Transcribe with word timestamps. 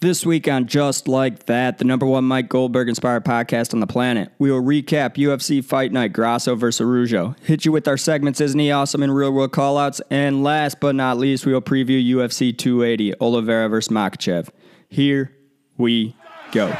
This 0.00 0.24
week 0.24 0.46
on 0.46 0.68
Just 0.68 1.08
Like 1.08 1.46
That, 1.46 1.78
the 1.78 1.84
number 1.84 2.06
one 2.06 2.22
Mike 2.22 2.48
Goldberg 2.48 2.88
inspired 2.88 3.24
podcast 3.24 3.74
on 3.74 3.80
the 3.80 3.86
planet, 3.88 4.30
we 4.38 4.48
will 4.48 4.62
recap 4.62 5.16
UFC 5.16 5.64
Fight 5.64 5.90
Night 5.90 6.12
Grasso 6.12 6.54
versus 6.54 6.80
Araujo, 6.80 7.34
hit 7.42 7.64
you 7.64 7.72
with 7.72 7.88
our 7.88 7.96
segments 7.96 8.40
Isn't 8.40 8.60
He 8.60 8.70
Awesome 8.70 9.02
and 9.02 9.12
Real 9.12 9.32
World 9.32 9.50
Callouts, 9.50 10.00
and 10.08 10.44
last 10.44 10.78
but 10.78 10.94
not 10.94 11.18
least, 11.18 11.46
we 11.46 11.52
will 11.52 11.60
preview 11.60 12.00
UFC 12.14 12.56
280 12.56 13.14
Oliveira 13.20 13.68
versus 13.68 13.92
Makhachev. 13.92 14.50
Here 14.88 15.34
we 15.76 16.14
go. 16.52 16.72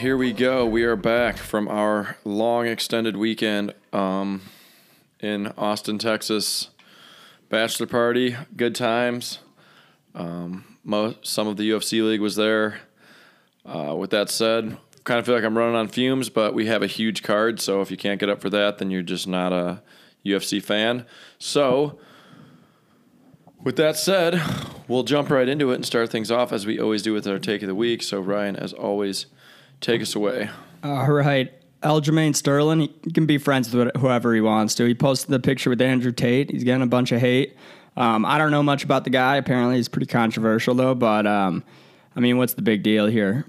Here 0.00 0.16
we 0.16 0.32
go. 0.32 0.64
We 0.64 0.84
are 0.84 0.96
back 0.96 1.36
from 1.36 1.68
our 1.68 2.16
long 2.24 2.66
extended 2.66 3.18
weekend 3.18 3.74
um, 3.92 4.40
in 5.20 5.48
Austin, 5.58 5.98
Texas. 5.98 6.70
Bachelor 7.50 7.86
party, 7.86 8.34
good 8.56 8.74
times. 8.74 9.40
Um, 10.14 10.78
most, 10.84 11.26
some 11.26 11.46
of 11.46 11.58
the 11.58 11.68
UFC 11.68 12.02
league 12.02 12.22
was 12.22 12.36
there. 12.36 12.80
Uh, 13.66 13.94
with 13.94 14.08
that 14.08 14.30
said, 14.30 14.78
kind 15.04 15.20
of 15.20 15.26
feel 15.26 15.34
like 15.34 15.44
I'm 15.44 15.58
running 15.58 15.76
on 15.76 15.86
fumes, 15.86 16.30
but 16.30 16.54
we 16.54 16.64
have 16.64 16.82
a 16.82 16.86
huge 16.86 17.22
card. 17.22 17.60
So 17.60 17.82
if 17.82 17.90
you 17.90 17.98
can't 17.98 18.18
get 18.18 18.30
up 18.30 18.40
for 18.40 18.48
that, 18.48 18.78
then 18.78 18.90
you're 18.90 19.02
just 19.02 19.28
not 19.28 19.52
a 19.52 19.82
UFC 20.24 20.62
fan. 20.62 21.04
So, 21.38 21.98
with 23.62 23.76
that 23.76 23.98
said, 23.98 24.40
we'll 24.88 25.02
jump 25.02 25.28
right 25.28 25.46
into 25.46 25.72
it 25.72 25.74
and 25.74 25.84
start 25.84 26.08
things 26.08 26.30
off 26.30 26.54
as 26.54 26.64
we 26.64 26.80
always 26.80 27.02
do 27.02 27.12
with 27.12 27.26
our 27.26 27.38
take 27.38 27.60
of 27.60 27.68
the 27.68 27.74
week. 27.74 28.02
So, 28.02 28.18
Ryan, 28.18 28.56
as 28.56 28.72
always, 28.72 29.26
take 29.80 30.02
us 30.02 30.14
away. 30.14 30.50
All 30.82 31.10
right. 31.10 31.52
Aljamain 31.82 32.36
Sterling, 32.36 32.80
he 33.02 33.10
can 33.10 33.26
be 33.26 33.38
friends 33.38 33.74
with 33.74 33.96
whoever 33.96 34.34
he 34.34 34.40
wants 34.40 34.74
to. 34.74 34.84
He 34.84 34.94
posted 34.94 35.30
the 35.30 35.40
picture 35.40 35.70
with 35.70 35.80
Andrew 35.80 36.12
Tate. 36.12 36.50
He's 36.50 36.64
getting 36.64 36.82
a 36.82 36.86
bunch 36.86 37.10
of 37.12 37.20
hate. 37.20 37.56
Um, 37.96 38.24
I 38.26 38.38
don't 38.38 38.50
know 38.50 38.62
much 38.62 38.84
about 38.84 39.04
the 39.04 39.10
guy. 39.10 39.36
Apparently, 39.36 39.76
he's 39.76 39.88
pretty 39.88 40.06
controversial, 40.06 40.74
though. 40.74 40.94
But, 40.94 41.26
um, 41.26 41.64
I 42.14 42.20
mean, 42.20 42.36
what's 42.36 42.54
the 42.54 42.62
big 42.62 42.82
deal 42.82 43.06
here? 43.06 43.46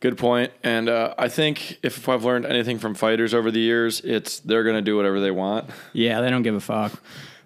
Good 0.00 0.16
point. 0.16 0.52
And 0.62 0.88
uh, 0.88 1.14
I 1.18 1.28
think 1.28 1.78
if 1.82 2.08
I've 2.08 2.24
learned 2.24 2.46
anything 2.46 2.78
from 2.78 2.94
fighters 2.94 3.34
over 3.34 3.50
the 3.50 3.58
years, 3.58 4.00
it's 4.00 4.38
they're 4.40 4.62
going 4.62 4.76
to 4.76 4.82
do 4.82 4.96
whatever 4.96 5.20
they 5.20 5.32
want. 5.32 5.68
Yeah, 5.92 6.20
they 6.20 6.30
don't 6.30 6.42
give 6.42 6.54
a 6.54 6.60
fuck. 6.60 6.92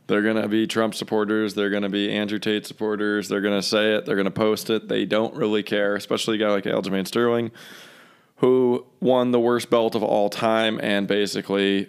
They're 0.06 0.22
going 0.22 0.40
to 0.40 0.48
be 0.48 0.66
Trump 0.66 0.94
supporters. 0.94 1.54
They're 1.54 1.70
going 1.70 1.84
to 1.84 1.88
be 1.88 2.10
Andrew 2.10 2.38
Tate 2.38 2.66
supporters. 2.66 3.28
They're 3.28 3.40
going 3.40 3.58
to 3.58 3.66
say 3.66 3.94
it. 3.94 4.04
They're 4.04 4.16
going 4.16 4.24
to 4.26 4.30
post 4.30 4.68
it. 4.68 4.88
They 4.88 5.04
don't 5.04 5.34
really 5.34 5.62
care, 5.62 5.94
especially 5.94 6.36
a 6.36 6.38
guy 6.38 6.50
like 6.50 6.64
Aljamain 6.64 7.06
Sterling, 7.06 7.50
who 8.36 8.86
won 9.00 9.30
the 9.30 9.40
worst 9.40 9.70
belt 9.70 9.94
of 9.94 10.02
all 10.02 10.28
time 10.28 10.80
and 10.82 11.06
basically, 11.06 11.88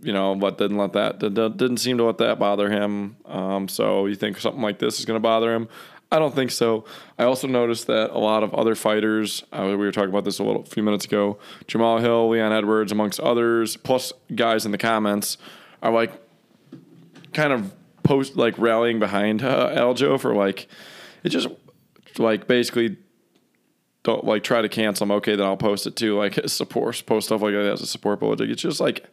you 0.00 0.12
know, 0.12 0.34
but 0.34 0.58
didn't 0.58 0.78
let 0.78 0.94
that 0.94 1.18
didn't 1.18 1.56
didn't 1.56 1.76
seem 1.78 1.98
to 1.98 2.04
let 2.04 2.18
that 2.18 2.38
bother 2.38 2.70
him. 2.70 3.16
Um, 3.26 3.68
so 3.68 4.06
you 4.06 4.14
think 4.14 4.38
something 4.38 4.62
like 4.62 4.78
this 4.78 4.98
is 4.98 5.04
going 5.04 5.16
to 5.16 5.20
bother 5.20 5.54
him? 5.54 5.68
I 6.10 6.18
don't 6.18 6.34
think 6.34 6.52
so. 6.52 6.84
I 7.18 7.24
also 7.24 7.48
noticed 7.48 7.88
that 7.88 8.10
a 8.10 8.18
lot 8.18 8.44
of 8.44 8.54
other 8.54 8.76
fighters, 8.76 9.42
uh, 9.52 9.64
we 9.66 9.76
were 9.76 9.90
talking 9.90 10.10
about 10.10 10.24
this 10.24 10.38
a 10.38 10.44
little 10.44 10.64
few 10.64 10.82
minutes 10.82 11.04
ago, 11.04 11.38
Jamal 11.66 11.98
Hill, 11.98 12.28
Leon 12.28 12.52
Edwards, 12.52 12.92
amongst 12.92 13.18
others, 13.18 13.76
plus 13.76 14.12
guys 14.34 14.64
in 14.64 14.70
the 14.70 14.78
comments, 14.78 15.36
are 15.82 15.92
like 15.92 16.12
kind 17.36 17.52
of 17.52 17.72
post 18.02 18.36
like 18.36 18.58
rallying 18.58 18.98
behind 18.98 19.42
uh, 19.42 19.70
Aljo 19.76 20.18
for 20.18 20.34
like 20.34 20.68
it 21.22 21.28
just 21.28 21.48
like 22.18 22.48
basically 22.48 22.96
don't 24.02 24.24
like 24.24 24.42
try 24.42 24.62
to 24.62 24.68
cancel 24.68 25.04
him. 25.04 25.10
Okay, 25.12 25.36
then 25.36 25.46
I'll 25.46 25.56
post 25.56 25.86
it 25.86 25.96
too. 25.96 26.16
Like 26.16 26.40
support 26.46 27.02
post 27.06 27.26
stuff 27.26 27.42
like 27.42 27.52
that 27.52 27.72
as 27.72 27.82
a 27.82 27.86
support 27.86 28.20
bulletin. 28.20 28.50
It's 28.50 28.62
just 28.62 28.80
like 28.80 29.04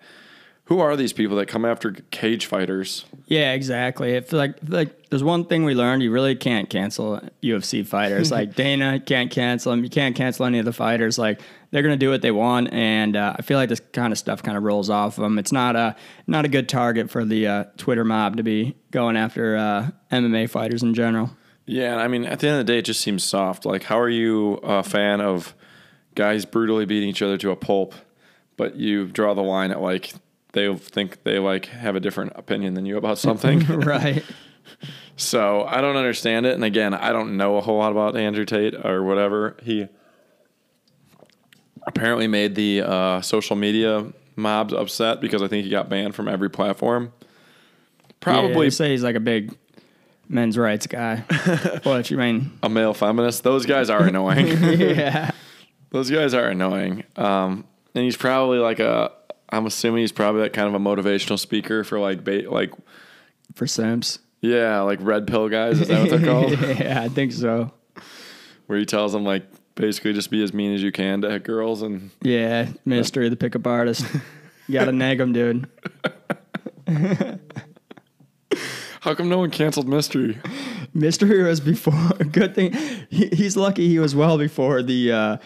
who 0.66 0.80
are 0.80 0.96
these 0.96 1.12
people 1.12 1.36
that 1.38 1.48
come 1.48 1.66
after 1.66 1.92
cage 2.12 2.46
fighters? 2.46 3.04
Yeah, 3.26 3.52
exactly. 3.52 4.14
If 4.14 4.32
like 4.32 4.56
like 4.68 5.10
there's 5.10 5.24
one 5.24 5.44
thing 5.46 5.66
we 5.66 5.76
learned, 5.76 6.02
you 6.02 6.12
really 6.12 6.36
can't 6.36 6.70
cancel 6.70 7.22
UFC 7.42 7.86
fighters. 7.86 8.32
like 8.38 8.56
Dana 8.56 9.02
can't 9.02 9.30
cancel 9.30 9.72
them. 9.72 9.84
You 9.84 9.90
can't 9.90 10.16
cancel 10.16 10.46
any 10.46 10.60
of 10.60 10.66
the 10.66 10.74
fighters. 10.74 11.20
Like 11.20 11.42
they're 11.74 11.82
gonna 11.82 11.98
do 11.98 12.12
what 12.12 12.22
they 12.22 12.30
want, 12.30 12.72
and 12.72 13.16
uh, 13.16 13.36
I 13.36 13.42
feel 13.42 13.58
like 13.58 13.68
this 13.68 13.80
kind 13.80 14.14
of 14.14 14.20
stuff 14.20 14.44
kind 14.44 14.56
of 14.56 14.62
rolls 14.62 14.92
off 14.92 15.18
of 15.18 15.24
them. 15.24 15.40
It's 15.40 15.52
not 15.52 15.76
a 15.76 15.96
not 16.28 16.46
a 16.46 16.48
good 16.48 16.70
target 16.70 17.10
for 17.10 17.26
the 17.26 17.48
uh, 17.48 17.64
Twitter 17.78 18.06
mob 18.06 18.38
to 18.38 18.44
be 18.44 18.76
going 18.92 19.18
after 19.18 19.58
uh, 19.58 19.90
MMA 20.12 20.52
fighters 20.52 20.84
in 20.84 20.94
general. 20.94 21.36
Yeah, 21.66 21.98
I 21.98 22.08
mean 22.08 22.26
at 22.26 22.40
the 22.40 22.48
end 22.48 22.60
of 22.60 22.68
the 22.68 22.72
day, 22.72 22.78
it 22.78 22.86
just 22.86 23.02
seems 23.02 23.24
soft. 23.24 23.66
Like 23.66 23.84
how 23.84 24.00
are 24.00 24.10
you 24.10 24.54
a 24.58 24.84
fan 24.84 25.20
of 25.20 25.56
guys 26.14 26.46
brutally 26.46 26.86
beating 26.86 27.10
each 27.10 27.24
other 27.24 27.40
to 27.40 27.50
a 27.50 27.56
pulp, 27.56 27.96
but 28.56 28.76
you 28.76 29.08
draw 29.08 29.34
the 29.34 29.42
line 29.42 29.72
at 29.72 29.82
like 29.82 30.14
they 30.52 30.76
think 30.76 31.24
they 31.24 31.40
like 31.40 31.66
have 31.66 31.96
a 31.96 32.00
different 32.00 32.34
opinion 32.36 32.76
than 32.76 32.86
you 32.86 32.98
about 32.98 33.18
something. 33.18 33.66
right. 33.68 34.24
So 35.16 35.64
I 35.64 35.82
don't 35.82 35.96
understand 35.96 36.46
it. 36.46 36.54
And 36.54 36.64
again, 36.64 36.94
I 36.94 37.12
don't 37.12 37.36
know 37.36 37.58
a 37.58 37.62
whole 37.62 37.80
lot 37.80 37.92
about 37.92 38.16
Andrew 38.16 38.46
Tate 38.46 38.76
or 38.86 39.02
whatever. 39.02 39.58
He 39.64 39.88
apparently 41.86 42.28
made 42.28 42.56
the 42.56 42.82
uh, 42.82 43.22
social 43.22 43.56
media 43.56 44.06
mobs 44.36 44.74
upset 44.74 45.22
because 45.22 45.42
I 45.42 45.48
think 45.48 45.64
he 45.66 45.70
got 45.70 45.90
banned 45.90 46.16
from 46.16 46.28
every 46.28 46.50
platform. 46.50 47.14
Probably 48.20 48.50
Probably 48.52 48.70
say 48.72 48.92
he's 48.92 49.04
like 49.04 49.16
a 49.16 49.20
big 49.20 49.56
men's 50.30 50.58
rights 50.58 50.88
guy. 50.88 51.18
what 51.84 52.10
you 52.10 52.18
mean? 52.18 52.52
a 52.64 52.70
male 52.70 52.94
feminist. 52.94 53.44
Those 53.44 53.66
guys 53.66 53.90
are 53.90 54.04
annoying. 54.04 54.48
yeah. 54.80 55.32
Those 55.92 56.10
guys 56.10 56.34
are 56.34 56.48
annoying. 56.48 57.04
Um, 57.16 57.66
and 57.94 58.04
he's 58.04 58.18
probably 58.18 58.58
like 58.60 58.80
a. 58.80 59.12
I'm 59.50 59.68
assuming 59.68 60.02
he's 60.02 60.12
probably 60.12 60.42
like 60.42 60.54
kind 60.54 60.68
of 60.68 60.74
a 60.74 60.80
motivational 60.80 61.38
speaker 61.38 61.84
for 61.84 62.00
like 62.00 62.24
ba- 62.24 62.50
like 62.50 62.72
For 63.54 63.68
Simps. 63.68 64.18
yeah 64.42 64.80
like 64.82 64.98
red 65.02 65.28
pill 65.28 65.48
guys. 65.50 65.80
Is 65.80 65.90
that 65.90 66.02
what 66.02 66.10
they're 66.10 66.28
called? 66.28 66.60
yeah, 66.80 67.02
I 67.04 67.10
think 67.10 67.34
so. 67.34 67.72
Where 68.66 68.80
he 68.80 68.86
tells 68.86 69.14
them 69.14 69.24
like 69.24 69.44
basically 69.76 70.14
just 70.14 70.30
be 70.30 70.44
as 70.44 70.54
mean 70.54 70.74
as 70.74 70.84
you 70.84 70.92
can 70.92 71.22
to 71.22 71.40
girls 71.40 71.82
and 71.82 72.12
Yeah, 72.22 72.70
mystery 72.86 73.26
of 73.26 73.32
the 73.32 73.38
Pickup 73.38 73.66
Artist. 73.68 74.06
You 74.66 74.80
gotta 74.80 74.94
nag 74.94 75.20
him, 75.20 75.34
dude. 75.34 75.68
how 79.02 79.14
come 79.14 79.28
no 79.28 79.40
one 79.40 79.52
canceled 79.52 79.90
Mystery? 79.90 80.40
Mystery 80.94 81.44
was 81.44 81.60
before. 81.60 82.14
Good 82.32 82.56
thing 82.56 82.72
he, 83.10 83.28
he's 83.28 83.58
lucky 83.58 83.88
he 83.90 84.00
was 84.00 84.16
well 84.16 84.38
before 84.38 84.82
the 84.82 85.12
uh, 85.12 85.38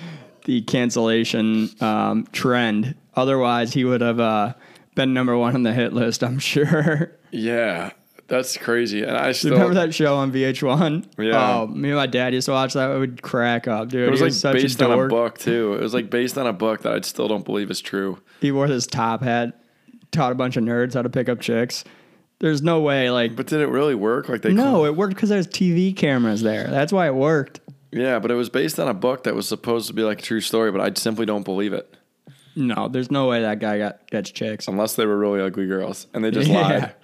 the 0.46 0.62
cancellation 0.62 1.70
um, 1.82 2.28
trend. 2.32 2.94
Otherwise, 3.16 3.74
he 3.74 3.84
would 3.86 4.02
have 4.02 4.20
uh, 4.20 4.54
been 4.94 5.14
number 5.14 5.36
one 5.36 5.56
on 5.56 5.64
the 5.64 5.74
hit 5.74 5.94
list. 5.94 6.24
I'm 6.24 6.38
sure. 6.40 7.12
Yeah, 7.32 7.92
that's 8.28 8.58
crazy. 8.58 9.04
And 9.04 9.16
I 9.16 9.32
still 9.32 9.52
Remember 9.54 9.74
that 9.76 9.94
show 9.94 10.16
on 10.16 10.32
VH1? 10.32 11.06
Yeah. 11.18 11.60
Oh, 11.62 11.68
me 11.68 11.90
and 11.90 11.98
my 11.98 12.08
dad 12.08 12.34
used 12.34 12.46
to 12.46 12.52
watch 12.52 12.74
that. 12.74 12.92
It 12.92 13.00
would 13.00 13.22
crack 13.22 13.68
up, 13.68 13.90
dude. 13.90 14.08
It 14.08 14.12
was 14.12 14.20
he 14.20 14.26
like 14.26 14.34
such 14.34 14.54
based 14.54 14.82
a 14.82 14.90
on 14.90 15.00
a 15.00 15.08
book 15.08 15.38
too. 15.38 15.74
It 15.74 15.82
was 15.82 15.94
like 15.94 16.10
based 16.12 16.38
on 16.38 16.48
a 16.48 16.54
book 16.54 16.82
that 16.82 16.94
I 16.94 17.02
still 17.02 17.28
don't 17.28 17.46
believe 17.46 17.72
is 17.72 17.82
true. 17.82 18.20
He 18.42 18.52
wore 18.52 18.68
this 18.68 18.86
top 18.88 19.22
hat, 19.24 19.62
taught 20.12 20.32
a 20.32 20.36
bunch 20.36 20.58
of 20.58 20.64
nerds 20.64 20.94
how 20.94 21.02
to 21.02 21.10
pick 21.10 21.30
up 21.30 21.40
chicks. 21.40 21.84
There's 22.40 22.62
no 22.62 22.82
way, 22.82 23.10
like, 23.10 23.36
But 23.36 23.48
did 23.48 23.62
it 23.62 23.68
really 23.68 23.96
work? 23.96 24.30
Like 24.30 24.44
they 24.44 24.54
no, 24.54 24.86
it 24.86 24.96
worked 24.96 25.16
because 25.16 25.30
there's 25.30 25.48
TV 25.48 25.96
cameras 25.96 26.42
there. 26.44 26.68
That's 26.68 26.94
why 26.94 27.08
it 27.08 27.16
worked. 27.16 27.62
yeah, 27.92 28.20
but 28.20 28.30
it 28.30 28.36
was 28.36 28.50
based 28.50 28.80
on 28.80 28.88
a 28.88 28.94
book 28.94 29.24
that 29.24 29.34
was 29.34 29.48
supposed 29.48 29.88
to 29.88 29.94
be 29.94 30.04
like 30.04 30.20
a 30.20 30.22
true 30.22 30.42
story, 30.42 30.72
but 30.72 30.80
I 30.82 30.92
simply 30.94 31.26
don't 31.26 31.44
believe 31.44 31.74
it 31.74 31.96
No, 32.56 32.90
there's 32.90 33.10
no 33.10 33.28
way 33.28 33.42
that 33.42 33.58
guy 33.60 33.80
got 33.80 34.08
gets 34.12 34.30
chicks. 34.30 34.68
unless 34.68 34.96
they 34.96 35.06
were 35.08 35.18
really 35.18 35.42
ugly 35.42 35.66
girls 35.66 36.06
and 36.14 36.24
they 36.24 36.30
just 36.30 36.48
Yeah. 36.52 36.62
lied. 36.62 36.96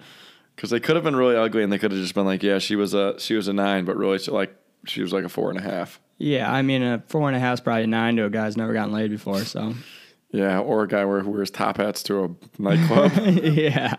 Because 0.54 0.70
they 0.70 0.80
could 0.80 0.94
have 0.96 1.04
been 1.04 1.16
really 1.16 1.36
ugly 1.36 1.62
and 1.62 1.72
they 1.72 1.78
could 1.78 1.90
have 1.90 2.00
just 2.00 2.14
been 2.14 2.26
like, 2.26 2.42
yeah, 2.42 2.58
she 2.58 2.76
was 2.76 2.94
a 2.94 3.18
she 3.18 3.34
was 3.34 3.48
a 3.48 3.52
nine, 3.52 3.84
but 3.84 3.96
really 3.96 4.18
she, 4.18 4.30
like 4.30 4.54
she 4.86 5.02
was 5.02 5.12
like 5.12 5.24
a 5.24 5.28
four 5.28 5.50
and 5.50 5.58
a 5.58 5.62
half. 5.62 6.00
Yeah, 6.18 6.50
I 6.50 6.62
mean, 6.62 6.82
a 6.82 7.02
four 7.08 7.28
and 7.28 7.36
a 7.36 7.40
half 7.40 7.54
is 7.54 7.60
probably 7.60 7.84
a 7.84 7.86
nine 7.88 8.16
to 8.16 8.24
a 8.24 8.30
guy 8.30 8.44
who's 8.44 8.56
never 8.56 8.72
gotten 8.72 8.92
laid 8.92 9.10
before. 9.10 9.44
So, 9.44 9.74
Yeah, 10.30 10.60
or 10.60 10.84
a 10.84 10.88
guy 10.88 11.02
who 11.02 11.30
wears 11.30 11.50
top 11.50 11.78
hats 11.78 12.02
to 12.04 12.24
a 12.24 12.30
nightclub. 12.62 13.12
yeah, 13.42 13.94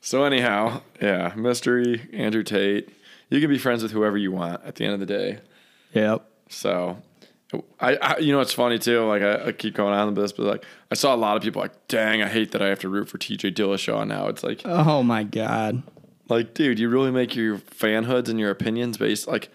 so 0.00 0.24
anyhow, 0.24 0.82
yeah, 1.00 1.32
mystery 1.36 2.08
Andrew 2.12 2.42
Tate. 2.42 2.88
You 3.30 3.40
can 3.40 3.50
be 3.50 3.58
friends 3.58 3.82
with 3.82 3.92
whoever 3.92 4.16
you 4.16 4.32
want 4.32 4.64
at 4.64 4.76
the 4.76 4.84
end 4.84 4.94
of 4.94 5.00
the 5.00 5.06
day. 5.06 5.40
yep. 5.92 6.24
So, 6.48 7.02
I, 7.80 7.96
I 7.96 8.18
you 8.18 8.32
know 8.32 8.40
it's 8.40 8.52
funny 8.52 8.78
too. 8.78 9.06
Like 9.06 9.22
I, 9.22 9.46
I 9.48 9.52
keep 9.52 9.74
going 9.74 9.94
on 9.94 10.06
with 10.08 10.16
this, 10.16 10.32
but 10.32 10.44
like 10.46 10.64
I 10.90 10.94
saw 10.94 11.14
a 11.14 11.16
lot 11.16 11.36
of 11.36 11.42
people 11.42 11.62
like, 11.62 11.72
dang, 11.88 12.22
I 12.22 12.28
hate 12.28 12.52
that 12.52 12.60
I 12.62 12.66
have 12.68 12.80
to 12.80 12.88
root 12.88 13.08
for 13.08 13.16
T.J. 13.18 13.52
Dillashaw 13.52 14.06
now. 14.06 14.28
It's 14.28 14.42
like, 14.44 14.62
Oh 14.64 15.02
my 15.02 15.22
god. 15.24 15.82
like, 16.28 16.52
dude, 16.54 16.78
you 16.78 16.88
really 16.90 17.10
make 17.10 17.34
your 17.34 17.58
fanhoods 17.58 18.28
and 18.28 18.38
your 18.38 18.50
opinions 18.50 18.98
based 18.98 19.26
like. 19.28 19.48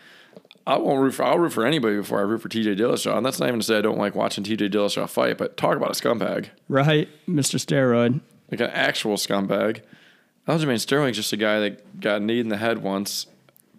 I 0.65 0.77
won't 0.77 1.01
root 1.01 1.11
for. 1.13 1.23
I'll 1.25 1.37
root 1.39 1.51
for 1.51 1.65
anybody 1.65 1.97
before 1.97 2.19
I 2.19 2.21
root 2.21 2.41
for 2.41 2.47
T.J. 2.47 2.75
Dillashaw, 2.75 3.17
and 3.17 3.25
that's 3.25 3.37
not 3.37 3.49
even 3.49 3.59
to 3.59 3.65
say 3.65 3.79
I 3.79 3.81
don't 3.81 3.97
like 3.97 4.15
watching 4.15 4.45
T.J. 4.45 4.69
Dillashaw 4.69 5.09
fight. 5.09 5.37
But 5.37 5.57
talk 5.57 5.75
about 5.75 5.89
a 5.89 5.93
scumbag, 6.01 6.47
Right, 6.69 7.09
Mr. 7.27 7.59
Steroid. 7.59 8.21
like 8.49 8.61
an 8.61 8.69
actual 8.69 9.17
scumbag. 9.17 9.81
Aljamain 10.47 10.79
Sterling's 10.79 11.17
just 11.17 11.33
a 11.33 11.37
guy 11.37 11.59
that 11.59 11.99
got 11.99 12.21
kneed 12.21 12.39
in 12.39 12.47
the 12.47 12.55
head 12.55 12.77
once 12.77 13.27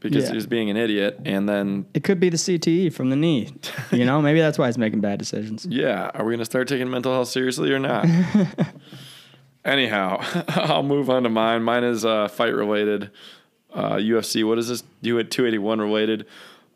because 0.05 0.25
Yeah. 0.25 0.31
he 0.31 0.37
was 0.37 0.47
being 0.47 0.71
an 0.71 0.77
idiot, 0.77 1.19
and 1.25 1.49
then 1.49 1.87
It 1.95 2.05
could 2.05 2.21
be 2.21 2.29
the 2.29 2.37
CTE 2.37 2.93
from 2.93 3.11
the 3.11 3.17
knee. 3.17 3.49
You 3.91 4.05
know, 4.05 4.23
maybe 4.23 4.39
that's 4.39 4.59
why 4.59 4.67
he's 4.67 4.79
making 4.79 5.01
bad 5.01 5.19
decisions. 5.19 5.67
yeah, 5.71 6.11
are 6.15 6.25
we 6.25 6.33
gonna 6.33 6.45
start 6.45 6.69
taking 6.69 6.89
mental 6.91 7.13
health 7.13 7.29
seriously 7.29 7.73
or 7.73 7.79
not? 7.81 8.07
Anyhow, 9.65 10.19
I'll 10.49 10.83
move 10.83 11.09
on 11.11 11.23
to 11.23 11.29
mine. 11.31 11.63
Mine 11.63 11.85
is 11.85 12.05
uh, 12.05 12.29
fight 12.29 12.55
related. 12.55 13.11
Uh, 13.73 13.95
UFC. 13.97 14.47
What 14.47 14.59
is 14.59 14.69
this? 14.69 14.85
You 15.01 15.19
at 15.19 15.31
281 15.33 15.81
related. 15.81 16.27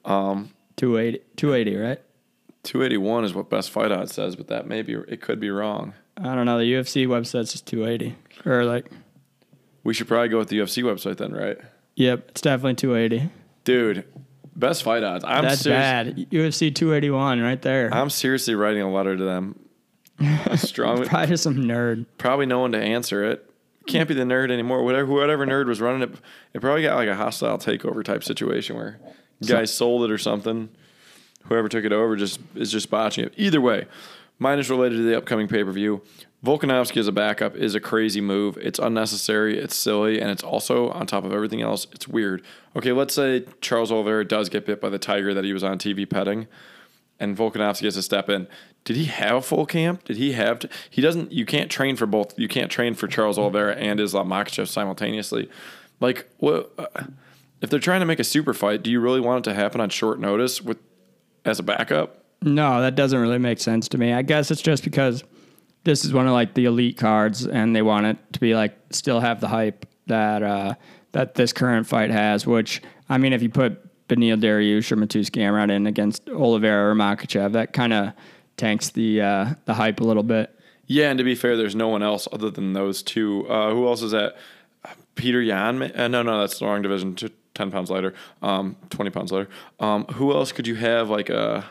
280, 0.05 1.21
280, 1.37 1.77
right? 1.77 2.01
281 2.65 3.25
is 3.25 3.35
what 3.35 3.49
best 3.51 3.71
fight 3.71 3.93
odds 3.93 4.15
says, 4.15 4.35
but 4.37 4.49
that 4.49 4.67
may 4.67 4.83
be 4.83 4.95
it 4.95 5.21
could 5.21 5.39
be 5.39 5.51
wrong. 5.51 5.93
I 6.17 6.35
don't 6.35 6.47
know. 6.47 6.59
The 6.59 6.65
UFC 6.73 7.07
website's 7.07 7.53
just 7.53 7.67
280. 7.67 8.17
Or 8.45 8.65
like, 8.65 8.91
We 9.85 9.95
should 9.95 10.09
probably 10.09 10.29
go 10.29 10.39
with 10.39 10.49
the 10.49 10.59
UFC 10.59 10.83
website 10.83 11.19
then, 11.19 11.33
right? 11.33 11.59
Yep, 11.99 12.29
it's 12.31 12.41
definitely 12.41 12.75
280. 12.77 13.31
Dude, 13.65 14.05
best 14.57 14.83
fight 14.83 15.03
odds. 15.03 15.25
I'm 15.27 15.45
That's 15.45 15.61
serious- 15.61 15.81
bad. 15.81 16.17
UFC 16.31 16.75
281 16.75 17.41
right 17.41 17.61
there. 17.61 17.93
I'm 17.93 18.11
seriously 18.11 18.55
writing 18.55 18.83
a 18.83 18.91
letter 18.91 19.17
to 19.17 19.25
them. 19.25 19.59
Strongly, 20.57 21.07
Probably 21.07 21.29
just 21.29 21.43
some 21.45 21.57
nerd. 21.57 22.07
probably 22.17 22.47
no 22.47 22.59
one 22.61 22.73
to 22.73 22.79
answer 22.83 23.25
it. 23.25 23.45
Can't 23.87 24.09
be 24.09 24.15
the 24.15 24.25
nerd 24.25 24.51
anymore. 24.51 24.83
Whatever, 24.83 25.13
whatever 25.13 25.47
nerd 25.47 25.67
was 25.67 25.81
running 25.81 26.03
it, 26.03 26.11
it 26.55 26.61
probably 26.61 26.83
got 26.83 26.97
like 26.97 27.09
a 27.09 27.15
hostile 27.15 27.57
takeover 27.59 28.05
type 28.05 28.23
situation 28.25 28.77
where 28.77 28.99
guys 29.47 29.73
sold 29.73 30.05
it 30.05 30.11
or 30.11 30.19
something. 30.19 30.69
Whoever 31.45 31.69
took 31.69 31.85
it 31.85 31.93
over 31.93 32.17
just 32.17 32.41
is 32.55 32.71
just 32.73 32.91
botching 32.91 33.25
it. 33.25 33.33
Either 33.37 33.61
way, 33.61 33.87
mine 34.39 34.59
is 34.59 34.69
related 34.69 34.97
to 34.97 35.03
the 35.05 35.17
upcoming 35.17 35.49
pay 35.49 35.63
per 35.65 35.71
view. 35.73 36.03
Volkanovski 36.45 36.99
as 36.99 37.09
a 37.09 37.13
backup 37.13 37.57
is 37.57 37.75
a 37.75 37.81
crazy 37.81 38.21
move. 38.21 38.57
It's 38.59 38.79
unnecessary. 38.79 39.59
It's 39.59 39.75
silly, 39.75 40.21
and 40.21 40.31
it's 40.31 40.43
also 40.43 40.91
on 40.91 41.07
top 41.07 41.25
of 41.25 41.33
everything 41.33 41.63
else. 41.63 41.87
It's 41.93 42.07
weird. 42.07 42.45
Okay, 42.77 42.93
let's 42.93 43.15
say 43.15 43.45
Charles 43.61 43.91
Oliveira 43.91 44.25
does 44.25 44.49
get 44.49 44.65
bit 44.65 44.81
by 44.81 44.89
the 44.89 44.99
tiger 44.99 45.35
that 45.35 45.45
he 45.45 45.53
was 45.53 45.65
on 45.65 45.79
TV 45.79 46.09
petting 46.09 46.47
and 47.21 47.37
Volkanovski 47.37 47.85
has 47.85 47.95
to 47.95 48.03
step 48.03 48.29
in. 48.29 48.47
Did 48.85 48.97
he 48.97 49.05
have 49.07 49.37
a 49.37 49.43
full 49.43 49.67
camp? 49.67 50.05
Did 50.05 50.17
he 50.17 50.33
have 50.33 50.61
to? 50.61 50.69
He 50.89 51.03
doesn't. 51.03 51.33
You 51.33 51.45
can't 51.45 51.71
train 51.71 51.97
for 51.97 52.07
both. 52.07 52.39
You 52.39 52.49
can't 52.49 52.71
train 52.71 52.95
for 52.95 53.07
Charles 53.07 53.39
Oliveira 53.39 53.75
and 53.75 54.01
Islam 54.01 54.29
Makhachev 54.29 54.69
simultaneously. 54.69 55.51
Like, 56.01 56.29
what? 56.39 56.73
Uh, 56.79 57.05
if 57.61 57.71
they're 57.71 57.81
trying 57.81 58.01
to 58.01 58.07
make 58.07 58.21
a 58.21 58.25
super 58.25 58.55
fight, 58.55 58.83
do 58.83 58.91
you 58.91 59.01
really 59.01 59.21
want 59.21 59.45
it 59.47 59.51
to 59.51 59.55
happen 59.55 59.81
on 59.81 59.91
short 59.91 60.21
notice 60.21 60.63
with 60.63 60.79
as 61.45 61.59
a 61.59 61.63
backup? 61.63 62.25
No, 62.41 62.81
that 62.81 62.95
doesn't 62.95 63.19
really 63.19 63.39
make 63.39 63.59
sense 63.59 63.89
to 63.89 63.99
me. 63.99 64.13
I 64.13 64.23
guess 64.23 64.51
it's 64.51 64.63
just 64.63 64.85
because 64.85 65.25
this 65.89 66.05
is 66.05 66.13
one 66.13 66.27
of 66.27 66.35
like 66.35 66.53
the 66.53 66.67
elite 66.67 66.99
cards, 66.99 67.47
and 67.47 67.75
they 67.75 67.81
want 67.81 68.05
it 68.05 68.19
to 68.35 68.41
be 68.41 68.55
like 68.55 68.77
still 68.91 69.21
have 69.21 69.41
the 69.41 69.49
hype 69.49 69.87
that 70.07 70.43
uh, 70.43 70.75
that 71.13 71.35
this 71.35 71.53
current 71.55 71.87
fight 71.87 72.11
has. 72.11 72.47
Which 72.47 72.83
I 73.09 73.17
mean, 73.17 73.33
if 73.33 73.43
you 73.43 73.49
put 73.49 74.07
Beneil 74.07 74.39
Dariush 74.39 74.93
or 74.93 74.97
Mateusz 74.97 75.31
Gamrot 75.31 75.71
in 75.71 75.87
against 75.87 76.29
Oliveira 76.29 76.93
or 76.93 76.95
Makhachev, 76.95 77.53
that 77.53 77.73
kind 77.73 77.95
of 77.95 78.13
tanks 78.59 78.91
the 78.91 79.23
uh, 79.23 79.55
the 79.65 79.73
hype 79.73 80.01
a 80.01 80.05
little 80.05 80.23
bit. 80.23 80.55
Yeah, 80.87 81.09
and 81.09 81.17
to 81.17 81.25
be 81.25 81.35
fair, 81.35 81.57
there's 81.57 81.75
no 81.75 81.89
one 81.89 82.03
else 82.03 82.29
other 82.33 82.51
than 82.51 82.75
those 82.75 83.03
two. 83.03 83.47
Uh, 83.49 83.71
who 83.71 83.87
else 83.87 84.03
is 84.03 84.11
that? 84.11 84.37
Petr 85.17 85.45
Yan? 85.45 85.83
Uh, 85.83 86.09
no, 86.09 86.23
no, 86.23 86.41
that's 86.41 86.59
the 86.59 86.67
wrong 86.67 86.83
division. 86.83 87.17
Ten 87.55 87.71
pounds 87.71 87.91
lighter. 87.91 88.13
Um, 88.43 88.77
twenty 88.91 89.11
pounds 89.11 89.33
lighter. 89.33 89.49
Um, 89.81 90.05
who 90.05 90.35
else 90.35 90.53
could 90.53 90.67
you 90.67 90.75
have? 90.75 91.09
Like, 91.09 91.31
uh, 91.31 91.63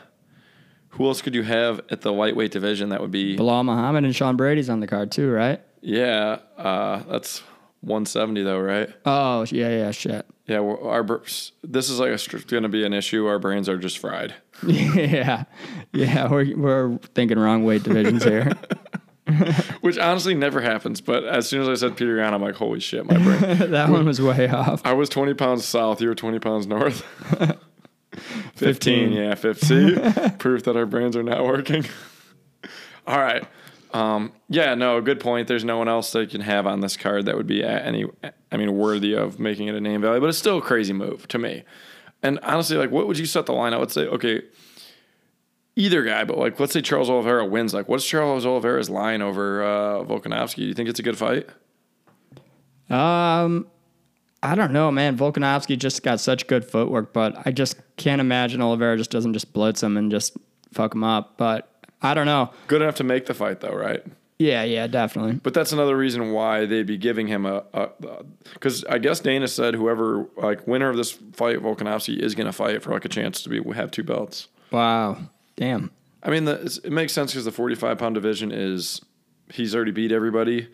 who 0.90 1.06
else 1.06 1.22
could 1.22 1.34
you 1.34 1.42
have 1.42 1.80
at 1.90 2.00
the 2.00 2.12
lightweight 2.12 2.50
division 2.50 2.88
that 2.90 3.00
would 3.00 3.10
be? 3.10 3.36
Belal 3.36 3.64
Muhammad 3.64 4.04
and 4.04 4.14
Sean 4.14 4.36
Brady's 4.36 4.70
on 4.70 4.80
the 4.80 4.86
card 4.86 5.10
too, 5.10 5.30
right? 5.30 5.60
Yeah, 5.80 6.38
uh, 6.56 7.02
that's 7.08 7.42
170 7.80 8.42
though, 8.42 8.60
right? 8.60 8.90
Oh 9.04 9.44
yeah, 9.50 9.68
yeah, 9.68 9.90
shit. 9.90 10.26
Yeah, 10.46 10.60
our 10.60 11.04
this 11.62 11.90
is 11.90 12.00
like 12.00 12.46
going 12.46 12.62
to 12.62 12.68
be 12.68 12.84
an 12.84 12.92
issue. 12.92 13.26
Our 13.26 13.38
brains 13.38 13.68
are 13.68 13.76
just 13.76 13.98
fried. 13.98 14.34
yeah, 14.66 15.44
yeah. 15.92 16.28
We're 16.28 16.56
we're 16.56 16.98
thinking 17.14 17.38
wrong 17.38 17.64
weight 17.64 17.82
divisions 17.82 18.24
here. 18.24 18.52
Which 19.82 19.98
honestly 19.98 20.34
never 20.34 20.62
happens. 20.62 21.02
But 21.02 21.24
as 21.24 21.46
soon 21.46 21.60
as 21.60 21.68
I 21.68 21.74
said 21.74 21.98
Petr 21.98 22.16
Yan, 22.16 22.32
I'm 22.32 22.40
like, 22.40 22.54
holy 22.54 22.80
shit, 22.80 23.04
my 23.04 23.22
brain. 23.22 23.58
that 23.72 23.90
one 23.90 24.06
was 24.06 24.22
way 24.22 24.48
off. 24.48 24.80
I 24.86 24.94
was 24.94 25.10
20 25.10 25.34
pounds 25.34 25.66
south. 25.66 26.00
You 26.00 26.08
were 26.08 26.14
20 26.14 26.38
pounds 26.38 26.66
north. 26.66 27.04
15, 28.58 29.10
15. 29.10 29.12
yeah, 29.12 29.34
50. 29.34 30.30
Proof 30.38 30.64
that 30.64 30.76
our 30.76 30.86
brains 30.86 31.16
are 31.16 31.22
not 31.22 31.44
working. 31.44 31.84
All 33.06 33.18
right. 33.18 33.44
Um, 33.94 34.32
yeah, 34.48 34.74
no, 34.74 35.00
good 35.00 35.18
point. 35.20 35.48
There's 35.48 35.64
no 35.64 35.78
one 35.78 35.88
else 35.88 36.12
they 36.12 36.26
can 36.26 36.42
have 36.42 36.66
on 36.66 36.80
this 36.80 36.96
card 36.96 37.24
that 37.26 37.36
would 37.36 37.46
be 37.46 37.62
a- 37.62 37.82
any, 37.82 38.04
I 38.52 38.56
mean, 38.58 38.76
worthy 38.76 39.14
of 39.14 39.40
making 39.40 39.68
it 39.68 39.74
a 39.74 39.80
name 39.80 40.02
value, 40.02 40.20
but 40.20 40.28
it's 40.28 40.36
still 40.38 40.58
a 40.58 40.62
crazy 40.62 40.92
move 40.92 41.26
to 41.28 41.38
me. 41.38 41.64
And 42.22 42.38
honestly, 42.42 42.76
like, 42.76 42.90
what 42.90 43.06
would 43.06 43.18
you 43.18 43.24
set 43.26 43.46
the 43.46 43.52
line? 43.54 43.72
I 43.72 43.78
would 43.78 43.90
say, 43.90 44.02
okay, 44.02 44.42
either 45.76 46.02
guy, 46.02 46.24
but 46.24 46.36
like, 46.36 46.60
let's 46.60 46.72
say 46.72 46.82
Charles 46.82 47.08
Oliveira 47.08 47.46
wins. 47.46 47.72
Like, 47.72 47.88
what's 47.88 48.04
Charles 48.04 48.44
Oliveira's 48.44 48.90
line 48.90 49.22
over 49.22 49.62
uh, 49.62 50.04
Volkanovski? 50.04 50.56
Do 50.56 50.64
you 50.64 50.74
think 50.74 50.88
it's 50.88 50.98
a 50.98 51.02
good 51.02 51.16
fight? 51.16 51.48
Um, 52.90 53.68
I 54.42 54.54
don't 54.54 54.72
know, 54.72 54.90
man. 54.90 55.16
Volkanovski 55.16 55.78
just 55.78 56.02
got 56.02 56.20
such 56.20 56.46
good 56.46 56.64
footwork, 56.64 57.12
but 57.12 57.46
I 57.46 57.50
just 57.50 57.76
can't 57.96 58.20
imagine 58.20 58.62
Oliveira 58.62 58.96
just 58.96 59.10
doesn't 59.10 59.32
just 59.32 59.52
blitz 59.52 59.82
him 59.82 59.96
and 59.96 60.10
just 60.10 60.36
fuck 60.72 60.94
him 60.94 61.02
up. 61.02 61.36
But 61.36 61.68
I 62.02 62.14
don't 62.14 62.26
know. 62.26 62.52
Good 62.68 62.82
enough 62.82 62.96
to 62.96 63.04
make 63.04 63.26
the 63.26 63.34
fight, 63.34 63.60
though, 63.60 63.74
right? 63.74 64.04
Yeah, 64.38 64.62
yeah, 64.62 64.86
definitely. 64.86 65.40
But 65.42 65.52
that's 65.52 65.72
another 65.72 65.96
reason 65.96 66.30
why 66.30 66.64
they'd 66.64 66.86
be 66.86 66.96
giving 66.96 67.26
him 67.26 67.44
a 67.44 67.64
because 68.54 68.84
I 68.84 68.98
guess 68.98 69.18
Dana 69.18 69.48
said 69.48 69.74
whoever 69.74 70.28
like 70.36 70.64
winner 70.66 70.88
of 70.88 70.96
this 70.96 71.10
fight, 71.10 71.58
Volkanovski 71.58 72.16
is 72.18 72.36
going 72.36 72.46
to 72.46 72.52
fight 72.52 72.82
for 72.82 72.92
like 72.92 73.04
a 73.04 73.08
chance 73.08 73.42
to 73.42 73.48
be 73.48 73.60
have 73.72 73.90
two 73.90 74.04
belts. 74.04 74.46
Wow, 74.70 75.18
damn. 75.56 75.90
I 76.22 76.30
mean, 76.30 76.44
the, 76.44 76.80
it 76.84 76.92
makes 76.92 77.12
sense 77.12 77.32
because 77.32 77.46
the 77.46 77.50
forty-five 77.52 77.98
pound 77.98 78.14
division 78.14 78.52
is 78.52 79.00
he's 79.52 79.74
already 79.74 79.90
beat 79.90 80.12
everybody, 80.12 80.68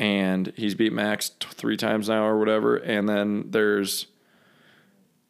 and 0.00 0.50
he's 0.56 0.74
beat 0.74 0.94
Max 0.94 1.28
t- 1.28 1.46
three 1.52 1.76
times 1.76 2.08
now 2.08 2.24
or 2.24 2.38
whatever. 2.38 2.76
And 2.76 3.06
then 3.08 3.50
there's 3.50 4.06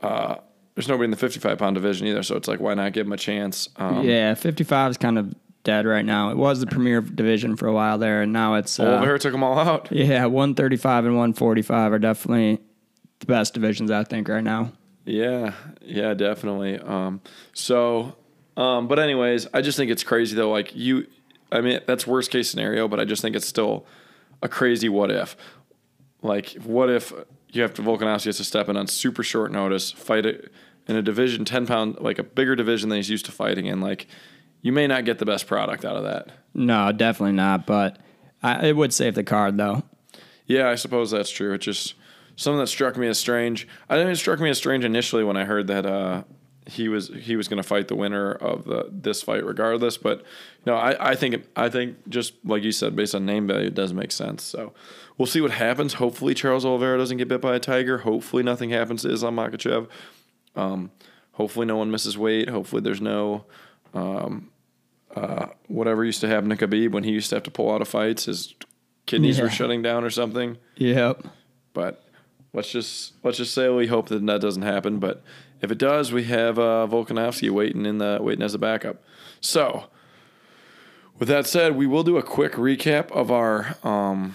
uh 0.01 0.37
there's 0.75 0.89
nobody 0.89 1.07
in 1.07 1.11
the 1.11 1.17
fifty-five 1.17 1.59
pound 1.59 1.75
division 1.75 2.07
either, 2.07 2.23
so 2.23 2.37
it's 2.37 2.49
like 2.49 2.61
why 2.61 2.73
not 2.75 2.93
give 2.93 3.07
him 3.07 3.13
a 3.13 3.17
chance? 3.19 3.69
Um, 3.77 4.03
yeah, 4.05 4.33
55 4.35 4.93
is 4.93 4.97
kind 4.97 5.19
of 5.19 5.35
dead 5.65 5.85
right 5.85 6.05
now. 6.05 6.31
It 6.31 6.37
was 6.39 6.61
the 6.61 6.67
premier 6.67 7.01
division 7.03 7.57
for 7.57 7.67
a 7.67 7.73
while 7.73 7.99
there, 7.99 8.23
and 8.23 8.33
now 8.33 8.55
it's 8.55 8.79
uh, 8.79 8.85
Oliveira 8.85 9.19
took 9.19 9.33
them 9.33 9.43
all 9.43 9.59
out. 9.59 9.89
yeah, 9.91 10.25
135 10.27 11.05
and 11.05 11.15
145 11.15 11.93
are 11.93 11.99
definitely 11.99 12.61
the 13.19 13.27
best 13.27 13.53
divisions 13.53 13.91
I 13.91 14.05
think 14.05 14.29
right 14.29 14.45
now. 14.45 14.73
Yeah, 15.05 15.55
yeah, 15.83 16.15
definitely. 16.15 16.79
Um, 16.79 17.21
so, 17.53 18.15
um, 18.57 18.87
but 18.87 19.01
anyways, 19.01 19.49
I 19.53 19.61
just 19.63 19.77
think 19.77 19.91
it's 19.91 20.05
crazy 20.05 20.37
though. 20.37 20.51
Like 20.53 20.75
you, 20.77 21.09
I 21.51 21.61
mean, 21.61 21.81
that's 21.87 22.07
worst 22.07 22.31
case 22.31 22.49
scenario, 22.49 22.87
but 22.87 23.01
I 23.01 23.05
just 23.05 23.21
think 23.21 23.35
it's 23.35 23.47
still 23.49 23.85
a 24.43 24.49
crazy 24.49 24.89
what 24.89 25.11
if. 25.11 25.37
Like, 26.23 26.53
what 26.65 26.91
if 26.91 27.13
you 27.51 27.63
have 27.63 27.75
to 27.75 27.83
Volkanovski 27.83 28.27
has 28.27 28.37
to 28.37 28.45
step 28.45 28.69
in 28.69 28.77
on 28.77 28.87
super 28.87 29.23
short 29.23 29.51
notice, 29.53 29.91
fight 29.91 30.27
it 30.27 30.53
in 30.87 30.97
a 30.97 31.03
division 31.03 31.45
ten 31.45 31.67
pound, 31.67 31.99
like 32.01 32.19
a 32.19 32.23
bigger 32.23 32.57
division 32.57 32.89
than 32.89 32.97
he's 32.97 33.11
used 33.11 33.27
to 33.27 33.33
fighting 33.33 33.67
in. 33.67 33.81
Like, 33.81 34.07
you 34.63 34.73
may 34.73 34.87
not 34.87 35.05
get 35.05 35.19
the 35.19 35.27
best 35.27 35.47
product 35.47 35.85
out 35.85 35.97
of 35.97 36.05
that. 36.05 36.29
No, 36.55 36.93
definitely 36.93 37.33
not. 37.33 37.67
But 37.67 37.99
I, 38.43 38.69
it 38.69 38.77
would 38.77 38.93
save 38.93 39.15
the 39.15 39.25
card 39.25 39.57
though. 39.57 39.83
Yeah, 40.47 40.69
I 40.69 40.75
suppose 40.75 41.11
that's 41.11 41.31
true. 41.31 41.55
It 41.55 41.59
just 41.59 41.95
something 42.37 42.59
that 42.59 42.67
struck 42.67 42.97
me 42.97 43.07
as 43.07 43.19
strange. 43.19 43.69
I 43.89 43.97
think 43.97 44.11
it 44.11 44.17
struck 44.17 44.41
me 44.41 44.51
as 44.51 44.59
strange 44.59 44.85
initially 44.85 45.25
when 45.25 45.37
I 45.37 45.45
heard 45.45 45.67
that 45.69 45.87
uh, 45.87 46.25
he 46.67 46.89
was 46.89 47.09
he 47.09 47.37
was 47.37 47.49
going 47.49 47.63
to 47.63 47.67
fight 47.67 47.89
the 47.89 47.95
winner 47.95 48.33
of 48.33 48.65
the 48.65 48.89
this 48.91 49.23
fight 49.23 49.45
regardless. 49.45 49.97
But 49.97 50.23
no, 50.67 50.75
I, 50.75 51.13
I 51.13 51.15
think 51.15 51.45
I 51.57 51.69
think 51.69 52.09
just 52.09 52.35
like 52.45 52.63
you 52.63 52.73
said, 52.73 52.95
based 52.95 53.15
on 53.15 53.27
name 53.27 53.47
value, 53.47 53.69
it 53.69 53.75
does 53.75 53.93
make 53.93 54.13
sense. 54.13 54.43
So 54.43 54.73
we'll 55.17 55.27
see 55.27 55.41
what 55.41 55.53
happens. 55.53 55.95
Hopefully, 55.95 56.35
Charles 56.35 56.65
Oliveira 56.65 56.99
doesn't 56.99 57.17
get 57.17 57.29
bit 57.29 57.41
by 57.41 57.57
a 57.57 57.61
tiger. 57.61 57.99
Hopefully, 57.99 58.43
nothing 58.43 58.71
happens 58.71 59.03
to 59.03 59.11
Islam 59.11 59.37
Makhachev. 59.37 59.89
Um, 60.55 60.91
hopefully, 61.33 61.67
no 61.67 61.77
one 61.77 61.91
misses 61.91 62.19
weight. 62.19 62.49
Hopefully, 62.49 62.83
there's 62.83 63.01
no. 63.01 63.45
Um, 63.93 64.51
uh, 65.15 65.47
whatever 65.67 66.05
used 66.05 66.21
to 66.21 66.29
happen 66.29 66.51
to 66.51 66.57
Khabib 66.57 66.93
when 66.93 67.03
he 67.03 67.11
used 67.11 67.31
to 67.31 67.37
have 67.37 67.43
to 67.43 67.51
pull 67.51 67.73
out 67.73 67.83
of 67.83 67.89
fights, 67.89 68.27
his 68.27 68.55
kidneys 69.07 69.41
were 69.41 69.51
shutting 69.51 69.83
down 69.83 70.05
or 70.05 70.11
something. 70.11 70.57
Yep. 70.77 71.27
But 71.73 72.05
let's 72.53 72.71
just 72.71 73.15
let's 73.25 73.39
just 73.39 73.55
say 73.55 73.69
we 73.69 73.87
hope 73.89 74.09
that 74.09 74.25
that 74.27 74.41
doesn't 74.41 74.63
happen. 74.63 74.99
But 74.99 75.23
if 75.61 75.71
it 75.71 75.79
does, 75.79 76.13
we 76.13 76.25
have 76.25 76.59
uh, 76.59 76.87
Volkanovski 76.91 77.51
waiting 77.51 77.87
in 77.87 77.99
the 77.99 78.19
waiting 78.21 78.43
as 78.43 78.55
a 78.55 78.59
backup. 78.59 79.03
So, 79.41 79.85
with 81.19 81.29
that 81.29 81.47
said, 81.47 81.77
we 81.77 81.87
will 81.87 82.03
do 82.03 82.17
a 82.17 82.23
quick 82.23 82.53
recap 82.53 83.11
of 83.13 83.31
our 83.31 83.77
um, 83.83 84.35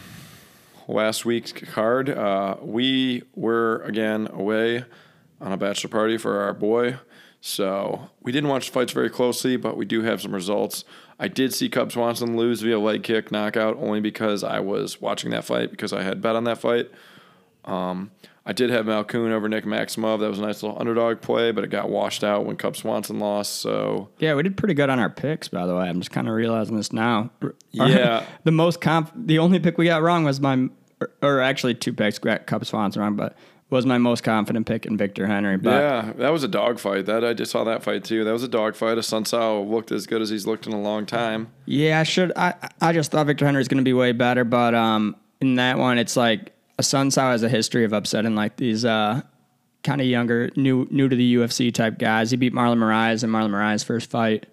last 0.87 1.25
week's 1.25 1.51
card. 1.51 2.09
Uh, 2.09 2.57
we 2.61 3.23
were 3.33 3.81
again 3.81 4.27
away 4.31 4.85
on 5.41 5.51
a 5.51 5.57
bachelor 5.57 5.89
party 5.89 6.17
for 6.17 6.39
our 6.41 6.53
boy. 6.53 6.97
So 7.41 8.09
we 8.23 8.31
didn't 8.31 8.49
watch 8.49 8.67
the 8.67 8.73
fights 8.73 8.91
very 8.91 9.09
closely, 9.09 9.55
but 9.55 9.77
we 9.77 9.85
do 9.85 10.01
have 10.01 10.19
some 10.19 10.33
results. 10.33 10.83
I 11.19 11.27
did 11.27 11.53
see 11.53 11.69
Cub 11.69 11.91
Swanson 11.91 12.35
lose 12.35 12.61
via 12.61 12.79
leg 12.79 13.03
kick 13.03 13.31
knockout 13.31 13.77
only 13.77 13.99
because 13.99 14.43
I 14.43 14.59
was 14.61 14.99
watching 14.99 15.29
that 15.29 15.45
fight 15.45 15.69
because 15.69 15.93
I 15.93 16.01
had 16.01 16.21
bet 16.21 16.35
on 16.35 16.45
that 16.45 16.57
fight. 16.57 16.89
Um, 17.63 18.09
I 18.47 18.53
did 18.53 18.69
have 18.69 18.85
Malkoun 18.85 19.31
over 19.31 19.49
Nick 19.49 19.65
Maximov. 19.65 20.19
That 20.19 20.29
was 20.29 20.37
a 20.37 20.41
nice 20.43 20.61
little 20.61 20.79
underdog 20.79 21.21
play, 21.21 21.51
but 21.51 21.63
it 21.63 21.71
got 21.71 21.89
washed 21.89 22.23
out 22.23 22.45
when 22.45 22.57
Cub 22.57 22.77
Swanson 22.77 23.19
lost. 23.19 23.55
So 23.55 24.09
Yeah, 24.19 24.35
we 24.35 24.43
did 24.43 24.55
pretty 24.55 24.75
good 24.75 24.89
on 24.89 24.99
our 24.99 25.09
picks, 25.09 25.47
by 25.47 25.65
the 25.65 25.75
way. 25.75 25.89
I'm 25.89 25.99
just 25.99 26.11
kind 26.11 26.27
of 26.27 26.35
realizing 26.35 26.77
this 26.77 26.93
now. 26.93 27.31
Yeah. 27.71 28.23
the 28.43 28.51
most 28.51 28.81
comp, 28.81 29.11
the 29.15 29.39
only 29.39 29.59
pick 29.59 29.79
we 29.79 29.85
got 29.85 30.03
wrong 30.03 30.23
was 30.23 30.39
my, 30.39 30.69
or, 31.01 31.11
or 31.23 31.41
actually 31.41 31.73
two 31.73 31.91
picks 31.91 32.19
got 32.19 32.45
Cub 32.45 32.63
Swanson 32.65 33.01
wrong, 33.01 33.15
but 33.15 33.35
was 33.71 33.85
my 33.85 33.97
most 33.97 34.23
confident 34.23 34.67
pick 34.67 34.85
in 34.85 34.95
Victor 34.95 35.25
Henry. 35.25 35.57
But 35.57 35.81
yeah, 35.81 36.13
that 36.17 36.29
was 36.29 36.43
a 36.43 36.47
dog 36.47 36.79
fight. 36.79 37.07
That 37.07 37.25
I 37.25 37.33
just 37.33 37.51
saw 37.51 37.63
that 37.63 37.83
fight 37.83 38.03
too. 38.03 38.23
That 38.23 38.31
was 38.31 38.43
a 38.43 38.47
dog 38.47 38.75
fight. 38.75 38.97
Assunção 38.97 39.69
looked 39.69 39.91
as 39.91 40.05
good 40.05 40.21
as 40.21 40.29
he's 40.29 40.45
looked 40.45 40.67
in 40.67 40.73
a 40.73 40.79
long 40.79 41.05
time. 41.05 41.51
Yeah, 41.65 41.99
I 41.99 42.03
should. 42.03 42.31
I 42.35 42.53
I 42.79 42.93
just 42.93 43.11
thought 43.11 43.25
Victor 43.25 43.45
Henry 43.45 43.59
was 43.59 43.67
going 43.67 43.79
to 43.79 43.83
be 43.83 43.93
way 43.93 44.11
better, 44.11 44.43
but 44.43 44.75
um, 44.75 45.15
in 45.41 45.55
that 45.55 45.79
one, 45.79 45.97
it's 45.97 46.15
like 46.15 46.54
Assunção 46.77 47.31
has 47.31 47.43
a 47.43 47.49
history 47.49 47.85
of 47.85 47.93
upsetting 47.93 48.35
like 48.35 48.57
these 48.57 48.83
uh, 48.83 49.21
kind 49.83 50.01
of 50.01 50.07
younger, 50.07 50.49
new 50.55 50.87
new 50.91 51.07
to 51.07 51.15
the 51.15 51.35
UFC 51.35 51.73
type 51.73 51.97
guys. 51.97 52.31
He 52.31 52.37
beat 52.37 52.53
Marlon 52.53 52.77
Moraes 52.77 53.23
in 53.23 53.29
Marlon 53.29 53.51
Moraes' 53.51 53.85
first 53.85 54.09
fight 54.09 54.45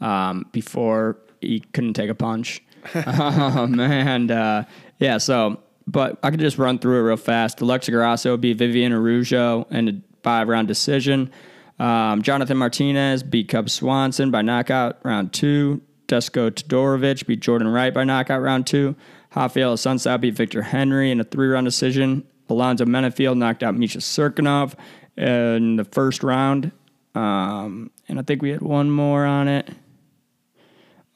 um, 0.00 0.46
before 0.52 1.18
he 1.40 1.60
couldn't 1.60 1.94
take 1.94 2.10
a 2.10 2.14
punch. 2.14 2.62
um, 2.94 3.78
and 3.78 4.30
uh, 4.30 4.64
yeah, 4.98 5.18
so 5.18 5.60
but 5.86 6.18
I 6.22 6.30
could 6.30 6.40
just 6.40 6.58
run 6.58 6.78
through 6.78 7.00
it 7.00 7.02
real 7.02 7.16
fast. 7.16 7.60
Alexa 7.60 7.90
Grasso 7.90 8.36
beat 8.36 8.58
Vivian 8.58 8.92
Araujo 8.92 9.66
in 9.70 9.88
a 9.88 9.92
five 10.22 10.48
round 10.48 10.68
decision. 10.68 11.30
Um, 11.78 12.22
Jonathan 12.22 12.56
Martinez 12.56 13.22
beat 13.22 13.48
Cub 13.48 13.70
Swanson 13.70 14.30
by 14.30 14.42
knockout 14.42 14.98
round 15.04 15.32
two. 15.32 15.80
Dusko 16.08 16.50
Todorovic 16.50 17.26
beat 17.26 17.40
Jordan 17.40 17.68
Wright 17.68 17.92
by 17.92 18.04
knockout 18.04 18.42
round 18.42 18.66
two. 18.66 18.96
Raphael 19.34 19.74
Assunção 19.74 20.20
beat 20.20 20.34
Victor 20.34 20.62
Henry 20.62 21.10
in 21.10 21.20
a 21.20 21.24
three 21.24 21.48
round 21.48 21.66
decision. 21.66 22.24
Alonzo 22.48 22.84
Menifield 22.84 23.36
knocked 23.36 23.62
out 23.62 23.74
Misha 23.74 23.98
Cirkunov 23.98 24.74
in 25.16 25.76
the 25.76 25.84
first 25.84 26.22
round. 26.22 26.72
Um, 27.14 27.90
and 28.08 28.18
I 28.18 28.22
think 28.22 28.42
we 28.42 28.50
had 28.50 28.62
one 28.62 28.90
more 28.90 29.24
on 29.24 29.48
it. 29.48 29.68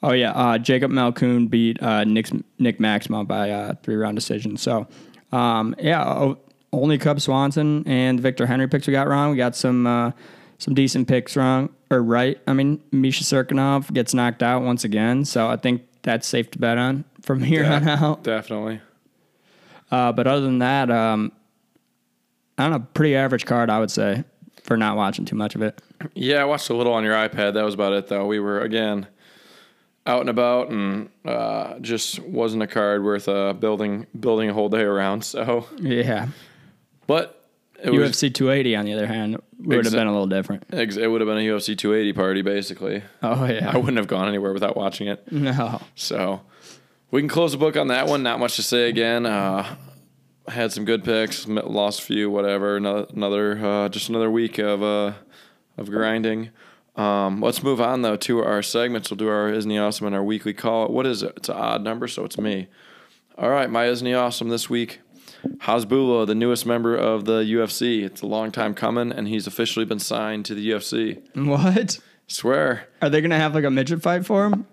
Oh 0.01 0.11
yeah, 0.11 0.31
uh, 0.31 0.57
Jacob 0.57 0.91
Malkoun 0.91 1.49
beat 1.49 1.81
uh, 1.81 2.03
Nick 2.03 2.29
Nick 2.59 2.79
Maximov 2.79 3.27
by 3.27 3.49
uh, 3.49 3.73
three 3.83 3.95
round 3.95 4.15
decision. 4.15 4.57
So 4.57 4.87
um, 5.31 5.75
yeah, 5.79 6.33
only 6.71 6.97
Cub 6.97 7.21
Swanson 7.21 7.87
and 7.87 8.19
Victor 8.19 8.45
Henry 8.45 8.67
picks 8.67 8.85
we 8.85 8.91
got 8.91 9.07
wrong. 9.07 9.31
We 9.31 9.37
got 9.37 9.55
some 9.55 9.87
uh, 9.87 10.11
some 10.57 10.73
decent 10.73 11.07
picks 11.07 11.37
wrong 11.37 11.69
or 11.89 12.03
right. 12.03 12.37
I 12.47 12.53
mean, 12.53 12.83
Misha 12.91 13.23
Cirkunov 13.23 13.93
gets 13.93 14.13
knocked 14.13 14.43
out 14.43 14.61
once 14.61 14.83
again, 14.83 15.23
so 15.23 15.47
I 15.47 15.55
think 15.55 15.83
that's 16.01 16.27
safe 16.27 16.51
to 16.51 16.59
bet 16.59 16.77
on 16.77 17.05
from 17.23 17.41
here 17.41 17.65
on 17.65 17.87
out. 17.87 18.23
Definitely. 18.23 18.79
Uh, 19.91 20.11
but 20.11 20.27
other 20.27 20.41
than 20.41 20.59
that, 20.59 20.89
um, 20.91 21.31
I 22.57 22.63
don't 22.63 22.71
know, 22.71 22.87
pretty 22.93 23.15
average 23.15 23.45
card, 23.45 23.69
I 23.69 23.79
would 23.79 23.91
say, 23.91 24.23
for 24.63 24.77
not 24.77 24.95
watching 24.95 25.25
too 25.25 25.35
much 25.35 25.55
of 25.55 25.61
it. 25.61 25.81
Yeah, 26.13 26.37
I 26.41 26.45
watched 26.45 26.69
a 26.69 26.73
little 26.75 26.93
on 26.93 27.03
your 27.03 27.15
iPad. 27.15 27.53
That 27.55 27.63
was 27.63 27.73
about 27.73 27.93
it, 27.93 28.07
though. 28.07 28.25
We 28.25 28.39
were 28.39 28.61
again 28.61 29.07
out 30.05 30.19
and 30.21 30.29
about, 30.29 30.69
and 30.69 31.09
uh, 31.25 31.79
just 31.79 32.19
wasn't 32.19 32.61
a 32.63 32.67
card 32.67 33.03
worth 33.03 33.27
uh, 33.29 33.53
building 33.53 34.05
building 34.19 34.49
a 34.49 34.53
whole 34.53 34.69
day 34.69 34.81
around. 34.81 35.23
So, 35.33 35.67
Yeah. 35.79 36.27
but 37.07 37.39
it 37.81 37.89
was 37.91 38.11
UFC 38.11 38.33
280, 38.33 38.75
on 38.75 38.85
the 38.85 38.93
other 38.93 39.07
hand, 39.07 39.37
would 39.59 39.83
have 39.85 39.93
been 39.93 40.07
a 40.07 40.11
little 40.11 40.27
different. 40.27 40.63
ex- 40.71 40.95
it 40.97 41.07
would 41.07 41.21
have 41.21 41.27
been 41.27 41.37
a 41.37 41.41
UFC 41.41 41.77
280 41.77 42.13
party, 42.13 42.41
basically. 42.41 43.03
Oh 43.21 43.45
yeah. 43.45 43.69
I 43.71 43.77
wouldn't 43.77 43.97
have 43.97 44.07
gone 44.07 44.27
anywhere 44.27 44.53
without 44.53 44.75
watching 44.77 45.07
it. 45.07 45.29
No. 45.31 45.81
So 45.95 46.41
we 47.13 47.21
can 47.21 47.29
close 47.29 47.51
the 47.51 47.59
book 47.59 47.77
on 47.77 47.89
that 47.89 48.07
one. 48.07 48.23
Not 48.23 48.39
much 48.39 48.55
to 48.55 48.63
say 48.63 48.89
again. 48.89 49.27
Uh, 49.27 49.75
had 50.47 50.71
some 50.71 50.83
good 50.83 51.03
picks, 51.03 51.47
lost 51.47 51.99
a 51.99 52.03
few, 52.03 52.27
whatever. 52.31 52.75
Another, 52.77 53.05
another 53.13 53.65
uh, 53.65 53.89
just 53.89 54.09
another 54.09 54.31
week 54.31 54.57
of 54.57 54.81
uh, 54.81 55.13
of 55.77 55.91
grinding. 55.91 56.49
Um, 56.95 57.39
let's 57.39 57.61
move 57.61 57.79
on 57.79 58.01
though 58.01 58.15
to 58.15 58.43
our 58.43 58.63
segments. 58.63 59.11
We'll 59.11 59.17
do 59.17 59.29
our 59.29 59.53
Isn't 59.53 59.69
He 59.69 59.77
Awesome 59.77 60.07
and 60.07 60.15
our 60.15 60.23
weekly 60.23 60.55
call. 60.55 60.87
What 60.87 61.05
is 61.05 61.21
it? 61.21 61.33
It's 61.37 61.49
an 61.49 61.55
odd 61.55 61.83
number, 61.83 62.07
so 62.07 62.25
it's 62.25 62.39
me. 62.39 62.67
All 63.37 63.49
right, 63.49 63.69
my 63.69 63.85
Isn't 63.85 64.07
He 64.07 64.15
Awesome 64.15 64.49
this 64.49 64.67
week. 64.67 64.99
Hasbulla, 65.45 66.25
the 66.25 66.33
newest 66.33 66.65
member 66.65 66.95
of 66.95 67.25
the 67.25 67.41
UFC. 67.41 68.01
It's 68.01 68.23
a 68.23 68.27
long 68.27 68.51
time 68.51 68.73
coming, 68.73 69.11
and 69.11 69.27
he's 69.27 69.45
officially 69.45 69.85
been 69.85 69.99
signed 69.99 70.45
to 70.45 70.55
the 70.55 70.67
UFC. 70.71 71.21
What? 71.35 71.99
Swear. 72.25 72.87
Are 73.03 73.09
they 73.11 73.21
gonna 73.21 73.37
have 73.37 73.53
like 73.53 73.65
a 73.65 73.69
midget 73.69 74.01
fight 74.01 74.25
for 74.25 74.47
him? 74.47 74.65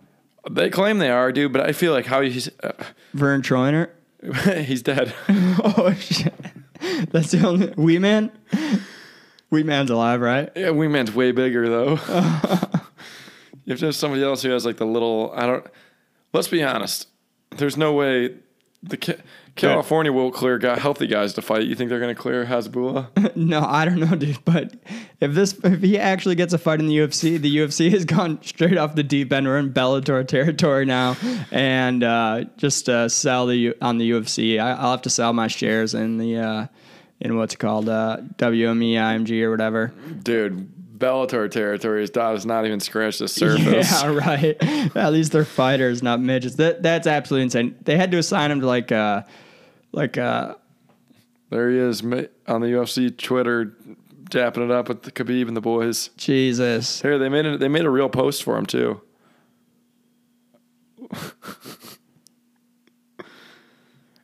They 0.54 0.68
claim 0.68 0.98
they 0.98 1.10
are, 1.10 1.30
dude, 1.30 1.52
but 1.52 1.62
I 1.62 1.72
feel 1.72 1.92
like 1.92 2.06
how 2.06 2.22
he's 2.22 2.48
uh, 2.62 2.72
Verne 3.14 3.42
Troyer? 3.42 3.90
he's 4.64 4.82
dead. 4.82 5.14
oh 5.28 5.94
shit. 5.98 6.34
That's 7.10 7.30
the 7.30 7.46
only 7.46 7.72
Wee 7.76 7.98
Man? 7.98 8.32
Wee 9.50 9.62
Man's 9.62 9.90
alive, 9.90 10.20
right? 10.20 10.50
Yeah, 10.56 10.70
Wee 10.70 10.88
Man's 10.88 11.14
way 11.14 11.32
bigger 11.32 11.68
though. 11.68 11.92
if 13.66 13.80
there's 13.80 13.96
somebody 13.96 14.22
else 14.24 14.42
who 14.42 14.50
has 14.50 14.64
like 14.64 14.76
the 14.76 14.86
little. 14.86 15.32
I 15.34 15.46
don't. 15.46 15.66
Let's 16.32 16.48
be 16.48 16.62
honest. 16.62 17.08
There's 17.50 17.76
no 17.76 17.92
way 17.92 18.34
the 18.82 18.96
Ca- 18.96 19.20
California 19.56 20.10
will 20.12 20.30
clear 20.30 20.56
guy, 20.58 20.78
healthy 20.78 21.06
guys 21.06 21.34
to 21.34 21.42
fight. 21.42 21.64
You 21.64 21.74
think 21.74 21.90
they're 21.90 22.00
going 22.00 22.14
to 22.14 22.20
clear 22.20 22.46
Hasbulla? 22.46 23.08
No, 23.36 23.60
I 23.60 23.84
don't 23.84 24.00
know, 24.00 24.16
dude. 24.16 24.42
But 24.44 24.74
if 25.20 25.32
this, 25.34 25.52
if 25.64 25.80
he 25.82 25.98
actually 25.98 26.34
gets 26.34 26.52
a 26.52 26.58
fight 26.58 26.80
in 26.80 26.86
the 26.88 26.96
UFC, 26.98 27.38
the 27.40 27.54
UFC 27.58 27.90
has 27.92 28.04
gone 28.04 28.42
straight 28.42 28.78
off 28.78 28.94
the 28.94 29.02
deep 29.02 29.32
end. 29.32 29.46
We're 29.46 29.58
in 29.58 29.72
Bellator 29.72 30.26
territory 30.26 30.84
now, 30.86 31.16
and 31.50 32.02
uh, 32.02 32.44
just 32.56 32.88
uh, 32.88 33.08
sell 33.08 33.46
the 33.46 33.56
U- 33.56 33.74
on 33.82 33.98
the 33.98 34.10
UFC. 34.10 34.58
I, 34.58 34.72
I'll 34.72 34.92
have 34.92 35.02
to 35.02 35.10
sell 35.10 35.32
my 35.32 35.46
shares 35.48 35.94
in 35.94 36.16
the 36.18 36.36
uh, 36.38 36.66
in 37.20 37.36
what's 37.36 37.56
called 37.56 37.88
uh, 37.88 38.18
WME 38.36 38.92
IMG 38.94 39.42
or 39.42 39.50
whatever. 39.50 39.92
Dude, 40.22 40.70
Bellator 41.00 41.50
territory 41.50 42.04
is 42.04 42.10
does 42.10 42.46
not 42.46 42.66
even 42.66 42.78
scratch 42.78 43.18
the 43.18 43.26
surface. 43.28 43.90
Yeah, 43.90 44.06
right. 44.14 44.56
At 44.96 45.12
least 45.12 45.32
they're 45.32 45.44
fighters, 45.44 46.02
not 46.02 46.20
midgets. 46.20 46.56
That 46.56 46.82
that's 46.82 47.06
absolutely 47.06 47.44
insane. 47.44 47.76
They 47.82 47.96
had 47.96 48.10
to 48.12 48.18
assign 48.18 48.50
him 48.50 48.60
to 48.60 48.66
like 48.66 48.92
uh 48.92 49.22
like 49.92 50.18
uh 50.18 50.54
There 51.48 51.70
he 51.70 51.78
is 51.78 52.02
on 52.02 52.10
the 52.60 52.68
UFC 52.68 53.16
Twitter, 53.16 53.74
dapping 54.24 54.64
it 54.64 54.70
up 54.70 54.88
with 54.88 55.02
the 55.02 55.10
Khabib 55.10 55.48
and 55.48 55.56
the 55.56 55.62
boys. 55.62 56.10
Jesus. 56.16 57.00
Here 57.00 57.18
they 57.18 57.30
made 57.30 57.46
it. 57.46 57.58
They 57.58 57.68
made 57.68 57.86
a 57.86 57.90
real 57.90 58.10
post 58.10 58.44
for 58.44 58.56
him 58.56 58.66
too. 58.66 59.00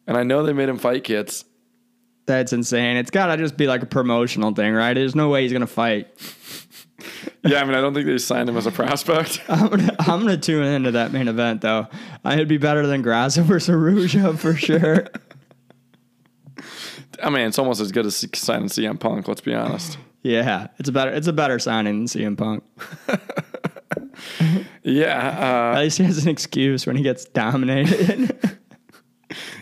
and 0.06 0.16
I 0.16 0.22
know 0.22 0.44
they 0.44 0.52
made 0.52 0.68
him 0.68 0.78
fight 0.78 1.02
kits. 1.04 1.44
That's 2.26 2.52
insane. 2.52 2.96
It's 2.96 3.10
gotta 3.10 3.36
just 3.36 3.56
be 3.56 3.66
like 3.66 3.82
a 3.82 3.86
promotional 3.86 4.52
thing, 4.52 4.74
right? 4.74 4.94
There's 4.94 5.14
no 5.14 5.30
way 5.30 5.42
he's 5.42 5.52
gonna 5.52 5.66
fight. 5.66 6.08
Yeah, 7.44 7.60
I 7.60 7.64
mean, 7.64 7.74
I 7.76 7.80
don't 7.80 7.94
think 7.94 8.06
they 8.06 8.18
signed 8.18 8.48
him 8.48 8.56
as 8.56 8.66
a 8.66 8.72
prospect. 8.72 9.40
I'm 9.48 9.68
gonna, 9.68 9.94
I'm 10.00 10.20
gonna 10.20 10.36
tune 10.36 10.64
into 10.64 10.90
that 10.92 11.12
main 11.12 11.28
event 11.28 11.60
though. 11.60 11.86
I'd 12.24 12.48
be 12.48 12.58
better 12.58 12.86
than 12.86 13.02
Grasso 13.02 13.42
versus 13.44 13.70
Araujo 13.70 14.32
for 14.36 14.54
sure. 14.54 15.06
I 17.22 17.30
mean, 17.30 17.46
it's 17.46 17.58
almost 17.58 17.80
as 17.80 17.92
good 17.92 18.04
as 18.06 18.16
signing 18.34 18.68
CM 18.68 18.98
Punk. 18.98 19.28
Let's 19.28 19.40
be 19.42 19.54
honest. 19.54 19.98
yeah, 20.22 20.68
it's 20.78 20.88
a 20.88 20.92
better 20.92 21.12
it's 21.12 21.28
a 21.28 21.32
better 21.32 21.58
signing 21.60 22.04
than 22.04 22.06
CM 22.06 22.36
Punk. 22.36 22.64
Yeah, 24.82 25.16
At 25.72 25.76
uh, 25.76 25.80
least 25.80 25.98
he 25.98 26.04
has 26.04 26.22
an 26.24 26.28
excuse 26.30 26.86
when 26.86 26.96
he 26.96 27.02
gets 27.02 27.24
dominated. 27.26 28.38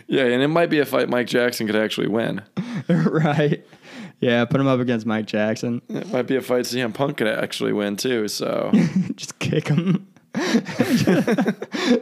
yeah, 0.07 0.23
and 0.23 0.41
it 0.41 0.47
might 0.47 0.69
be 0.69 0.79
a 0.79 0.85
fight 0.85 1.09
Mike 1.09 1.27
Jackson 1.27 1.65
could 1.67 1.75
actually 1.75 2.07
win. 2.07 2.41
right. 2.87 3.65
Yeah, 4.25 4.43
put 4.45 4.59
him 4.59 4.65
up 4.65 4.79
against 4.79 5.05
Mike 5.05 5.27
Jackson. 5.27 5.83
It 5.87 6.11
might 6.11 6.23
be 6.23 6.35
a 6.35 6.41
fight 6.41 6.63
CM 6.63 6.91
Punk 6.95 7.17
could 7.17 7.27
actually 7.27 7.73
win 7.73 7.95
too. 7.95 8.27
So 8.27 8.71
Just 9.15 9.37
kick 9.37 9.67
him. 9.67 10.07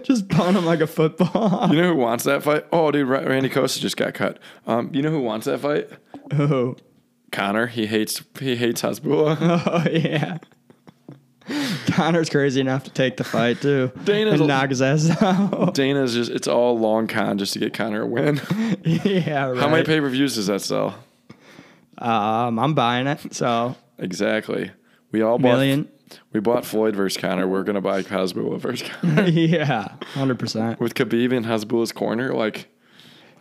just 0.04 0.30
punt 0.30 0.56
him 0.58 0.66
like 0.66 0.80
a 0.80 0.88
football. 0.88 1.68
you 1.70 1.82
know 1.82 1.90
who 1.94 2.00
wants 2.00 2.24
that 2.24 2.42
fight? 2.42 2.66
Oh, 2.72 2.92
dude, 2.92 3.08
Randy 3.10 3.50
Costa 3.50 3.82
just 3.82 3.98
got 3.98 4.14
cut. 4.14 4.40
Um, 4.66 4.90
you 4.94 5.02
know 5.02 5.12
who 5.12 5.20
wants 5.20 5.46
that 5.48 5.60
fight? 5.60 5.90
Oh, 6.32 6.78
Conor. 7.34 7.68
He 7.68 7.88
hates 7.88 8.24
he 8.40 8.56
hates 8.56 8.82
Hasbulla. 8.82 9.38
oh 9.68 9.90
yeah. 9.92 10.38
Conor's 11.88 12.30
crazy 12.30 12.62
enough 12.62 12.86
to 12.86 12.90
take 12.90 13.18
the 13.18 13.26
fight 13.26 13.62
too. 13.62 13.92
Dana's 14.06 14.40
and 14.40 14.48
knock 14.48 14.70
his 14.70 14.82
ass 14.82 15.10
out. 15.22 15.74
Dana's 15.74 16.14
just 16.14 16.32
it's 16.32 16.48
all 16.48 16.80
long 16.80 17.08
con 17.08 17.38
just 17.38 17.52
to 17.54 17.60
get 17.60 17.74
Conor 17.74 18.04
a 18.04 18.08
win. 18.08 18.42
yeah, 18.86 19.48
right. 19.48 19.58
How 19.58 19.68
many 19.68 19.84
pay 19.84 20.00
per 20.00 20.08
views 20.08 20.36
does 20.36 20.48
that 20.48 20.62
sell? 20.62 20.96
Um, 21.98 22.60
I'm 22.60 22.74
buying 22.74 23.08
it. 23.08 23.34
So 23.34 23.76
Exactly. 24.00 24.72
We 25.12 25.22
all 25.22 25.38
bought 25.38 25.54
million. 25.58 25.90
we 26.32 26.40
bought 26.40 26.66
Floyd 26.66 26.96
versus 26.96 27.20
Conor. 27.22 27.48
We're 27.48 27.64
gonna 27.64 27.82
buy 27.82 28.02
Hasbulla 28.02 28.60
versus 28.60 28.90
Conor. 29.02 29.28
yeah, 29.28 29.90
hundred 30.14 30.40
percent. 30.40 30.80
with 30.80 30.96
Khabib 30.96 31.32
in 31.32 31.44
Hasbulla's 31.44 31.92
corner. 31.92 32.34
Like, 32.34 32.68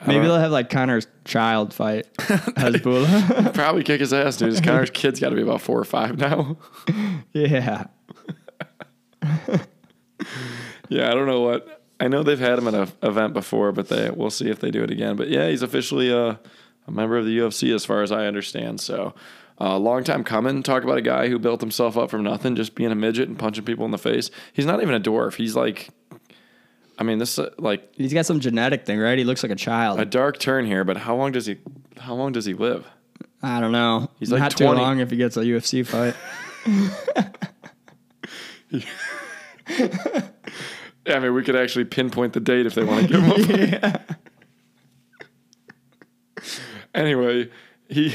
Maybe 0.06 0.26
they'll 0.26 0.38
have 0.38 0.50
like 0.52 0.68
Conor's 0.68 1.06
child 1.24 1.72
fight 1.72 2.06
Hasbulla. 2.18 3.54
Probably 3.54 3.82
kick 3.84 4.00
his 4.00 4.12
ass, 4.12 4.36
dude. 4.36 4.50
His 4.50 4.60
Conor's 4.60 4.90
kid's 4.90 5.18
got 5.20 5.30
to 5.30 5.36
be 5.36 5.42
about 5.42 5.60
four 5.62 5.78
or 5.78 5.84
five 5.84 6.18
now. 6.18 6.56
yeah. 7.32 7.84
yeah, 10.88 11.10
I 11.10 11.14
don't 11.14 11.26
know 11.26 11.40
what. 11.40 11.78
I 12.00 12.08
know 12.08 12.22
they've 12.22 12.38
had 12.38 12.58
him 12.58 12.66
at 12.68 12.74
an 12.74 12.88
event 13.02 13.32
before, 13.32 13.70
but 13.72 13.88
they 13.88 14.10
we'll 14.10 14.30
see 14.30 14.50
if 14.50 14.58
they 14.60 14.70
do 14.70 14.82
it 14.82 14.90
again. 14.90 15.16
But 15.16 15.28
yeah, 15.28 15.48
he's 15.48 15.62
officially 15.62 16.10
a, 16.10 16.40
a 16.86 16.90
member 16.90 17.16
of 17.16 17.24
the 17.24 17.38
UFC 17.38 17.74
as 17.74 17.84
far 17.84 18.02
as 18.02 18.12
I 18.12 18.26
understand. 18.26 18.80
So, 18.80 19.14
a 19.58 19.64
uh, 19.64 19.78
long 19.78 20.02
time 20.02 20.24
coming. 20.24 20.62
Talk 20.62 20.82
about 20.82 20.98
a 20.98 21.02
guy 21.02 21.28
who 21.28 21.38
built 21.38 21.60
himself 21.60 21.96
up 21.96 22.10
from 22.10 22.24
nothing, 22.24 22.56
just 22.56 22.74
being 22.74 22.90
a 22.90 22.94
midget 22.94 23.28
and 23.28 23.38
punching 23.38 23.64
people 23.64 23.84
in 23.84 23.90
the 23.90 23.98
face. 23.98 24.30
He's 24.52 24.66
not 24.66 24.82
even 24.82 24.94
a 24.94 25.00
dwarf. 25.00 25.34
He's 25.34 25.54
like, 25.54 25.90
I 26.98 27.04
mean, 27.04 27.18
this 27.18 27.38
uh, 27.38 27.50
like 27.58 27.94
He's 27.94 28.12
got 28.12 28.26
some 28.26 28.40
genetic 28.40 28.86
thing, 28.86 28.98
right? 28.98 29.18
He 29.18 29.24
looks 29.24 29.42
like 29.42 29.52
a 29.52 29.56
child. 29.56 30.00
a 30.00 30.04
dark 30.04 30.38
turn 30.38 30.66
here. 30.66 30.84
But 30.84 30.96
how 30.96 31.14
long 31.14 31.32
does 31.32 31.46
he? 31.46 31.58
How 31.98 32.14
long 32.14 32.32
does 32.32 32.44
he 32.44 32.54
live? 32.54 32.86
I 33.42 33.60
don't 33.60 33.72
know. 33.72 34.08
He's 34.18 34.30
like 34.30 34.40
not 34.40 34.52
20. 34.52 34.76
too 34.76 34.82
long 34.82 35.00
if 35.00 35.10
he 35.10 35.16
gets 35.16 35.36
a 35.36 35.40
UFC 35.40 35.86
fight. 35.86 36.14
Yeah, 41.06 41.16
I 41.16 41.18
mean, 41.18 41.34
we 41.34 41.42
could 41.42 41.56
actually 41.56 41.84
pinpoint 41.84 42.32
the 42.32 42.40
date 42.40 42.66
if 42.66 42.74
they 42.74 42.84
want 42.84 43.08
to 43.08 43.12
give 43.12 43.22
him. 43.22 43.32
a 43.32 43.78
fight. 43.80 44.00
Anyway, 46.94 47.50
he 47.88 48.14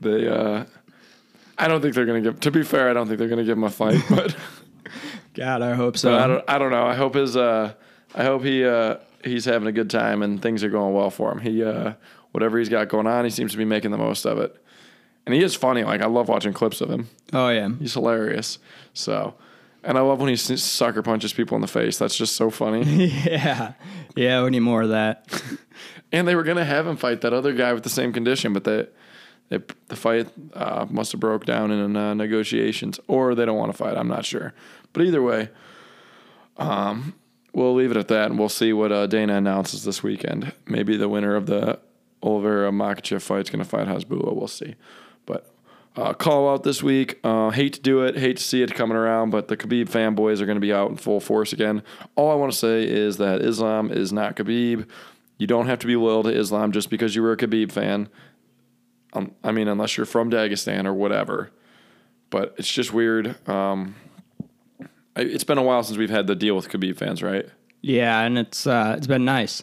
they 0.00 0.28
uh 0.28 0.64
I 1.58 1.68
don't 1.68 1.80
think 1.82 1.94
they're 1.94 2.06
gonna 2.06 2.20
give 2.20 2.40
to 2.40 2.50
be 2.50 2.62
fair, 2.62 2.88
I 2.88 2.92
don't 2.92 3.06
think 3.06 3.18
they're 3.18 3.28
gonna 3.28 3.44
give 3.44 3.56
him 3.58 3.64
a 3.64 3.70
fight, 3.70 4.02
but 4.08 4.34
God, 5.34 5.62
I 5.62 5.74
hope 5.74 5.96
so. 5.96 6.16
I 6.16 6.26
don't 6.26 6.44
I 6.48 6.58
don't 6.58 6.70
know. 6.70 6.86
I 6.86 6.94
hope 6.94 7.14
his 7.14 7.36
uh 7.36 7.74
I 8.14 8.24
hope 8.24 8.42
he 8.42 8.64
uh 8.64 8.96
he's 9.24 9.44
having 9.44 9.68
a 9.68 9.72
good 9.72 9.90
time 9.90 10.22
and 10.22 10.40
things 10.40 10.64
are 10.64 10.70
going 10.70 10.94
well 10.94 11.10
for 11.10 11.30
him. 11.32 11.38
He 11.40 11.62
uh 11.62 11.94
whatever 12.32 12.58
he's 12.58 12.68
got 12.68 12.88
going 12.88 13.06
on, 13.06 13.24
he 13.24 13.30
seems 13.30 13.52
to 13.52 13.58
be 13.58 13.64
making 13.64 13.90
the 13.90 13.98
most 13.98 14.24
of 14.24 14.38
it. 14.38 14.56
And 15.26 15.34
he 15.34 15.42
is 15.42 15.54
funny. 15.54 15.84
Like 15.84 16.00
I 16.00 16.06
love 16.06 16.28
watching 16.28 16.52
clips 16.52 16.80
of 16.80 16.90
him. 16.90 17.08
oh 17.32 17.50
yeah. 17.50 17.68
He's 17.78 17.94
hilarious. 17.94 18.58
So, 18.94 19.34
and 19.82 19.96
I 19.96 20.00
love 20.00 20.20
when 20.20 20.28
he 20.28 20.36
sucker 20.36 21.02
punches 21.02 21.32
people 21.32 21.54
in 21.56 21.60
the 21.62 21.68
face. 21.68 21.98
That's 21.98 22.16
just 22.16 22.36
so 22.36 22.50
funny. 22.50 23.06
Yeah. 23.30 23.72
Yeah, 24.16 24.42
we 24.42 24.50
need 24.50 24.60
more 24.60 24.82
of 24.82 24.88
that. 24.90 25.42
and 26.12 26.26
they 26.26 26.34
were 26.34 26.42
gonna 26.42 26.64
have 26.64 26.86
him 26.86 26.96
fight 26.96 27.20
that 27.20 27.32
other 27.32 27.52
guy 27.52 27.72
with 27.72 27.84
the 27.84 27.88
same 27.90 28.12
condition, 28.12 28.52
but 28.52 28.64
they, 28.64 28.86
they 29.48 29.58
the 29.88 29.96
fight 29.96 30.28
uh, 30.54 30.86
must 30.90 31.12
have 31.12 31.20
broke 31.20 31.46
down 31.46 31.70
in 31.70 31.96
uh, 31.96 32.14
negotiations, 32.14 32.98
or 33.08 33.34
they 33.34 33.44
don't 33.44 33.56
want 33.58 33.72
to 33.72 33.78
fight. 33.78 33.96
I'm 33.96 34.08
not 34.08 34.24
sure. 34.24 34.52
But 34.92 35.04
either 35.04 35.22
way, 35.22 35.48
um, 36.56 37.14
we'll 37.52 37.74
leave 37.74 37.92
it 37.92 37.96
at 37.96 38.08
that, 38.08 38.30
and 38.30 38.38
we'll 38.38 38.48
see 38.48 38.72
what 38.72 38.90
uh, 38.92 39.06
Dana 39.06 39.36
announces 39.36 39.84
this 39.84 40.02
weekend. 40.02 40.52
Maybe 40.66 40.96
the 40.96 41.08
winner 41.08 41.36
of 41.36 41.46
the 41.46 41.78
Oliveira 42.22 42.70
Makhachev 42.70 43.22
fight 43.22 43.42
is 43.42 43.50
gonna 43.50 43.64
fight 43.64 43.86
Hasbulla. 43.86 44.34
We'll 44.34 44.48
see. 44.48 44.74
Uh, 45.96 46.14
call 46.14 46.48
out 46.48 46.62
this 46.62 46.82
week. 46.82 47.18
Uh, 47.24 47.50
hate 47.50 47.72
to 47.74 47.80
do 47.80 48.02
it. 48.02 48.16
Hate 48.16 48.36
to 48.36 48.42
see 48.42 48.62
it 48.62 48.74
coming 48.74 48.96
around, 48.96 49.30
but 49.30 49.48
the 49.48 49.56
Khabib 49.56 49.88
fanboys 49.88 50.40
are 50.40 50.46
going 50.46 50.56
to 50.56 50.60
be 50.60 50.72
out 50.72 50.90
in 50.90 50.96
full 50.96 51.20
force 51.20 51.52
again. 51.52 51.82
All 52.14 52.30
I 52.30 52.34
want 52.34 52.52
to 52.52 52.58
say 52.58 52.84
is 52.84 53.16
that 53.16 53.42
Islam 53.42 53.90
is 53.90 54.12
not 54.12 54.36
Khabib. 54.36 54.86
You 55.38 55.46
don't 55.46 55.66
have 55.66 55.80
to 55.80 55.86
be 55.86 55.96
loyal 55.96 56.22
to 56.22 56.28
Islam 56.30 56.70
just 56.70 56.90
because 56.90 57.16
you 57.16 57.22
were 57.22 57.32
a 57.32 57.36
Khabib 57.36 57.72
fan. 57.72 58.08
Um, 59.14 59.34
I 59.42 59.50
mean, 59.50 59.66
unless 59.66 59.96
you're 59.96 60.06
from 60.06 60.30
Dagestan 60.30 60.86
or 60.86 60.94
whatever. 60.94 61.50
But 62.30 62.54
it's 62.56 62.70
just 62.70 62.92
weird. 62.92 63.36
Um, 63.48 63.96
I, 65.16 65.22
it's 65.22 65.44
been 65.44 65.58
a 65.58 65.62
while 65.62 65.82
since 65.82 65.98
we've 65.98 66.10
had 66.10 66.28
the 66.28 66.36
deal 66.36 66.54
with 66.54 66.68
Khabib 66.68 66.96
fans, 66.96 67.22
right? 67.22 67.46
Yeah, 67.82 68.20
and 68.20 68.38
it's 68.38 68.66
uh 68.66 68.94
it's 68.96 69.06
been 69.06 69.24
nice. 69.24 69.62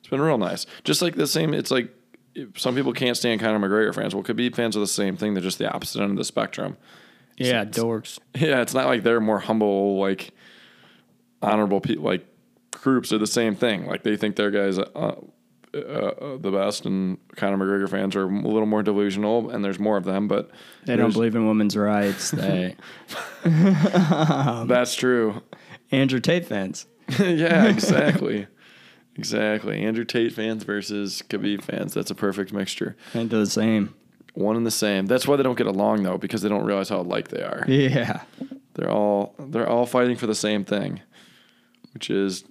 It's 0.00 0.08
been 0.08 0.20
real 0.20 0.36
nice. 0.38 0.66
Just 0.84 1.00
like 1.00 1.14
the 1.14 1.26
same, 1.26 1.54
it's 1.54 1.70
like 1.70 1.94
some 2.56 2.74
people 2.74 2.92
can't 2.92 3.16
stand 3.16 3.40
Conor 3.40 3.58
McGregor 3.58 3.94
fans. 3.94 4.14
Well, 4.14 4.24
Khabib 4.24 4.54
fans 4.54 4.76
are 4.76 4.80
the 4.80 4.86
same 4.86 5.16
thing. 5.16 5.34
They're 5.34 5.42
just 5.42 5.58
the 5.58 5.70
opposite 5.70 6.00
end 6.00 6.12
of 6.12 6.16
the 6.16 6.24
spectrum. 6.24 6.76
Yeah, 7.36 7.64
dorks. 7.64 8.18
Yeah, 8.34 8.60
it's 8.60 8.74
not 8.74 8.86
like 8.86 9.02
they're 9.02 9.20
more 9.20 9.38
humble, 9.38 9.98
like 9.98 10.32
honorable 11.40 11.80
people. 11.80 12.04
Like 12.04 12.26
groups 12.70 13.12
are 13.12 13.18
the 13.18 13.26
same 13.26 13.54
thing. 13.54 13.86
Like 13.86 14.02
they 14.02 14.16
think 14.16 14.36
their 14.36 14.50
guys 14.50 14.78
uh, 14.78 15.16
uh, 15.74 15.78
uh, 15.78 16.36
the 16.36 16.50
best, 16.50 16.84
and 16.84 17.18
Conor 17.36 17.56
McGregor 17.56 17.88
fans 17.88 18.14
are 18.14 18.24
a 18.24 18.26
little 18.26 18.66
more 18.66 18.82
delusional, 18.82 19.50
and 19.50 19.64
there's 19.64 19.78
more 19.78 19.96
of 19.96 20.04
them. 20.04 20.28
But 20.28 20.50
They 20.84 20.96
don't 20.96 21.12
believe 21.12 21.34
in 21.34 21.46
women's 21.46 21.76
rights. 21.76 22.30
They 22.30 22.76
That's 23.44 24.94
true. 24.94 25.42
Andrew 25.90 26.20
Tate 26.20 26.46
fans. 26.46 26.86
yeah, 27.18 27.66
exactly. 27.66 28.46
Exactly. 29.16 29.82
Andrew 29.82 30.04
Tate 30.04 30.32
fans 30.32 30.64
versus 30.64 31.22
Khabib 31.28 31.62
fans. 31.62 31.92
That's 31.94 32.10
a 32.10 32.14
perfect 32.14 32.52
mixture. 32.52 32.96
They 33.12 33.24
the 33.24 33.46
same. 33.46 33.94
One 34.34 34.56
and 34.56 34.66
the 34.66 34.70
same. 34.70 35.06
That's 35.06 35.28
why 35.28 35.36
they 35.36 35.42
don't 35.42 35.58
get 35.58 35.66
along 35.66 36.02
though, 36.04 36.16
because 36.16 36.40
they 36.40 36.48
don't 36.48 36.64
realize 36.64 36.88
how 36.88 37.00
alike 37.00 37.28
they 37.28 37.42
are. 37.42 37.64
Yeah. 37.68 38.22
They're 38.74 38.90
all 38.90 39.34
they're 39.38 39.68
all 39.68 39.84
fighting 39.84 40.16
for 40.16 40.26
the 40.26 40.34
same 40.34 40.64
thing, 40.64 41.02
which 41.92 42.08
is 42.08 42.44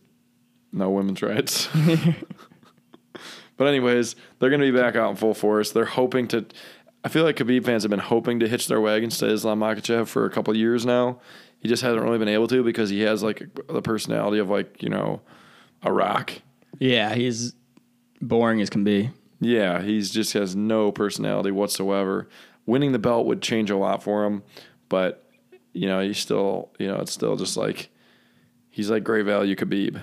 no 0.71 0.89
women's 0.89 1.23
rights. 1.23 1.67
but 3.57 3.67
anyways, 3.67 4.15
they're 4.39 4.49
going 4.49 4.61
to 4.61 4.71
be 4.71 4.77
back 4.77 4.95
out 4.95 5.09
in 5.09 5.15
full 5.15 5.33
force. 5.33 5.71
They're 5.71 5.85
hoping 5.85 6.27
to. 6.29 6.45
I 7.03 7.09
feel 7.09 7.23
like 7.23 7.37
Khabib 7.37 7.65
fans 7.65 7.81
have 7.81 7.89
been 7.89 7.97
hoping 7.97 8.39
to 8.41 8.47
hitch 8.47 8.67
their 8.67 8.79
wagons 8.79 9.17
to 9.17 9.25
Islam 9.27 9.61
Makhachev 9.61 10.07
for 10.07 10.25
a 10.25 10.29
couple 10.29 10.55
years 10.55 10.85
now. 10.85 11.19
He 11.59 11.67
just 11.67 11.81
hasn't 11.81 12.03
really 12.03 12.19
been 12.19 12.27
able 12.27 12.47
to 12.49 12.63
because 12.63 12.91
he 12.91 13.01
has 13.01 13.23
like 13.23 13.41
the 13.67 13.81
personality 13.81 14.37
of 14.37 14.49
like 14.49 14.83
you 14.83 14.89
know 14.89 15.21
a 15.81 15.91
rock. 15.91 16.33
Yeah, 16.81 17.13
he's 17.13 17.53
boring 18.21 18.59
as 18.59 18.71
can 18.71 18.83
be. 18.83 19.11
Yeah, 19.39 19.83
he's 19.83 20.09
just 20.09 20.33
has 20.33 20.55
no 20.55 20.91
personality 20.91 21.51
whatsoever. 21.51 22.27
Winning 22.65 22.91
the 22.91 22.97
belt 22.97 23.27
would 23.27 23.39
change 23.43 23.69
a 23.69 23.77
lot 23.77 24.01
for 24.01 24.25
him, 24.25 24.41
but 24.89 25.23
you 25.73 25.87
know, 25.87 26.01
he's 26.01 26.17
still, 26.17 26.71
you 26.79 26.87
know, 26.87 26.95
it's 26.95 27.11
still 27.11 27.35
just 27.35 27.55
like 27.55 27.89
he's 28.71 28.89
like 28.89 29.03
great 29.03 29.25
value 29.25 29.55
Khabib. 29.55 30.01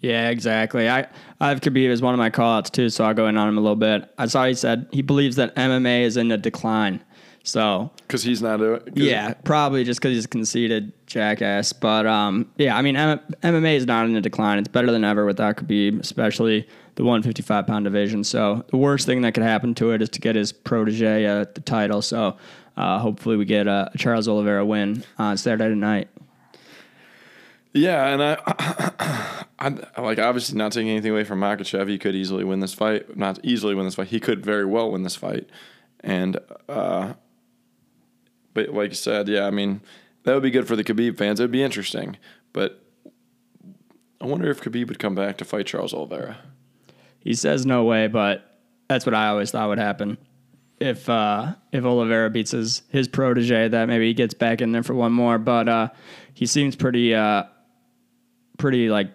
Yeah, 0.00 0.28
exactly. 0.28 0.86
I, 0.86 1.06
I 1.40 1.48
have 1.48 1.62
Khabib 1.62 1.88
as 1.88 2.02
one 2.02 2.12
of 2.12 2.18
my 2.18 2.28
call-outs 2.28 2.68
too, 2.68 2.90
so 2.90 3.04
I'll 3.04 3.14
go 3.14 3.26
in 3.26 3.38
on 3.38 3.48
him 3.48 3.56
a 3.56 3.62
little 3.62 3.74
bit. 3.74 4.12
I 4.18 4.26
saw 4.26 4.44
he 4.44 4.52
said 4.52 4.88
he 4.92 5.00
believes 5.00 5.36
that 5.36 5.56
MMA 5.56 6.02
is 6.02 6.18
in 6.18 6.30
a 6.30 6.36
decline. 6.36 7.02
So 7.44 7.90
Because 8.06 8.22
he's 8.22 8.40
not 8.40 8.60
a 8.60 8.82
yeah, 8.94 9.34
probably 9.44 9.84
just 9.84 10.00
because 10.00 10.14
he's 10.14 10.24
a 10.24 10.28
conceited 10.28 10.92
jackass. 11.06 11.72
But 11.72 12.06
um, 12.06 12.50
yeah, 12.56 12.76
I 12.76 12.82
mean 12.82 12.96
M- 12.96 13.20
MMA 13.42 13.74
is 13.76 13.86
not 13.86 14.06
in 14.06 14.14
a 14.14 14.20
decline. 14.20 14.58
It's 14.58 14.68
better 14.68 14.92
than 14.92 15.04
ever 15.04 15.24
without 15.26 15.56
Khabib, 15.56 16.00
especially 16.00 16.68
the 16.94 17.04
155 17.04 17.66
pound 17.66 17.84
division. 17.84 18.22
So 18.24 18.64
the 18.68 18.76
worst 18.76 19.06
thing 19.06 19.22
that 19.22 19.34
could 19.34 19.42
happen 19.42 19.74
to 19.76 19.90
it 19.92 20.02
is 20.02 20.08
to 20.10 20.20
get 20.20 20.36
his 20.36 20.52
protege 20.52 21.26
uh, 21.26 21.46
the 21.54 21.60
title. 21.62 22.02
So 22.02 22.36
uh, 22.76 22.98
hopefully 22.98 23.36
we 23.36 23.44
get 23.44 23.66
a, 23.66 23.90
a 23.92 23.98
Charles 23.98 24.28
Oliveira 24.28 24.64
win 24.64 25.04
on 25.18 25.36
Saturday 25.36 25.74
night. 25.74 26.08
Yeah, 27.74 28.08
and 28.08 28.22
I, 28.22 29.44
I, 29.58 30.00
like 30.00 30.18
obviously 30.18 30.58
not 30.58 30.72
taking 30.72 30.90
anything 30.90 31.10
away 31.10 31.24
from 31.24 31.40
Makhachev. 31.40 31.88
He 31.88 31.98
could 31.98 32.14
easily 32.14 32.44
win 32.44 32.60
this 32.60 32.74
fight. 32.74 33.16
Not 33.16 33.40
easily 33.42 33.74
win 33.74 33.86
this 33.86 33.94
fight. 33.94 34.08
He 34.08 34.20
could 34.20 34.44
very 34.44 34.66
well 34.66 34.90
win 34.90 35.02
this 35.02 35.16
fight. 35.16 35.48
And, 36.00 36.38
uh, 36.68 37.14
but 38.54 38.70
like 38.70 38.90
you 38.90 38.96
said, 38.96 39.28
yeah, 39.28 39.46
I 39.46 39.50
mean, 39.50 39.80
that 40.24 40.34
would 40.34 40.42
be 40.42 40.50
good 40.50 40.68
for 40.68 40.76
the 40.76 40.84
Khabib 40.84 41.18
fans. 41.18 41.40
It 41.40 41.44
would 41.44 41.50
be 41.50 41.62
interesting. 41.62 42.16
But 42.52 42.82
I 44.20 44.26
wonder 44.26 44.50
if 44.50 44.60
Khabib 44.60 44.88
would 44.88 44.98
come 44.98 45.14
back 45.14 45.38
to 45.38 45.44
fight 45.44 45.66
Charles 45.66 45.94
Oliveira. 45.94 46.38
He 47.20 47.34
says 47.34 47.64
no 47.66 47.84
way, 47.84 48.08
but 48.08 48.58
that's 48.88 49.06
what 49.06 49.14
I 49.14 49.28
always 49.28 49.50
thought 49.50 49.68
would 49.68 49.78
happen. 49.78 50.18
If 50.80 51.08
uh, 51.08 51.54
if 51.72 51.84
Oliveira 51.84 52.30
beats 52.30 52.50
his 52.50 52.82
his 52.88 53.08
protege, 53.08 53.68
that 53.68 53.86
maybe 53.86 54.08
he 54.08 54.14
gets 54.14 54.34
back 54.34 54.60
in 54.60 54.72
there 54.72 54.82
for 54.82 54.94
one 54.94 55.12
more. 55.12 55.38
But 55.38 55.68
uh, 55.68 55.88
he 56.34 56.46
seems 56.46 56.74
pretty 56.74 57.14
uh, 57.14 57.44
pretty 58.58 58.90
like 58.90 59.12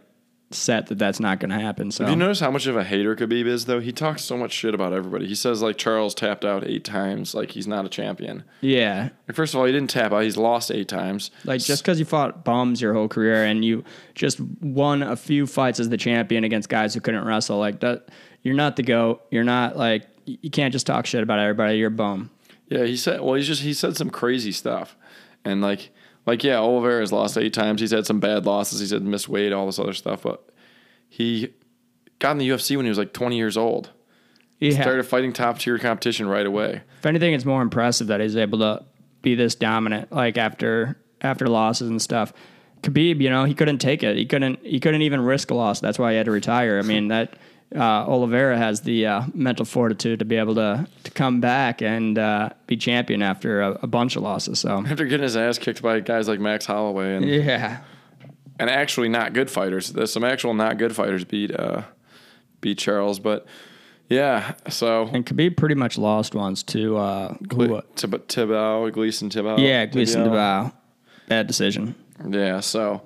set 0.51 0.87
that 0.87 0.97
that's 0.97 1.19
not 1.19 1.39
going 1.39 1.49
to 1.49 1.59
happen. 1.59 1.91
So 1.91 2.05
Do 2.05 2.11
you 2.11 2.15
notice 2.17 2.39
how 2.39 2.49
much 2.51 2.67
of 2.67 2.77
a 2.77 2.83
hater 2.83 3.15
Khabib 3.15 3.45
is, 3.47 3.65
though? 3.65 3.81
He 3.81 3.91
talks 3.91 4.23
so 4.23 4.37
much 4.37 4.53
shit 4.53 4.73
about 4.73 4.93
everybody. 4.93 5.27
He 5.27 5.35
says, 5.35 5.61
like, 5.61 5.77
Charles 5.77 6.15
tapped 6.15 6.45
out 6.45 6.63
eight 6.65 6.85
times, 6.85 7.35
like, 7.35 7.51
he's 7.51 7.67
not 7.67 7.85
a 7.85 7.89
champion. 7.89 8.43
yeah, 8.61 9.09
Like, 9.27 9.35
first 9.35 9.53
of 9.53 9.59
all, 9.59 9.65
he 9.65 9.73
didn't 9.73 9.89
tap 9.89 10.13
out, 10.13 10.23
he's 10.23 10.37
lost 10.37 10.71
eight 10.71 10.87
times. 10.87 11.31
like 11.43 11.59
just 11.61 11.83
because 11.83 11.99
you 11.99 12.05
fought 12.05 12.45
bums 12.45 12.81
your 12.81 12.93
whole 12.93 13.09
career 13.09 13.43
and 13.43 13.65
you 13.65 13.83
just 14.15 14.39
won 14.61 15.03
a 15.03 15.15
few 15.17 15.45
fights 15.47 15.79
as 15.81 15.89
the 15.89 15.97
champion 15.97 16.45
against 16.45 16.69
guys 16.69 16.93
who 16.93 17.01
couldn't 17.01 17.25
wrestle, 17.25 17.57
like 17.59 17.81
that, 17.81 18.07
you're 18.41 18.55
not 18.55 18.77
the 18.77 18.83
goat. 18.83 19.23
You're 19.31 19.43
not 19.43 19.75
like 19.75 20.07
you 20.25 20.49
can't 20.49 20.71
just 20.71 20.87
talk 20.87 21.05
shit 21.05 21.23
about 21.23 21.39
everybody. 21.39 21.77
You're 21.77 21.87
a 21.89 21.91
bum. 21.91 22.29
Yeah, 22.69 22.83
he 22.85 22.95
said, 22.97 23.19
well, 23.21 23.33
he's 23.35 23.47
just, 23.47 23.61
he 23.63 23.73
said 23.73 23.95
some 23.97 24.09
crazy 24.09 24.51
stuff. 24.53 24.95
And, 25.45 25.61
like, 25.61 25.89
like 26.27 26.43
yeah, 26.43 26.57
Oliveira 26.59 26.99
has 26.99 27.11
lost 27.11 27.37
eight 27.37 27.53
times. 27.53 27.81
He's 27.81 27.91
had 27.91 28.05
some 28.05 28.19
bad 28.19 28.45
losses. 28.45 28.81
He's 28.81 28.91
had 28.91 29.01
missed 29.01 29.29
weight, 29.29 29.53
all 29.53 29.65
this 29.65 29.79
other 29.79 29.93
stuff. 29.93 30.21
But 30.23 30.47
he 31.09 31.53
got 32.19 32.31
in 32.31 32.37
the 32.37 32.49
UFC 32.49 32.75
when 32.75 32.85
he 32.85 32.89
was 32.89 32.97
like 32.97 33.13
20 33.13 33.37
years 33.37 33.57
old. 33.57 33.91
Yeah. 34.59 34.81
Started 34.81 35.05
fighting 35.05 35.33
top 35.33 35.59
tier 35.59 35.77
competition 35.77 36.27
right 36.27 36.45
away. 36.45 36.81
If 36.99 37.05
anything, 37.05 37.33
it's 37.33 37.45
more 37.45 37.61
impressive 37.61 38.07
that 38.07 38.19
he's 38.19 38.35
able 38.35 38.59
to 38.59 38.83
be 39.21 39.35
this 39.35 39.55
dominant, 39.55 40.11
like 40.11 40.37
after 40.37 40.99
after 41.21 41.47
losses 41.47 41.89
and 41.89 42.01
stuff. 42.01 42.33
Khabib, 42.81 43.21
you 43.21 43.29
know, 43.29 43.43
he 43.45 43.53
couldn't 43.53 43.79
take 43.79 44.03
it. 44.03 44.17
He 44.17 44.25
couldn't. 44.25 44.59
He 44.63 44.79
couldn't 44.79 45.01
even 45.01 45.21
risk 45.21 45.49
a 45.51 45.55
loss. 45.55 45.79
That's 45.79 45.97
why 45.97 46.11
he 46.11 46.17
had 46.17 46.25
to 46.25 46.31
retire. 46.31 46.77
I 46.77 46.81
mean 46.81 47.07
that. 47.07 47.37
Uh, 47.75 48.05
Oliveira 48.07 48.57
has 48.57 48.81
the 48.81 49.05
uh, 49.05 49.23
mental 49.33 49.65
fortitude 49.65 50.19
to 50.19 50.25
be 50.25 50.37
able 50.37 50.55
to 50.55 50.87
to 51.03 51.11
come 51.11 51.41
back 51.41 51.81
and 51.81 52.17
uh, 52.17 52.49
be 52.65 52.77
champion 52.77 53.21
after 53.21 53.61
a, 53.61 53.79
a 53.83 53.87
bunch 53.87 54.15
of 54.15 54.23
losses. 54.23 54.59
So 54.59 54.85
After 54.87 55.03
getting 55.05 55.23
his 55.23 55.35
ass 55.35 55.57
kicked 55.57 55.81
by 55.81 55.99
guys 55.99 56.27
like 56.29 56.39
Max 56.39 56.65
Holloway 56.65 57.15
and 57.15 57.25
yeah, 57.25 57.81
and 58.57 58.69
actually 58.69 59.09
not 59.09 59.33
good 59.33 59.49
fighters. 59.51 59.91
There's 59.91 60.13
some 60.13 60.23
actual 60.23 60.53
not 60.53 60.77
good 60.77 60.95
fighters 60.95 61.25
beat 61.25 61.51
uh 61.53 61.81
beat 62.61 62.77
Charles, 62.77 63.19
but 63.19 63.45
yeah. 64.09 64.53
So 64.69 65.09
and 65.11 65.25
Khabib 65.25 65.57
pretty 65.57 65.75
much 65.75 65.97
lost 65.97 66.35
once 66.35 66.63
to 66.63 66.95
uh, 66.97 67.35
Tib- 67.49 68.27
Tibau, 68.27 68.89
Gleison 68.93 69.29
Tibau. 69.29 69.59
yeah, 69.59 69.85
Gleison 69.85 70.25
Tibau. 70.25 70.71
Bad 71.27 71.47
decision. 71.47 71.95
Yeah. 72.25 72.61
So, 72.61 73.01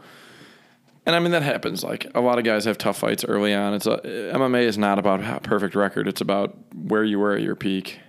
and 1.05 1.15
I 1.15 1.19
mean 1.19 1.31
that 1.31 1.43
happens. 1.43 1.83
Like 1.83 2.07
a 2.15 2.21
lot 2.21 2.37
of 2.37 2.43
guys 2.43 2.65
have 2.65 2.77
tough 2.77 2.97
fights 2.97 3.25
early 3.25 3.53
on. 3.53 3.73
It's 3.73 3.87
a, 3.87 3.97
MMA 3.97 4.63
is 4.63 4.77
not 4.77 4.99
about 4.99 5.23
a 5.23 5.39
perfect 5.41 5.75
record. 5.75 6.07
It's 6.07 6.21
about 6.21 6.57
where 6.73 7.03
you 7.03 7.19
were 7.19 7.33
at 7.33 7.41
your 7.41 7.55
peak. 7.55 7.99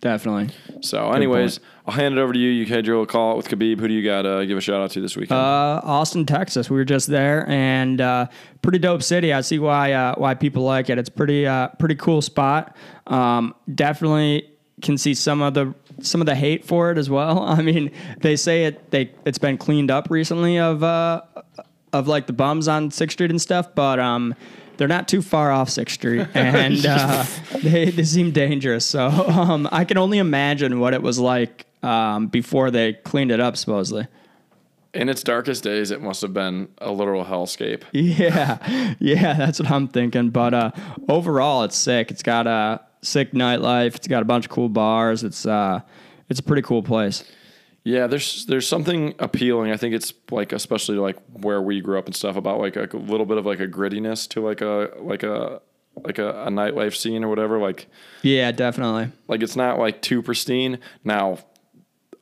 Definitely. 0.00 0.50
So, 0.80 1.10
anyways, 1.10 1.58
I'll 1.84 1.94
hand 1.94 2.16
it 2.16 2.20
over 2.20 2.32
to 2.32 2.38
you. 2.38 2.50
You 2.50 2.66
had 2.66 2.86
your 2.86 2.96
little 2.96 3.06
call 3.06 3.32
out 3.32 3.36
with 3.36 3.48
Khabib. 3.48 3.80
Who 3.80 3.88
do 3.88 3.94
you 3.94 4.04
got 4.04 4.22
to 4.22 4.46
give 4.46 4.56
a 4.56 4.60
shout 4.60 4.80
out 4.80 4.92
to 4.92 5.00
this 5.00 5.16
weekend? 5.16 5.40
Uh, 5.40 5.80
Austin, 5.82 6.24
Texas. 6.24 6.70
We 6.70 6.76
were 6.76 6.84
just 6.84 7.08
there, 7.08 7.48
and 7.48 8.00
uh, 8.00 8.26
pretty 8.62 8.78
dope 8.78 9.02
city. 9.02 9.32
I 9.32 9.40
see 9.40 9.58
why 9.58 9.92
uh, 9.92 10.14
why 10.16 10.34
people 10.34 10.62
like 10.62 10.88
it. 10.88 10.98
It's 10.98 11.08
pretty 11.08 11.48
uh, 11.48 11.68
pretty 11.80 11.96
cool 11.96 12.22
spot. 12.22 12.76
Um, 13.08 13.56
definitely 13.74 14.48
can 14.82 14.96
see 14.96 15.14
some 15.14 15.42
of 15.42 15.54
the 15.54 15.74
some 16.00 16.20
of 16.20 16.26
the 16.26 16.34
hate 16.36 16.64
for 16.64 16.92
it 16.92 16.98
as 16.98 17.10
well. 17.10 17.42
I 17.42 17.60
mean, 17.62 17.90
they 18.20 18.36
say 18.36 18.66
it 18.66 18.92
they 18.92 19.10
it's 19.24 19.38
been 19.38 19.58
cleaned 19.58 19.90
up 19.90 20.10
recently 20.10 20.60
of 20.60 20.84
uh, 20.84 21.22
of 21.98 22.08
like 22.08 22.26
the 22.26 22.32
bums 22.32 22.68
on 22.68 22.90
Sixth 22.90 23.14
Street 23.14 23.30
and 23.30 23.40
stuff, 23.40 23.74
but 23.74 23.98
um. 23.98 24.34
They're 24.78 24.86
not 24.86 25.08
too 25.08 25.22
far 25.22 25.50
off 25.50 25.68
Sixth 25.68 25.94
Street, 25.94 26.28
and 26.34 26.86
uh, 26.86 27.24
they 27.64 27.90
they 27.90 28.04
seem 28.04 28.30
dangerous. 28.30 28.86
So 28.86 29.08
um, 29.28 29.68
I 29.72 29.84
can 29.84 29.98
only 29.98 30.18
imagine 30.18 30.78
what 30.78 30.94
it 30.94 31.02
was 31.02 31.18
like 31.18 31.66
um, 31.82 32.28
before 32.28 32.70
they 32.70 32.92
cleaned 32.92 33.32
it 33.32 33.40
up, 33.40 33.56
supposedly. 33.56 34.06
In 34.94 35.08
its 35.08 35.24
darkest 35.24 35.64
days, 35.64 35.90
it 35.90 36.00
must 36.00 36.22
have 36.22 36.32
been 36.32 36.68
a 36.78 36.92
literal 36.92 37.24
hellscape. 37.24 37.82
Yeah, 37.92 38.94
yeah, 39.00 39.34
that's 39.34 39.58
what 39.58 39.68
I'm 39.70 39.88
thinking. 39.88 40.30
But 40.30 40.54
uh, 40.54 40.70
overall, 41.08 41.64
it's 41.64 41.76
sick. 41.76 42.12
It's 42.12 42.22
got 42.22 42.46
a 42.46 42.80
sick 43.02 43.32
nightlife. 43.32 43.96
It's 43.96 44.06
got 44.06 44.22
a 44.22 44.24
bunch 44.24 44.46
of 44.46 44.50
cool 44.50 44.68
bars. 44.68 45.24
It's 45.24 45.44
uh, 45.44 45.80
it's 46.28 46.40
a 46.40 46.42
pretty 46.42 46.62
cool 46.62 46.84
place. 46.84 47.24
Yeah, 47.88 48.06
there's 48.06 48.44
there's 48.44 48.68
something 48.68 49.14
appealing. 49.18 49.72
I 49.72 49.78
think 49.78 49.94
it's 49.94 50.12
like 50.30 50.52
especially 50.52 50.98
like 50.98 51.16
where 51.32 51.62
we 51.62 51.80
grew 51.80 51.98
up 51.98 52.04
and 52.04 52.14
stuff 52.14 52.36
about 52.36 52.60
like 52.60 52.76
a 52.76 52.86
little 52.92 53.24
bit 53.24 53.38
of 53.38 53.46
like 53.46 53.60
a 53.60 53.66
grittiness 53.66 54.28
to 54.28 54.42
like 54.42 54.60
a 54.60 54.90
like 55.00 55.22
a 55.22 55.62
like 55.96 56.18
a, 56.18 56.42
a 56.44 56.48
nightlife 56.48 56.94
scene 56.94 57.24
or 57.24 57.28
whatever. 57.28 57.58
Like 57.58 57.86
Yeah, 58.20 58.52
definitely. 58.52 59.10
like 59.26 59.42
it's 59.42 59.56
not 59.56 59.78
like 59.78 60.02
too 60.02 60.20
pristine. 60.20 60.80
Now, 61.02 61.38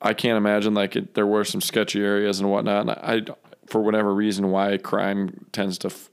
I 0.00 0.14
can't 0.14 0.36
imagine 0.36 0.72
like 0.72 0.94
it, 0.94 1.14
there 1.14 1.26
were 1.26 1.44
some 1.44 1.60
sketchy 1.60 2.00
areas 2.00 2.38
and 2.38 2.48
whatnot. 2.48 2.82
And 2.82 2.90
I, 2.92 3.34
for 3.66 3.82
whatever 3.82 4.14
reason, 4.14 4.52
why 4.52 4.76
crime 4.78 5.46
tends 5.50 5.78
to 5.78 5.88
f- 5.88 6.10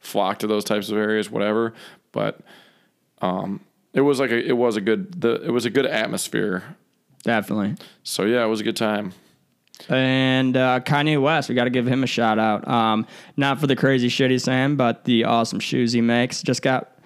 flock 0.00 0.40
to 0.40 0.48
those 0.48 0.64
types 0.64 0.88
of 0.88 0.96
areas, 0.98 1.30
whatever. 1.30 1.74
But 2.10 2.40
um, 3.22 3.60
it 3.94 4.00
was 4.00 4.18
like 4.18 4.32
a 4.32 4.44
it 4.44 4.56
was 4.56 4.76
a 4.76 4.80
good 4.80 5.20
the 5.20 5.34
it 5.44 5.50
was 5.50 5.64
a 5.64 5.70
good 5.70 5.86
atmosphere. 5.86 6.64
Definitely. 7.26 7.74
So 8.04 8.22
yeah, 8.22 8.44
it 8.44 8.46
was 8.46 8.60
a 8.60 8.62
good 8.62 8.76
time. 8.76 9.12
And 9.88 10.56
uh, 10.56 10.78
Kanye 10.78 11.20
West, 11.20 11.48
we 11.48 11.56
got 11.56 11.64
to 11.64 11.70
give 11.70 11.84
him 11.84 12.04
a 12.04 12.06
shout 12.06 12.38
out. 12.38 12.66
Um, 12.68 13.04
not 13.36 13.58
for 13.58 13.66
the 13.66 13.74
crazy 13.74 14.08
shit 14.08 14.30
he's 14.30 14.44
saying, 14.44 14.76
but 14.76 15.04
the 15.06 15.24
awesome 15.24 15.58
shoes 15.58 15.92
he 15.92 16.00
makes. 16.00 16.40
Just 16.40 16.62
got 16.62 16.96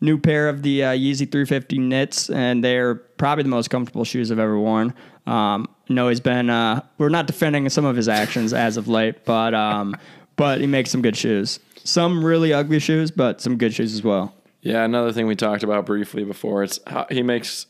new 0.00 0.18
pair 0.18 0.48
of 0.48 0.62
the 0.62 0.82
uh, 0.82 0.88
Yeezy 0.88 1.30
350 1.30 1.78
knits, 1.78 2.28
and 2.28 2.64
they're 2.64 2.96
probably 2.96 3.44
the 3.44 3.50
most 3.50 3.70
comfortable 3.70 4.04
shoes 4.04 4.32
I've 4.32 4.40
ever 4.40 4.58
worn. 4.58 4.92
Um, 5.28 5.68
no, 5.88 6.08
he's 6.08 6.18
been. 6.18 6.50
Uh, 6.50 6.82
we're 6.98 7.08
not 7.08 7.28
defending 7.28 7.68
some 7.68 7.84
of 7.84 7.94
his 7.94 8.08
actions 8.08 8.52
as 8.52 8.76
of 8.76 8.88
late, 8.88 9.24
but 9.24 9.54
um, 9.54 9.96
but 10.34 10.60
he 10.60 10.66
makes 10.66 10.90
some 10.90 11.02
good 11.02 11.16
shoes. 11.16 11.60
Some 11.84 12.24
really 12.24 12.52
ugly 12.52 12.80
shoes, 12.80 13.12
but 13.12 13.40
some 13.40 13.56
good 13.56 13.72
shoes 13.72 13.94
as 13.94 14.02
well. 14.02 14.34
Yeah, 14.60 14.84
another 14.84 15.12
thing 15.12 15.28
we 15.28 15.36
talked 15.36 15.62
about 15.62 15.86
briefly 15.86 16.24
before. 16.24 16.64
It's 16.64 16.80
how 16.84 17.06
he 17.08 17.22
makes 17.22 17.66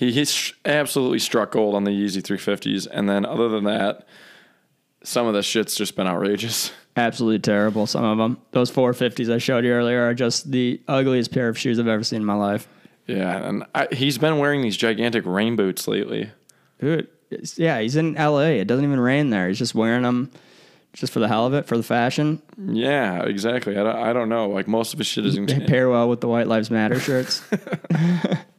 he 0.00 0.12
he's 0.12 0.54
absolutely 0.64 1.18
struck 1.18 1.50
gold 1.50 1.74
on 1.74 1.84
the 1.84 1.90
Yeezy 1.90 2.22
350s, 2.22 2.88
and 2.90 3.06
then 3.06 3.26
other 3.26 3.50
than 3.50 3.64
that, 3.64 4.06
some 5.04 5.26
of 5.26 5.34
the 5.34 5.42
shit's 5.42 5.74
just 5.76 5.94
been 5.94 6.06
outrageous. 6.06 6.72
Absolutely 6.96 7.38
terrible. 7.38 7.86
Some 7.86 8.04
of 8.04 8.16
them. 8.16 8.38
Those 8.52 8.70
450s 8.70 9.32
I 9.32 9.36
showed 9.36 9.64
you 9.64 9.72
earlier 9.72 10.02
are 10.08 10.14
just 10.14 10.50
the 10.50 10.80
ugliest 10.88 11.32
pair 11.32 11.48
of 11.48 11.58
shoes 11.58 11.78
I've 11.78 11.86
ever 11.86 12.02
seen 12.02 12.20
in 12.20 12.24
my 12.24 12.34
life. 12.34 12.66
Yeah, 13.06 13.46
and 13.46 13.64
I, 13.74 13.88
he's 13.92 14.16
been 14.16 14.38
wearing 14.38 14.62
these 14.62 14.76
gigantic 14.76 15.24
rain 15.26 15.54
boots 15.54 15.86
lately. 15.86 16.30
Dude, 16.80 17.08
yeah, 17.56 17.78
he's 17.80 17.96
in 17.96 18.14
LA. 18.14 18.56
It 18.56 18.66
doesn't 18.66 18.84
even 18.84 19.00
rain 19.00 19.28
there. 19.28 19.48
He's 19.48 19.58
just 19.58 19.74
wearing 19.74 20.02
them 20.02 20.30
just 20.94 21.12
for 21.12 21.20
the 21.20 21.28
hell 21.28 21.46
of 21.46 21.52
it, 21.52 21.66
for 21.66 21.76
the 21.76 21.82
fashion. 21.82 22.40
Yeah, 22.58 23.22
exactly. 23.22 23.76
I 23.76 23.82
don't, 23.82 23.96
I 23.96 24.12
don't 24.14 24.30
know. 24.30 24.48
Like 24.48 24.66
most 24.66 24.94
of 24.94 24.98
his 24.98 25.06
shit 25.06 25.26
is 25.26 25.36
They 25.36 25.60
pair 25.60 25.90
well 25.90 26.08
with 26.08 26.22
the 26.22 26.28
White 26.28 26.46
Lives 26.48 26.70
Matter 26.70 26.98
shirts. 26.98 27.42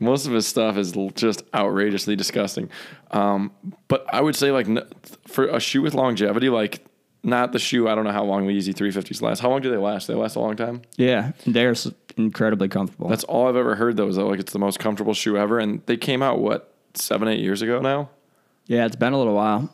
most 0.00 0.26
of 0.26 0.32
his 0.32 0.46
stuff 0.46 0.76
is 0.76 0.92
just 1.14 1.42
outrageously 1.54 2.16
disgusting. 2.16 2.70
Um, 3.10 3.52
but 3.88 4.04
I 4.12 4.20
would 4.20 4.36
say 4.36 4.50
like 4.50 4.66
for 5.28 5.46
a 5.48 5.60
shoe 5.60 5.82
with 5.82 5.94
longevity, 5.94 6.48
like 6.48 6.84
not 7.22 7.52
the 7.52 7.58
shoe. 7.58 7.88
I 7.88 7.94
don't 7.94 8.04
know 8.04 8.12
how 8.12 8.24
long 8.24 8.46
the 8.46 8.56
Yeezy 8.56 8.74
350s 8.74 9.20
last. 9.22 9.40
How 9.40 9.50
long 9.50 9.60
do 9.60 9.70
they 9.70 9.76
last? 9.76 10.06
They 10.06 10.14
last 10.14 10.36
a 10.36 10.40
long 10.40 10.56
time. 10.56 10.82
yeah, 10.96 11.32
they're 11.46 11.74
incredibly 12.16 12.68
comfortable. 12.68 13.08
That's 13.08 13.24
all 13.24 13.48
I've 13.48 13.56
ever 13.56 13.74
heard 13.74 13.96
though. 13.96 14.08
Is 14.08 14.16
that 14.16 14.24
like 14.24 14.40
it's 14.40 14.52
the 14.52 14.58
most 14.58 14.78
comfortable 14.78 15.14
shoe 15.14 15.36
ever, 15.36 15.58
and 15.58 15.82
they 15.86 15.96
came 15.96 16.22
out 16.22 16.40
what 16.40 16.72
seven, 16.94 17.28
eight 17.28 17.40
years 17.40 17.62
ago 17.62 17.80
now. 17.80 18.10
yeah, 18.66 18.86
it's 18.86 18.96
been 18.96 19.12
a 19.12 19.18
little 19.18 19.34
while. 19.34 19.70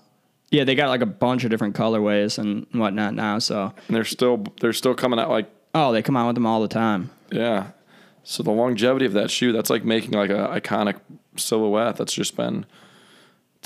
Yeah, 0.50 0.64
they 0.64 0.74
got 0.74 0.88
like 0.88 1.00
a 1.00 1.06
bunch 1.06 1.44
of 1.44 1.50
different 1.50 1.74
colorways 1.76 2.38
and 2.38 2.66
whatnot 2.72 3.14
now. 3.14 3.38
So, 3.38 3.72
And 3.88 3.96
they're 3.96 4.04
still 4.04 4.44
they're 4.60 4.72
still 4.74 4.94
coming 4.94 5.18
out 5.18 5.30
like 5.30 5.50
oh, 5.74 5.92
they 5.92 6.02
come 6.02 6.16
out 6.16 6.26
with 6.26 6.34
them 6.36 6.44
all 6.46 6.60
the 6.60 6.68
time. 6.68 7.10
yeah. 7.30 7.68
So 8.24 8.42
the 8.42 8.50
longevity 8.52 9.04
of 9.06 9.12
that 9.14 9.30
shoe, 9.30 9.52
that's 9.52 9.70
like 9.70 9.84
making 9.84 10.12
like 10.12 10.30
a 10.30 10.48
iconic 10.60 10.96
silhouette 11.36 11.96
that's 11.96 12.12
just 12.12 12.36
been 12.36 12.66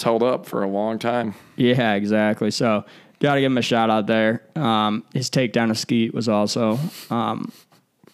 held 0.03 0.23
up 0.23 0.47
for 0.47 0.63
a 0.63 0.69
long 0.69 0.99
time. 0.99 1.35
Yeah, 1.57 1.95
exactly. 1.95 2.51
So, 2.51 2.85
got 3.21 3.35
to 3.35 3.41
give 3.41 3.51
him 3.51 3.59
a 3.59 3.63
shout 3.63 3.91
out 3.91 4.07
there. 4.07 4.43
Um, 4.55 5.05
his 5.13 5.31
takedown 5.31 5.71
of 5.71 5.79
Skete 5.79 6.13
was 6.15 6.29
also 6.29 6.79
um, 7.11 7.51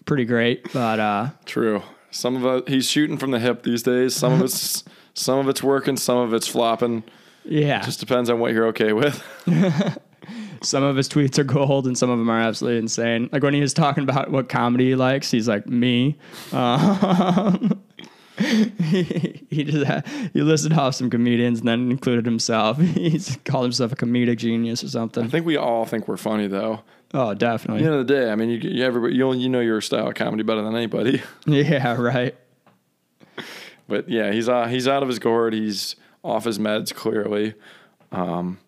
pretty 0.04 0.24
great, 0.24 0.72
but 0.72 0.98
uh, 1.00 1.30
True. 1.44 1.82
Some 2.10 2.44
of 2.44 2.44
it 2.62 2.68
he's 2.68 2.86
shooting 2.88 3.16
from 3.16 3.30
the 3.30 3.38
hip 3.40 3.62
these 3.62 3.82
days. 3.82 4.14
Some 4.14 4.34
of 4.34 4.42
it's 4.42 4.84
some 5.14 5.38
of 5.38 5.48
it's 5.48 5.62
working, 5.62 5.96
some 5.96 6.18
of 6.18 6.34
it's 6.34 6.46
flopping. 6.46 7.02
yeah, 7.44 7.80
Just 7.82 8.00
depends 8.00 8.28
on 8.30 8.38
what 8.38 8.52
you're 8.52 8.66
okay 8.68 8.92
with. 8.92 9.22
some 10.62 10.82
of 10.82 10.96
his 10.96 11.08
tweets 11.08 11.38
are 11.38 11.44
gold 11.44 11.86
and 11.86 11.96
some 11.96 12.10
of 12.10 12.18
them 12.18 12.30
are 12.30 12.40
absolutely 12.40 12.78
insane. 12.78 13.28
Like 13.32 13.42
when 13.42 13.54
he 13.54 13.60
was 13.60 13.74
talking 13.74 14.04
about 14.04 14.30
what 14.30 14.48
comedy 14.48 14.90
he 14.90 14.94
likes, 14.94 15.30
he's 15.30 15.48
like 15.48 15.66
me. 15.66 16.16
Um, 16.52 17.82
he, 18.38 19.44
he 19.50 19.64
just 19.64 19.86
had, 19.86 20.06
he 20.32 20.40
listed 20.42 20.72
off 20.72 20.94
some 20.94 21.10
comedians 21.10 21.60
and 21.60 21.68
then 21.68 21.90
included 21.90 22.24
himself. 22.24 22.78
He's 22.80 23.38
called 23.44 23.64
himself 23.64 23.92
a 23.92 23.96
comedic 23.96 24.38
genius 24.38 24.82
or 24.82 24.88
something. 24.88 25.24
I 25.24 25.28
think 25.28 25.44
we 25.44 25.56
all 25.56 25.84
think 25.84 26.08
we're 26.08 26.16
funny 26.16 26.46
though. 26.46 26.80
Oh, 27.14 27.34
definitely. 27.34 27.82
At 27.82 27.84
the 27.84 27.92
end 27.92 28.00
of 28.00 28.06
the 28.06 28.14
day, 28.14 28.30
I 28.30 28.34
mean, 28.36 28.48
you, 28.48 28.58
you 28.58 28.84
everybody 28.84 29.14
you 29.14 29.32
you 29.34 29.48
know 29.50 29.60
your 29.60 29.82
style 29.82 30.08
of 30.08 30.14
comedy 30.14 30.42
better 30.42 30.62
than 30.62 30.74
anybody. 30.74 31.22
Yeah, 31.46 31.94
right. 32.00 32.34
But 33.86 34.08
yeah, 34.08 34.32
he's 34.32 34.48
uh, 34.48 34.66
he's 34.66 34.88
out 34.88 35.02
of 35.02 35.08
his 35.08 35.18
gourd. 35.18 35.52
He's 35.52 35.96
off 36.24 36.44
his 36.44 36.58
meds 36.58 36.94
clearly. 36.94 37.54
Um, 38.10 38.58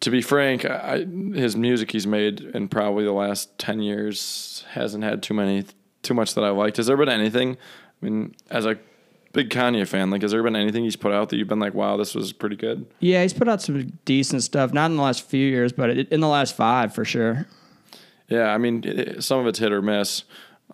to 0.00 0.10
be 0.10 0.22
frank, 0.22 0.64
I, 0.64 1.04
his 1.34 1.56
music 1.56 1.90
he's 1.90 2.06
made 2.06 2.40
in 2.40 2.68
probably 2.68 3.04
the 3.04 3.12
last 3.12 3.58
ten 3.58 3.80
years 3.80 4.64
hasn't 4.70 5.04
had 5.04 5.22
too 5.22 5.34
many 5.34 5.64
too 6.02 6.14
much 6.14 6.34
that 6.34 6.44
I 6.44 6.50
liked. 6.50 6.76
Has 6.76 6.86
there 6.86 6.96
been 6.96 7.08
anything? 7.08 7.56
I 8.00 8.04
mean, 8.04 8.34
as 8.50 8.64
a 8.64 8.78
big 9.32 9.50
Kanye 9.50 9.86
fan, 9.86 10.10
like, 10.10 10.22
has 10.22 10.30
there 10.30 10.42
been 10.42 10.56
anything 10.56 10.84
he's 10.84 10.96
put 10.96 11.12
out 11.12 11.30
that 11.30 11.36
you've 11.36 11.48
been 11.48 11.58
like, 11.58 11.74
wow, 11.74 11.96
this 11.96 12.14
was 12.14 12.32
pretty 12.32 12.56
good? 12.56 12.86
Yeah, 13.00 13.22
he's 13.22 13.32
put 13.32 13.48
out 13.48 13.60
some 13.60 13.98
decent 14.04 14.42
stuff. 14.42 14.72
Not 14.72 14.90
in 14.90 14.96
the 14.96 15.02
last 15.02 15.22
few 15.22 15.46
years, 15.46 15.72
but 15.72 15.90
in 15.90 16.20
the 16.20 16.28
last 16.28 16.54
five 16.56 16.94
for 16.94 17.04
sure. 17.04 17.46
Yeah, 18.28 18.48
I 18.52 18.58
mean, 18.58 18.84
it, 18.84 19.24
some 19.24 19.40
of 19.40 19.46
it's 19.46 19.58
hit 19.58 19.72
or 19.72 19.82
miss. 19.82 20.24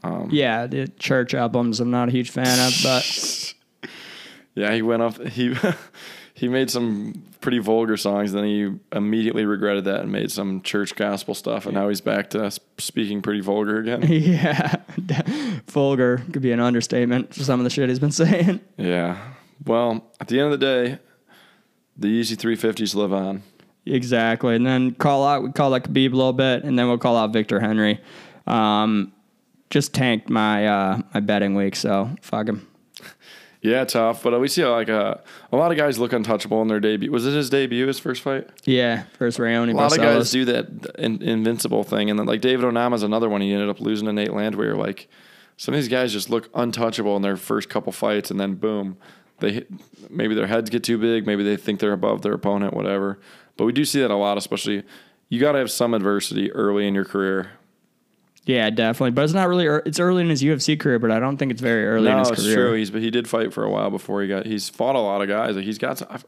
Um, 0.03 0.29
yeah, 0.31 0.67
the 0.67 0.89
church 0.89 1.35
albums 1.35 1.81
I'm 1.81 1.91
not 1.91 2.09
a 2.09 2.13
huge 2.13 2.31
fan 2.31 2.59
of, 2.59 2.75
but 2.83 3.55
Yeah, 4.55 4.73
he 4.73 4.83
went 4.83 5.03
off. 5.03 5.19
He 5.19 5.55
he 6.45 6.49
made 6.49 6.71
some 6.71 7.23
pretty 7.41 7.59
vulgar 7.59 7.97
songs. 7.97 8.33
Then 8.33 8.45
he 8.45 8.71
immediately 8.93 9.47
regretted 9.47 9.85
that 9.87 10.01
and 10.01 10.13
made 10.13 10.31
some 10.31 10.61
church 10.61 10.95
gospel 10.95 11.35
stuff. 11.35 11.65
And 11.65 11.75
now 11.75 11.89
he's 11.89 12.03
back 12.03 12.29
to 12.31 12.51
speaking 12.77 13.23
pretty 13.23 13.41
vulgar 13.41 13.79
again. 13.79 14.03
yeah, 14.09 14.77
vulgar 15.67 16.19
could 16.33 16.43
be 16.43 16.53
an 16.53 16.61
understatement 16.61 17.35
for 17.35 17.43
some 17.43 17.61
of 17.61 17.65
the 17.65 17.71
shit 17.71 17.89
he's 17.89 17.99
been 17.99 18.13
saying. 18.13 18.61
yeah. 18.77 19.33
Well, 19.65 20.05
at 20.21 20.29
the 20.29 20.39
end 20.39 20.53
of 20.53 20.61
the 20.61 20.67
day, 20.67 20.99
the 21.97 22.09
Yeezy 22.09 22.37
350s 22.37 22.95
live 22.95 23.15
on. 23.15 23.43
Exactly. 23.87 24.55
And 24.55 24.67
then 24.67 24.93
call 24.93 25.27
out, 25.27 25.43
we 25.43 25.53
call 25.53 25.75
out 25.75 25.85
Khabib 25.85 26.13
a 26.13 26.17
little 26.17 26.33
bit, 26.35 26.65
and 26.65 26.79
then 26.79 26.89
we'll 26.89 26.99
call 26.99 27.17
out 27.17 27.33
Victor 27.33 27.59
Henry. 27.59 28.01
Um, 28.47 29.13
just 29.71 29.95
tanked 29.95 30.29
my 30.29 30.67
uh, 30.69 31.01
my 31.15 31.21
betting 31.21 31.55
week, 31.55 31.75
so 31.75 32.11
fuck 32.21 32.49
him. 32.49 32.69
Yeah, 33.65 33.87
tough. 33.87 34.23
But 34.23 34.39
we 34.41 34.49
see 34.49 34.63
like 34.63 34.91
a 34.91 35.23
a 35.51 35.57
lot 35.57 35.73
of 35.73 35.79
guys 35.79 35.99
look 35.99 36.13
untouchable 36.13 36.61
in 36.61 36.69
their 36.69 36.81
debut. 36.81 37.11
Was 37.11 37.27
it 37.27 37.33
his 37.33 37.49
debut? 37.49 37.87
His 37.87 37.99
first 37.99 38.21
fight? 38.21 38.47
Yeah, 38.67 39.05
first 39.19 39.39
Rayoni. 39.39 39.73
A 39.73 39.77
lot 39.77 39.91
of 39.91 39.99
guys 39.99 40.31
do 40.31 40.45
that 40.45 40.67
in, 40.99 41.23
invincible 41.23 41.83
thing, 41.83 42.11
and 42.11 42.19
then 42.19 42.27
like 42.27 42.43
David 42.43 42.67
Onama's 42.67 43.03
another 43.03 43.31
one. 43.31 43.41
He 43.41 43.55
ended 43.55 43.71
up 43.71 43.81
losing 43.81 44.07
to 44.07 44.13
Nate 44.13 44.35
Landwehr. 44.35 44.75
Like 44.75 45.09
some 45.57 45.73
of 45.73 45.81
these 45.81 45.89
guys 45.89 46.13
just 46.13 46.29
look 46.29 46.51
untouchable 46.55 47.17
in 47.17 47.23
their 47.23 47.39
first 47.39 47.71
couple 47.71 47.91
fights, 47.91 48.31
and 48.31 48.39
then 48.39 48.57
boom, 48.57 48.99
they 49.39 49.53
hit, 49.53 49.71
maybe 50.11 50.35
their 50.35 50.47
heads 50.47 50.69
get 50.69 50.85
too 50.85 50.99
big, 50.99 51.27
maybe 51.27 51.43
they 51.43 51.57
think 51.57 51.81
they're 51.81 51.93
above 51.95 52.21
their 52.21 52.35
opponent, 52.35 52.75
whatever. 52.75 53.19
But 53.57 53.65
we 53.65 53.73
do 53.73 53.87
see 53.87 54.03
that 54.03 54.11
a 54.11 54.17
lot, 54.17 54.37
especially 54.37 54.83
you 55.31 55.41
got 55.41 55.53
to 55.53 55.59
have 55.59 55.71
some 55.71 55.95
adversity 55.95 56.53
early 56.53 56.87
in 56.87 56.95
your 56.95 57.07
career. 57.07 57.53
Yeah, 58.47 58.69
definitely. 58.71 59.13
But 59.13 59.25
it's 59.25 59.33
not 59.33 59.49
really. 59.49 59.65
ear- 59.65 59.83
It's 59.87 59.99
early 59.99 60.23
in 60.23 60.29
his 60.29 60.43
UFC 60.43 60.79
career, 60.79 60.99
but 60.99 61.11
I 61.11 61.19
don't 61.19 61.37
think 61.39 61.51
it's 61.51 61.63
very 61.63 61.87
early 61.87 62.09
in 62.09 62.13
No, 62.13 62.19
his 62.21 62.31
it's 62.31 62.43
career. 62.43 62.55
true. 62.57 62.73
He's 62.75 62.91
but 62.91 63.01
he 63.01 63.11
did 63.11 63.27
fight 63.29 63.53
for 63.55 63.65
a 63.65 63.71
while 63.71 63.91
before 63.91 64.21
he 64.23 64.29
got. 64.29 64.45
He's 64.47 64.69
fought 64.69 64.97
a 64.97 65.01
lot 65.01 65.23
of 65.23 65.29
guys. 65.29 65.57
Like 65.57 65.65
he's 65.65 65.79
got. 65.79 65.99
Some, 65.99 66.09
I 66.11 66.19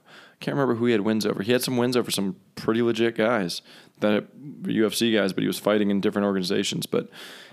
can't 0.40 0.54
remember 0.54 0.74
who 0.76 0.86
he 0.86 0.92
had 0.92 1.02
wins 1.02 1.26
over. 1.26 1.42
He 1.42 1.52
had 1.52 1.62
some 1.62 1.76
wins 1.76 1.96
over 1.96 2.10
some 2.10 2.36
pretty 2.54 2.80
legit 2.82 3.16
guys 3.16 3.60
that 4.00 4.26
UFC 4.62 5.14
guys, 5.14 5.32
but 5.32 5.42
he 5.42 5.46
was 5.46 5.58
fighting 5.58 5.90
in 5.90 6.00
different 6.00 6.24
organizations. 6.26 6.86
But 6.86 7.08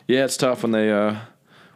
yeah, 0.08 0.24
it's 0.26 0.38
tough 0.38 0.64
when 0.64 0.72
they 0.72 0.92
uh, 0.92 1.16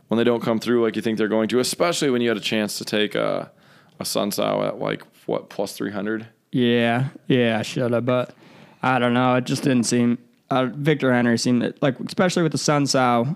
when 0.07 0.17
they 0.17 0.23
don't 0.23 0.41
come 0.41 0.59
through 0.59 0.83
like 0.83 0.95
you 0.95 1.01
think 1.01 1.17
they're 1.17 1.27
going 1.27 1.49
to, 1.49 1.59
especially 1.59 2.09
when 2.09 2.21
you 2.21 2.29
had 2.29 2.37
a 2.37 2.41
chance 2.41 2.77
to 2.77 2.85
take 2.85 3.15
a 3.15 3.51
a 3.99 4.05
Sun 4.05 4.31
Sao 4.31 4.63
at 4.65 4.79
like 4.79 5.03
what 5.25 5.49
plus 5.49 5.73
three 5.73 5.91
hundred. 5.91 6.27
Yeah, 6.53 7.09
yeah, 7.27 7.57
I 7.59 7.63
should 7.63 7.91
have, 7.91 8.05
but 8.05 8.33
I 8.81 8.97
don't 8.99 9.13
know. 9.13 9.35
It 9.35 9.43
just 9.45 9.63
didn't 9.63 9.83
seem. 9.83 10.17
Uh, 10.49 10.67
Victor 10.73 11.13
Henry 11.13 11.37
seemed 11.37 11.73
like, 11.81 11.99
especially 11.99 12.43
with 12.43 12.51
the 12.53 12.57
Sun 12.57 12.87
Sao, 12.87 13.35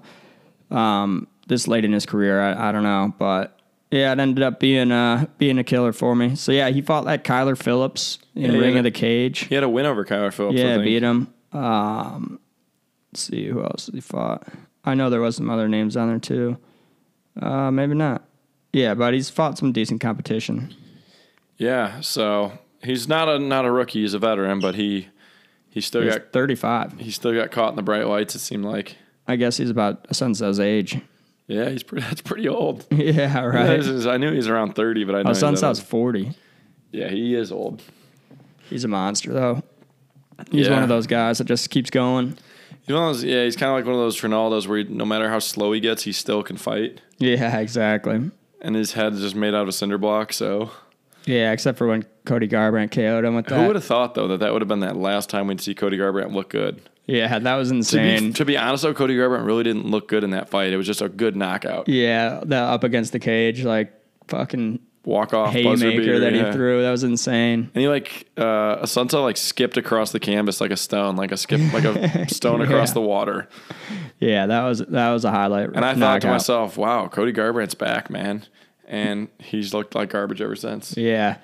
um, 0.69 1.27
this 1.47 1.67
late 1.67 1.83
in 1.85 1.91
his 1.91 2.05
career. 2.05 2.41
I, 2.41 2.69
I 2.69 2.71
don't 2.71 2.83
know, 2.83 3.13
but 3.19 3.59
yeah, 3.91 4.11
it 4.13 4.19
ended 4.19 4.43
up 4.43 4.59
being 4.59 4.91
uh 4.91 5.25
being 5.37 5.57
a 5.59 5.63
killer 5.63 5.91
for 5.91 6.15
me. 6.15 6.35
So 6.35 6.51
yeah, 6.51 6.69
he 6.69 6.81
fought 6.81 7.03
like 7.03 7.23
Kyler 7.25 7.57
Phillips 7.61 8.19
in 8.35 8.51
Yeah, 8.53 8.57
Ring 8.59 8.73
yeah. 8.73 8.77
of 8.79 8.83
the 8.85 8.91
Cage. 8.91 9.39
He 9.39 9.55
had 9.55 9.63
a 9.65 9.69
win 9.69 9.85
over 9.85 10.05
Kyler 10.05 10.31
Phillips. 10.31 10.57
Yeah, 10.57 10.77
beat 10.77 11.03
him. 11.03 11.33
Um, 11.51 12.39
let's 13.11 13.21
see 13.23 13.47
who 13.47 13.61
else 13.61 13.89
he 13.93 13.99
fought. 13.99 14.47
I 14.85 14.93
know 14.95 15.09
there 15.09 15.19
was 15.21 15.35
some 15.35 15.49
other 15.49 15.67
names 15.67 15.97
on 15.97 16.07
there 16.07 16.19
too. 16.19 16.57
Uh, 17.41 17.69
maybe 17.71 17.93
not. 17.93 18.23
Yeah, 18.73 18.93
but 18.93 19.13
he's 19.13 19.29
fought 19.29 19.57
some 19.57 19.73
decent 19.73 19.99
competition. 19.99 20.73
Yeah, 21.57 21.99
so 21.99 22.53
he's 22.81 23.07
not 23.09 23.27
a 23.27 23.37
not 23.37 23.65
a 23.65 23.71
rookie. 23.71 24.01
He's 24.01 24.13
a 24.13 24.19
veteran, 24.19 24.61
but 24.61 24.75
he 24.75 25.09
he 25.71 25.81
still 25.81 26.03
He's 26.03 26.13
got 26.13 26.31
35. 26.31 26.99
he 26.99 27.09
still 27.11 27.33
got 27.33 27.49
caught 27.51 27.71
in 27.71 27.75
the 27.75 27.81
bright 27.81 28.05
lights. 28.07 28.35
It 28.35 28.39
seemed 28.39 28.65
like. 28.65 28.97
I 29.27 29.35
guess 29.37 29.57
he's 29.57 29.69
about 29.71 30.05
a 30.09 30.13
Sunset's 30.13 30.59
age. 30.59 30.99
Yeah, 31.47 31.69
he's 31.69 31.81
pretty. 31.83 32.03
That's 32.07 32.21
pretty 32.21 32.47
old. 32.47 32.85
yeah, 32.91 33.43
right. 33.43 33.79
Is- 33.79 34.05
I 34.05 34.17
knew 34.17 34.29
he 34.31 34.37
was 34.37 34.47
around 34.47 34.73
thirty, 34.75 35.03
but 35.03 35.15
I 35.15 35.23
know 35.23 35.29
he's 35.31 35.39
Sunset's 35.39 35.79
40. 35.79 36.31
Yeah, 36.91 37.07
he 37.09 37.33
is 37.35 37.51
old. 37.51 37.81
He's 38.69 38.83
a 38.83 38.87
monster, 38.87 39.33
though. 39.33 39.63
He's 40.51 40.67
Yeah. 40.67 40.73
one 40.73 40.83
of 40.83 40.89
those 40.89 41.07
guys 41.07 41.37
that 41.39 41.45
just 41.45 41.69
keeps 41.69 41.89
going. 41.89 42.37
He's 42.85 42.93
one 42.95 43.09
of 43.09 43.15
those, 43.15 43.23
yeah, 43.23 43.43
he's 43.43 43.55
kind 43.55 43.69
of 43.69 43.75
like 43.77 43.85
one 43.85 43.93
of 43.93 43.99
those 44.01 44.19
Trinaldos 44.19 44.67
where 44.67 44.79
he, 44.79 44.83
no 44.85 45.05
matter 45.05 45.29
how 45.29 45.39
slow 45.39 45.71
he 45.71 45.79
gets, 45.79 46.03
he 46.03 46.11
still 46.11 46.41
can 46.41 46.57
fight, 46.57 46.99
Yeah, 47.19 47.57
exactly. 47.59 48.31
and 48.61 48.75
his 48.75 48.93
head 48.93 49.13
is 49.13 49.21
just 49.21 49.35
made 49.35 49.53
out 49.53 49.67
of 49.67 49.73
cinder 49.75 49.97
block. 49.99 50.33
So 50.33 50.71
Yeah, 51.25 51.51
except 51.51 51.77
for 51.77 51.87
when 51.87 52.05
Cody 52.25 52.47
Garbrandt 52.47 52.91
KO'd 52.91 53.25
him 53.25 53.35
with 53.35 53.45
that. 53.47 53.59
who 53.59 53.67
would 53.67 53.75
have 53.75 53.85
thought 53.85 54.15
though 54.15 54.27
that 54.29 54.39
that 54.39 54.53
would 54.53 54.61
have 54.61 54.69
been 54.69 54.79
that 54.81 54.97
last 54.97 55.29
time 55.29 55.47
we'd 55.47 55.61
see 55.61 55.75
Cody 55.75 55.97
Garbrandt 55.97 56.33
look 56.33 56.49
good? 56.49 56.81
yeah, 57.07 57.39
that 57.39 57.55
was 57.55 57.69
To 57.69 57.73
be, 57.73 57.79
insane. 57.79 58.33
to 58.33 58.45
be 58.45 58.57
honest 58.57 58.83
though, 58.83 58.93
Cody 58.93 59.15
Garbrandt 59.15 59.45
really 59.45 59.63
didn't 59.63 59.87
look 59.87 60.07
good 60.07 60.23
in 60.23 60.31
that 60.31 60.49
fight. 60.49 60.71
It 60.73 60.77
was 60.77 60.87
just 60.87 61.01
a 61.01 61.09
good 61.09 61.35
knockout, 61.35 61.87
yeah, 61.87 62.41
that 62.45 62.63
up 62.63 62.83
against 62.83 63.11
the 63.11 63.19
cage, 63.19 63.63
like 63.63 63.93
fucking 64.27 64.79
walk 65.05 65.33
off 65.33 65.51
haymaker 65.51 65.91
beater, 65.91 66.19
that 66.19 66.33
yeah. 66.33 66.47
he 66.47 66.51
threw. 66.51 66.81
That 66.81 66.91
was 66.91 67.03
insane. 67.03 67.71
And 67.73 67.81
he 67.81 67.87
like 67.87 68.27
uh, 68.37 68.85
a 68.85 69.19
like 69.19 69.37
skipped 69.37 69.77
across 69.77 70.11
the 70.11 70.19
canvas 70.19 70.61
like 70.61 70.71
a 70.71 70.77
stone, 70.77 71.15
like 71.15 71.31
a 71.31 71.37
skip, 71.37 71.73
like 71.73 71.83
a 71.83 72.29
stone 72.33 72.61
across 72.61 72.93
the 72.93 73.01
water. 73.01 73.47
Yeah, 74.19 74.47
that 74.47 74.63
was 74.63 74.79
that 74.79 75.11
was 75.11 75.25
a 75.25 75.31
highlight. 75.31 75.69
And 75.73 75.83
I 75.83 75.95
thought 75.95 76.21
to 76.21 76.27
myself, 76.27 76.77
"Wow, 76.77 77.07
Cody 77.07 77.33
Garbrandt's 77.33 77.75
back, 77.75 78.09
man," 78.09 78.45
and 78.91 79.29
he's 79.39 79.73
looked 79.73 79.95
like 79.95 80.09
garbage 80.11 80.41
ever 80.41 80.55
since. 80.55 80.95
Yeah. 80.95 81.37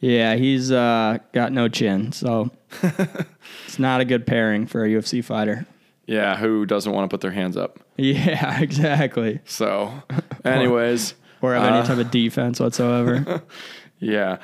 Yeah, 0.00 0.34
he's 0.34 0.70
uh, 0.72 1.18
got 1.32 1.52
no 1.52 1.68
chin, 1.68 2.10
so 2.12 2.50
it's 3.66 3.78
not 3.78 4.00
a 4.00 4.04
good 4.04 4.26
pairing 4.26 4.66
for 4.66 4.84
a 4.84 4.88
UFC 4.88 5.24
fighter. 5.24 5.66
Yeah, 6.06 6.36
who 6.36 6.66
doesn't 6.66 6.92
want 6.92 7.08
to 7.08 7.14
put 7.14 7.22
their 7.22 7.30
hands 7.30 7.56
up? 7.56 7.78
Yeah, 7.96 8.60
exactly. 8.60 9.40
So, 9.46 10.02
anyways, 10.44 11.14
Or 11.40 11.54
have 11.54 11.62
Uh, 11.62 11.76
any 11.76 11.86
type 11.86 11.98
of 11.98 12.10
defense 12.10 12.60
whatsoever. 12.60 13.42
yeah. 13.98 14.38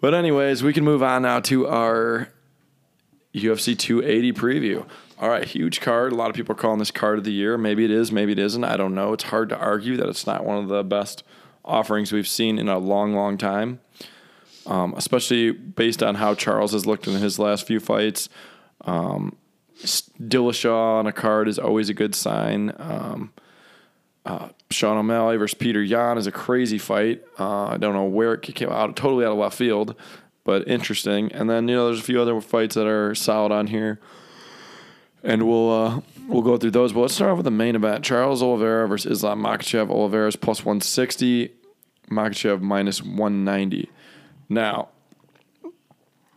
But 0.00 0.14
anyways, 0.14 0.62
we 0.62 0.72
can 0.72 0.84
move 0.84 1.02
on 1.02 1.22
now 1.22 1.40
to 1.40 1.66
our 1.66 2.28
UFC 3.34 3.76
280 3.76 4.32
preview. 4.32 4.86
All 5.18 5.28
right, 5.28 5.44
huge 5.44 5.80
card. 5.80 6.12
A 6.12 6.14
lot 6.14 6.30
of 6.30 6.36
people 6.36 6.52
are 6.52 6.58
calling 6.58 6.78
this 6.78 6.90
card 6.92 7.18
of 7.18 7.24
the 7.24 7.32
year. 7.32 7.56
Maybe 7.58 7.84
it 7.84 7.90
is, 7.90 8.12
maybe 8.12 8.32
it 8.32 8.38
isn't. 8.38 8.62
I 8.62 8.76
don't 8.76 8.94
know. 8.94 9.12
It's 9.12 9.24
hard 9.24 9.48
to 9.48 9.56
argue 9.56 9.96
that 9.96 10.08
it's 10.08 10.26
not 10.26 10.44
one 10.44 10.58
of 10.58 10.68
the 10.68 10.84
best 10.84 11.24
offerings 11.64 12.12
we've 12.12 12.28
seen 12.28 12.58
in 12.58 12.68
a 12.68 12.78
long, 12.78 13.14
long 13.14 13.38
time. 13.38 13.80
Um, 14.66 14.94
especially 14.96 15.50
based 15.50 16.02
on 16.02 16.14
how 16.14 16.34
Charles 16.34 16.72
has 16.72 16.86
looked 16.86 17.06
in 17.06 17.14
his 17.14 17.38
last 17.38 17.66
few 17.66 17.80
fights. 17.80 18.30
Um, 18.80 19.36
Dillashaw 19.82 21.00
on 21.00 21.06
a 21.06 21.12
card 21.12 21.48
is 21.48 21.58
always 21.58 21.90
a 21.90 21.94
good 21.94 22.14
sign. 22.14 22.72
Um, 22.78 23.32
uh, 24.24 24.48
Sean 24.70 24.96
O'Malley 24.96 25.36
versus 25.36 25.58
Petr 25.58 25.86
Yan 25.86 26.16
is 26.16 26.26
a 26.26 26.32
crazy 26.32 26.78
fight. 26.78 27.22
Uh, 27.38 27.66
I 27.66 27.76
don't 27.76 27.94
know 27.94 28.04
where 28.04 28.34
it 28.34 28.42
came 28.42 28.70
out, 28.70 28.96
totally 28.96 29.24
out 29.24 29.32
of 29.32 29.38
left 29.38 29.56
field, 29.56 29.94
but 30.44 30.66
interesting. 30.66 31.30
And 31.32 31.48
then 31.50 31.68
you 31.68 31.74
know, 31.74 31.86
there's 31.86 32.00
a 32.00 32.04
few 32.04 32.20
other 32.20 32.40
fights 32.40 32.74
that 32.74 32.86
are 32.86 33.14
solid 33.14 33.52
on 33.52 33.66
here, 33.66 34.00
and 35.24 35.48
we'll 35.48 35.72
uh, 35.72 36.00
we'll 36.28 36.42
go 36.42 36.56
through 36.56 36.70
those. 36.70 36.92
But 36.92 37.00
let's 37.00 37.14
start 37.14 37.30
off 37.32 37.38
with 37.38 37.44
the 37.44 37.50
main 37.50 37.74
event: 37.74 38.04
Charles 38.04 38.42
Oliveira 38.42 38.86
versus 38.86 39.10
Islam 39.10 39.42
Makhachev. 39.42 39.90
Oliveira's 39.90 40.36
plus 40.36 40.64
160, 40.64 41.50
Makhachev 42.10 42.60
minus 42.60 43.02
190. 43.02 43.90
Now, 44.48 44.88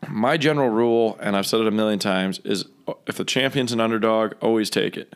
my 0.07 0.37
general 0.37 0.69
rule, 0.69 1.17
and 1.21 1.35
I've 1.35 1.45
said 1.45 1.59
it 1.59 1.67
a 1.67 1.71
million 1.71 1.99
times, 1.99 2.39
is 2.39 2.65
if 3.05 3.17
the 3.17 3.25
champion's 3.25 3.73
an 3.73 3.81
underdog, 3.81 4.33
always 4.41 4.69
take 4.69 4.97
it. 4.97 5.15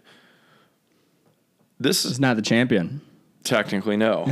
This 1.79 2.05
is 2.05 2.19
not 2.19 2.35
the 2.35 2.43
champion. 2.43 3.01
Technically, 3.43 3.97
no. 3.97 4.25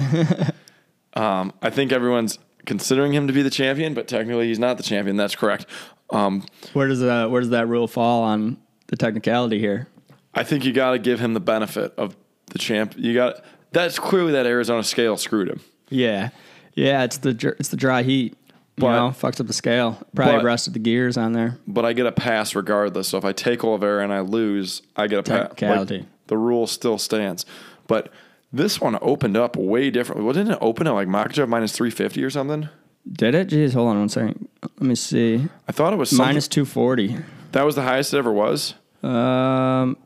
um, 1.14 1.52
I 1.64 1.72
think 1.72 1.92
everyone's 1.92 2.38
considering 2.66 3.14
him 3.14 3.26
to 3.26 3.34
be 3.34 3.42
the 3.42 3.50
champion, 3.50 3.96
but 3.96 4.08
technically 4.08 4.48
he's 4.48 4.60
not 4.60 4.78
the 4.78 4.84
champion. 4.84 5.16
That's 5.16 5.36
correct. 5.36 5.66
Um, 6.12 6.44
Where 6.74 6.88
does 6.88 7.00
that 7.00 7.32
where 7.32 7.42
does 7.42 7.52
that 7.52 7.68
rule 7.68 7.88
fall 7.88 8.24
on 8.24 8.58
the 8.90 8.98
technicality 8.98 9.60
here? 9.60 9.88
I 10.34 10.44
think 10.44 10.66
you 10.66 10.74
got 10.74 10.92
to 10.92 11.00
give 11.00 11.20
him 11.20 11.34
the 11.34 11.40
benefit 11.40 11.94
of 11.98 12.16
the 12.52 12.60
champ. 12.60 12.94
You 12.98 13.14
got 13.14 13.44
that's 13.72 13.98
clearly 14.00 14.32
that 14.34 14.46
Arizona 14.46 14.84
scale 14.84 15.18
screwed 15.18 15.48
him. 15.50 15.62
Yeah, 15.90 16.30
yeah. 16.76 17.04
It's 17.04 17.18
the 17.18 17.56
it's 17.60 17.70
the 17.70 17.78
dry 17.78 18.04
heat. 18.04 18.36
You 18.78 18.84
But- 18.84 18.96
know, 18.96 19.10
fucks 19.10 19.42
up 19.42 19.48
the 19.48 19.54
scale. 19.54 19.98
Probably 20.16 20.38
but- 20.38 20.44
rusted 20.46 20.74
the 20.74 20.80
gears 20.80 21.18
on 21.18 21.34
there. 21.34 21.58
But 21.68 21.86
I 21.86 21.94
get 21.94 22.06
a 22.06 22.12
pass 22.12 22.56
regardless. 22.56 23.10
So 23.10 23.18
if 23.18 23.26
I 23.26 23.34
take 23.34 23.64
Oliveira 23.64 24.04
and 24.04 24.14
I 24.14 24.22
lose, 24.22 24.82
I 24.96 25.08
get 25.08 25.20
a 25.20 25.24
pass. 25.24 25.40
Technicality. 25.50 26.06
the 26.28 26.38
rule 26.38 26.66
still 26.68 26.98
stands. 27.00 27.46
But 27.88 28.12
this 28.54 28.80
one 28.80 28.98
opened 29.02 29.36
up 29.36 29.56
way 29.58 29.90
differently. 29.90 30.24
Well, 30.24 30.34
didn't 30.34 30.54
it 30.54 30.60
open 30.62 30.86
at 30.88 30.92
like 30.94 31.08
Makhachev 31.08 31.48
minus 31.50 31.72
350 31.74 32.24
or 32.24 32.30
something? 32.30 32.70
Did 33.12 33.34
it? 33.36 33.48
Jeez, 33.50 33.74
hold 33.74 33.90
on 33.90 34.00
one 34.00 34.10
second. 34.10 34.48
Let 34.62 34.82
me 34.82 34.96
see. 34.96 35.48
I 35.68 35.72
thought 35.72 35.92
it 35.94 35.96
was 35.98 36.10
something, 36.12 36.26
Minus 36.28 36.48
two 36.48 36.66
forty. 36.66 37.18
That 37.52 37.64
was 37.66 37.76
the 37.76 37.82
highest 37.82 38.14
it 38.14 38.18
ever 38.18 38.32
was. 38.32 38.74
Um, 39.02 39.98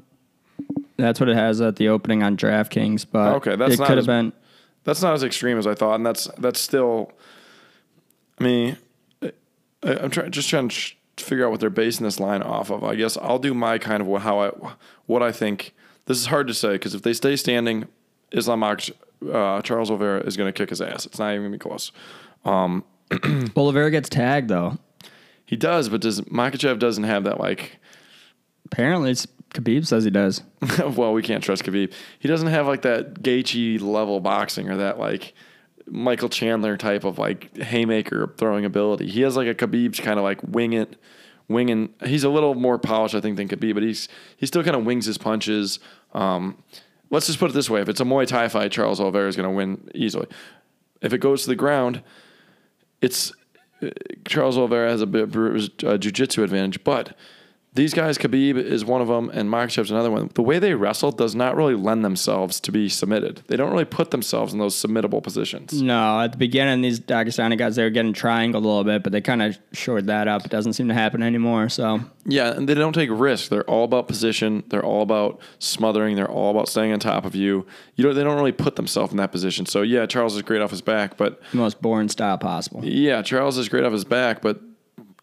that's 0.97 1.19
what 1.19 1.29
it 1.29 1.35
has 1.35 1.59
at 1.61 1.75
the 1.77 1.89
opening 1.89 2.23
on 2.23 2.37
DraftKings. 2.37 3.05
But 3.11 3.35
Okay, 3.35 3.55
that's 3.55 3.73
it 3.75 3.79
not 3.79 3.87
could 3.87 3.97
as- 3.97 4.05
have 4.05 4.13
been. 4.13 4.33
That's 4.85 5.01
not 5.01 5.13
as 5.13 5.23
extreme 5.23 5.57
as 5.57 5.65
I 5.65 5.75
thought, 5.75 5.95
and 5.95 6.05
that's 6.05 6.25
that's 6.37 6.59
still. 6.59 7.11
I 8.39 8.43
mean, 8.43 8.77
I, 9.21 9.31
I'm 9.83 10.09
trying 10.09 10.29
just 10.31 10.49
trying 10.49 10.67
to 10.69 10.93
figure 11.23 11.45
out 11.45 11.51
what 11.51 11.61
they're 11.61 11.69
basing 11.69 12.03
this 12.03 12.19
line 12.19 12.41
off 12.41 12.69
of. 12.69 12.83
I 12.83 12.95
guess 12.95 13.15
I'll 13.17 13.39
do 13.39 13.53
my 13.53 13.77
kind 13.77 14.01
of 14.05 14.21
how 14.21 14.39
I 14.41 14.51
what 15.05 15.23
I 15.23 15.31
think. 15.31 15.73
This 16.05 16.17
is 16.17 16.25
hard 16.25 16.47
to 16.47 16.53
say 16.53 16.73
because 16.73 16.93
if 16.93 17.01
they 17.01 17.13
stay 17.13 17.37
standing, 17.37 17.85
Islam 18.33 18.61
uh, 18.61 19.61
Charles 19.61 19.89
Oliveira 19.89 20.19
is 20.21 20.35
going 20.35 20.51
to 20.51 20.57
kick 20.57 20.69
his 20.69 20.81
ass. 20.81 21.05
It's 21.05 21.17
not 21.17 21.29
even 21.31 21.43
going 21.43 21.51
to 21.53 21.57
be 21.57 21.61
close. 21.61 21.93
Well, 22.43 22.83
Oliveira 23.55 23.89
gets 23.89 24.09
tagged 24.09 24.49
though. 24.49 24.77
He 25.53 25.57
does, 25.57 25.87
but 25.87 26.01
does 26.01 26.19
Makhachev 26.21 26.79
doesn't 26.79 27.03
have 27.03 27.25
that 27.25 27.39
like. 27.39 27.77
Apparently, 28.65 29.11
it's 29.11 29.27
Khabib 29.53 29.85
says 29.85 30.03
he 30.03 30.09
does. 30.09 30.41
well, 30.79 31.13
we 31.13 31.21
can't 31.21 31.43
trust 31.43 31.63
Khabib. 31.63 31.93
He 32.17 32.27
doesn't 32.27 32.47
have 32.47 32.65
like 32.65 32.81
that 32.81 33.21
Gaethje 33.21 33.79
level 33.79 34.19
boxing 34.19 34.67
or 34.71 34.77
that 34.77 34.97
like 34.97 35.35
Michael 35.85 36.29
Chandler 36.29 36.75
type 36.75 37.03
of 37.03 37.19
like 37.19 37.55
haymaker 37.55 38.33
throwing 38.35 38.65
ability. 38.65 39.07
He 39.07 39.21
has 39.21 39.37
like 39.37 39.47
a 39.47 39.53
Khabib's 39.53 39.99
kind 39.99 40.17
of 40.17 40.23
like 40.23 40.41
wing 40.41 40.73
it, 40.73 40.95
winging. 41.47 41.93
He's 42.03 42.23
a 42.23 42.29
little 42.29 42.55
more 42.55 42.79
polished, 42.79 43.13
I 43.13 43.21
think, 43.21 43.37
than 43.37 43.47
Khabib, 43.47 43.75
but 43.75 43.83
he's 43.83 44.09
he 44.37 44.47
still 44.47 44.63
kind 44.63 44.75
of 44.75 44.85
wings 44.85 45.05
his 45.05 45.19
punches. 45.19 45.77
Um, 46.13 46.57
let's 47.11 47.27
just 47.27 47.37
put 47.37 47.51
it 47.51 47.53
this 47.53 47.69
way: 47.69 47.79
if 47.79 47.89
it's 47.89 48.01
a 48.01 48.05
Muay 48.05 48.25
Thai 48.25 48.47
fight, 48.47 48.71
Charles 48.71 48.99
Oliveira 48.99 49.27
is 49.27 49.35
going 49.35 49.47
to 49.47 49.55
win 49.55 49.87
easily. 49.93 50.25
If 51.03 51.13
it 51.13 51.19
goes 51.19 51.43
to 51.43 51.49
the 51.49 51.55
ground, 51.55 52.01
it's 53.03 53.31
Charles 54.25 54.57
Oliveira 54.57 54.89
has 54.89 55.01
a 55.01 55.05
bit 55.05 55.23
of 55.23 55.35
uh, 55.83 55.97
jiu-jitsu 55.97 56.43
advantage, 56.43 56.83
but 56.83 57.15
these 57.75 57.93
guys, 57.93 58.19
Khabib 58.19 58.55
is 58.57 58.85
one 58.85 59.01
of 59.01 59.07
them, 59.07 59.31
and 59.33 59.49
Makhachev's 59.49 59.89
another 59.89 60.11
one. 60.11 60.29
The 60.35 60.43
way 60.43 60.59
they 60.59 60.75
wrestle 60.75 61.11
does 61.11 61.33
not 61.33 61.55
really 61.55 61.73
lend 61.73 62.05
themselves 62.05 62.59
to 62.61 62.71
be 62.71 62.87
submitted. 62.87 63.41
They 63.47 63.55
don't 63.55 63.71
really 63.71 63.85
put 63.85 64.11
themselves 64.11 64.53
in 64.53 64.59
those 64.59 64.75
submittable 64.75 65.23
positions. 65.23 65.81
No, 65.81 66.21
at 66.21 66.33
the 66.33 66.37
beginning, 66.37 66.81
these 66.81 66.99
Dagestani 66.99 67.57
guys, 67.57 67.75
they 67.75 67.83
were 67.83 67.89
getting 67.89 68.13
triangled 68.13 68.63
a 68.63 68.67
little 68.67 68.83
bit, 68.83 69.01
but 69.01 69.11
they 69.11 69.21
kind 69.21 69.41
of 69.41 69.57
shored 69.71 70.05
that 70.07 70.27
up. 70.27 70.45
It 70.45 70.51
doesn't 70.51 70.73
seem 70.73 70.87
to 70.89 70.93
happen 70.93 71.23
anymore. 71.23 71.67
So, 71.69 72.01
Yeah, 72.25 72.51
and 72.51 72.69
they 72.69 72.75
don't 72.75 72.93
take 72.93 73.09
risks. 73.11 73.49
They're 73.49 73.63
all 73.69 73.85
about 73.85 74.07
position. 74.07 74.63
They're 74.67 74.85
all 74.85 75.01
about 75.01 75.41
smothering. 75.57 76.15
They're 76.15 76.29
all 76.29 76.51
about 76.51 76.69
staying 76.69 76.93
on 76.93 76.99
top 76.99 77.25
of 77.25 77.33
you. 77.35 77.65
You 77.95 78.03
know, 78.03 78.13
they 78.13 78.23
don't 78.23 78.35
really 78.37 78.51
put 78.51 78.75
themselves 78.75 79.11
in 79.11 79.17
that 79.17 79.31
position. 79.31 79.65
So 79.65 79.81
yeah, 79.81 80.05
Charles 80.05 80.35
is 80.35 80.43
great 80.43 80.61
off 80.61 80.69
his 80.71 80.81
back, 80.81 81.17
but 81.17 81.41
the 81.51 81.57
most 81.57 81.81
boring 81.81 82.09
style 82.09 82.37
possible. 82.37 82.85
yeah, 82.85 83.23
Charles 83.23 83.57
is 83.57 83.67
great 83.67 83.83
off 83.83 83.93
his 83.93 84.05
back, 84.05 84.41
but 84.41 84.61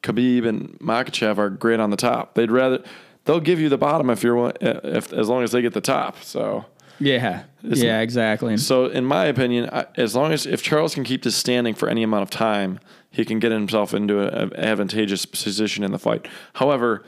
Khabib 0.03 0.47
and 0.47 0.79
Makhachev 0.81 1.39
are 1.39 1.51
great 1.51 1.81
on 1.81 1.91
the 1.91 1.97
top. 1.97 2.35
They'd 2.35 2.51
rather 2.51 2.83
they'll 3.25 3.41
give 3.41 3.61
you 3.61 3.69
the 3.69 3.79
bottom 3.79 4.09
if 4.11 4.23
you're 4.23 4.37
wa- 4.37 4.53
eh, 4.61 4.81
if 4.85 5.13
as 5.13 5.29
long 5.29 5.43
as 5.43 5.53
they 5.53 5.61
get 5.63 5.75
the 5.75 5.81
top. 5.81 6.23
So 6.23 6.65
Yeah. 6.99 7.43
yeah, 7.63 8.01
exactly. 8.01 8.57
so 8.57 8.87
in 8.87 9.05
my 9.05 9.27
opinion, 9.27 9.69
as 9.97 10.15
long 10.17 10.33
as 10.33 10.47
if 10.47 10.63
Charles 10.63 10.95
can 10.95 11.05
keep 11.05 11.23
this 11.23 11.37
standing 11.37 11.75
for 11.75 11.89
any 11.89 12.03
amount 12.03 12.23
of 12.23 12.31
time, 12.31 12.81
he 13.11 13.25
can 13.25 13.39
get 13.39 13.53
himself 13.53 13.93
into 13.93 14.21
an 14.21 14.53
advantageous 14.57 15.27
position 15.27 15.85
in 15.85 15.93
the 15.93 15.99
fight. 15.99 16.27
However, 16.55 17.03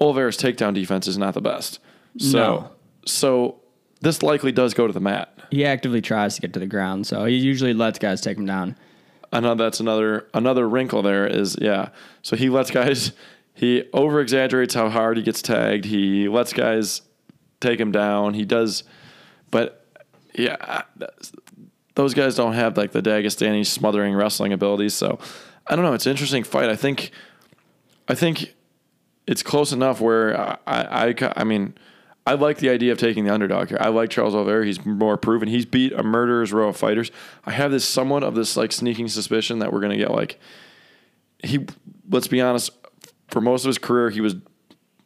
Oliveira's 0.00 0.36
takedown 0.36 0.74
defense 0.74 1.06
is 1.06 1.16
not 1.18 1.34
the 1.34 1.40
best. 1.40 1.78
So 2.18 2.38
No. 2.38 2.70
so 3.06 3.56
this 4.00 4.22
likely 4.22 4.50
does 4.52 4.74
go 4.74 4.86
to 4.86 4.92
the 4.92 5.00
mat. 5.00 5.30
He 5.50 5.64
actively 5.64 6.00
tries 6.00 6.34
to 6.34 6.40
get 6.40 6.52
to 6.54 6.58
the 6.60 6.66
ground, 6.66 7.06
so 7.06 7.24
he 7.26 7.36
usually 7.36 7.74
lets 7.74 7.98
guys 7.98 8.20
take 8.20 8.36
him 8.38 8.46
down. 8.46 8.76
I 9.34 9.40
know 9.40 9.56
that's 9.56 9.80
another 9.80 10.28
another 10.32 10.68
wrinkle 10.68 11.02
there 11.02 11.26
is 11.26 11.58
yeah. 11.60 11.88
So 12.22 12.36
he 12.36 12.48
lets 12.48 12.70
guys 12.70 13.12
he 13.54 13.84
over 13.92 14.20
exaggerates 14.20 14.74
how 14.74 14.88
hard 14.88 15.16
he 15.16 15.24
gets 15.24 15.42
tagged. 15.42 15.84
He 15.84 16.28
lets 16.28 16.52
guys 16.52 17.02
take 17.60 17.80
him 17.80 17.90
down. 17.90 18.34
He 18.34 18.44
does, 18.44 18.84
but 19.50 19.86
yeah, 20.34 20.82
those 21.96 22.14
guys 22.14 22.36
don't 22.36 22.52
have 22.52 22.76
like 22.76 22.92
the 22.92 23.02
Dagestani 23.02 23.66
smothering 23.66 24.14
wrestling 24.14 24.52
abilities. 24.52 24.94
So 24.94 25.18
I 25.66 25.74
don't 25.74 25.84
know. 25.84 25.94
It's 25.94 26.06
an 26.06 26.10
interesting 26.10 26.44
fight. 26.44 26.70
I 26.70 26.76
think 26.76 27.10
I 28.06 28.14
think 28.14 28.54
it's 29.26 29.42
close 29.42 29.72
enough 29.72 30.00
where 30.00 30.38
I 30.38 30.58
I, 30.66 31.08
I, 31.08 31.32
I 31.36 31.44
mean. 31.44 31.74
I 32.26 32.34
like 32.34 32.58
the 32.58 32.70
idea 32.70 32.90
of 32.92 32.98
taking 32.98 33.24
the 33.24 33.34
underdog 33.34 33.68
here. 33.68 33.78
I 33.80 33.88
like 33.88 34.08
Charles 34.08 34.34
Oliveira. 34.34 34.64
He's 34.64 34.84
more 34.86 35.16
proven. 35.18 35.46
He's 35.48 35.66
beat 35.66 35.92
a 35.92 36.02
murderer's 36.02 36.52
row 36.52 36.68
of 36.68 36.76
fighters. 36.76 37.10
I 37.44 37.50
have 37.50 37.70
this 37.70 37.84
somewhat 37.84 38.22
of 38.22 38.34
this 38.34 38.56
like 38.56 38.72
sneaking 38.72 39.08
suspicion 39.08 39.58
that 39.58 39.72
we're 39.72 39.80
gonna 39.80 39.96
get 39.98 40.10
like 40.10 40.40
he. 41.42 41.66
Let's 42.10 42.28
be 42.28 42.40
honest. 42.40 42.70
For 43.28 43.40
most 43.40 43.64
of 43.64 43.68
his 43.68 43.78
career, 43.78 44.10
he 44.10 44.20
was 44.20 44.36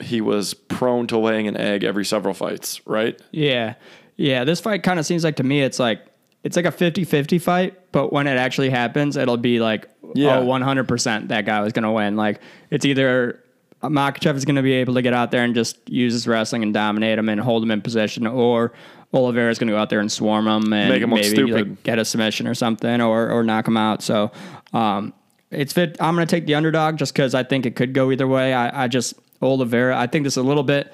he 0.01 0.21
was 0.21 0.55
prone 0.55 1.07
to 1.09 1.19
laying 1.19 1.49
an 1.49 1.57
egg 1.57 1.83
every 1.83 2.05
several 2.05 2.35
fights. 2.35 2.81
Right? 2.87 3.21
Yeah. 3.33 3.75
Yeah. 4.17 4.45
This 4.45 4.61
fight 4.61 4.83
kind 4.85 4.99
of 5.01 5.07
seems 5.07 5.25
like 5.25 5.37
to 5.37 5.45
me 5.45 5.63
it's 5.63 5.79
like 5.79 6.05
it's 6.45 6.55
like 6.57 6.67
a 6.67 6.73
50-50 6.73 7.41
fight, 7.43 7.91
but 7.91 8.13
when 8.13 8.29
it 8.29 8.37
actually 8.39 8.71
happens, 8.71 9.17
it'll 9.17 9.37
be 9.37 9.59
like 9.59 9.89
Yeah. 10.15 10.39
oh 10.39 10.45
100% 10.47 11.29
that 11.29 11.45
guy 11.47 11.61
was 11.63 11.73
going 11.73 11.83
to 11.83 11.91
win. 11.91 12.15
Like 12.17 12.41
it's 12.71 12.85
either 12.85 13.43
Makhachev 13.83 14.35
is 14.35 14.45
going 14.45 14.57
to 14.57 14.63
be 14.63 14.73
able 14.75 14.95
to 14.95 15.03
get 15.03 15.15
out 15.15 15.31
there 15.31 15.45
and 15.45 15.55
just 15.55 15.77
use 15.89 16.13
his 16.13 16.27
wrestling 16.27 16.63
and 16.63 16.75
dominate 16.75 17.19
him 17.19 17.29
and 17.29 17.41
hold 17.41 17.63
him 17.63 17.71
in 17.71 17.81
position 17.81 18.27
or 18.27 18.73
Oliveira 19.15 19.51
is 19.51 19.59
going 19.59 19.69
to 19.69 19.73
go 19.75 19.79
out 19.79 19.89
there 19.89 20.01
and 20.01 20.11
swarm 20.11 20.47
him 20.47 20.73
and 20.73 20.91
Make 20.91 21.03
him 21.03 21.11
look 21.11 21.21
maybe 21.21 21.29
stupid. 21.35 21.69
like 21.69 21.83
get 21.83 21.99
a 21.99 22.05
submission 22.05 22.47
or 22.47 22.55
something 22.55 23.01
or 23.01 23.31
or 23.31 23.43
knock 23.45 23.67
him 23.69 23.77
out. 23.77 24.03
So, 24.03 24.31
um 24.73 25.13
it's 25.51 25.73
fit. 25.73 25.97
I'm 25.99 26.15
going 26.15 26.27
to 26.27 26.31
take 26.31 26.45
the 26.45 26.57
underdog 26.57 26.99
just 26.99 27.15
because 27.15 27.35
I 27.35 27.43
think 27.43 27.65
it 27.65 27.75
could 27.75 27.95
go 27.95 28.11
either 28.11 28.29
way. 28.29 28.53
I, 28.53 28.85
I 28.85 28.87
just 28.89 29.15
Oliveira. 29.41 29.97
I 29.99 30.07
think 30.07 30.25
this 30.25 30.35
is 30.35 30.37
a 30.39 30.43
little 30.43 30.63
bit 30.63 30.93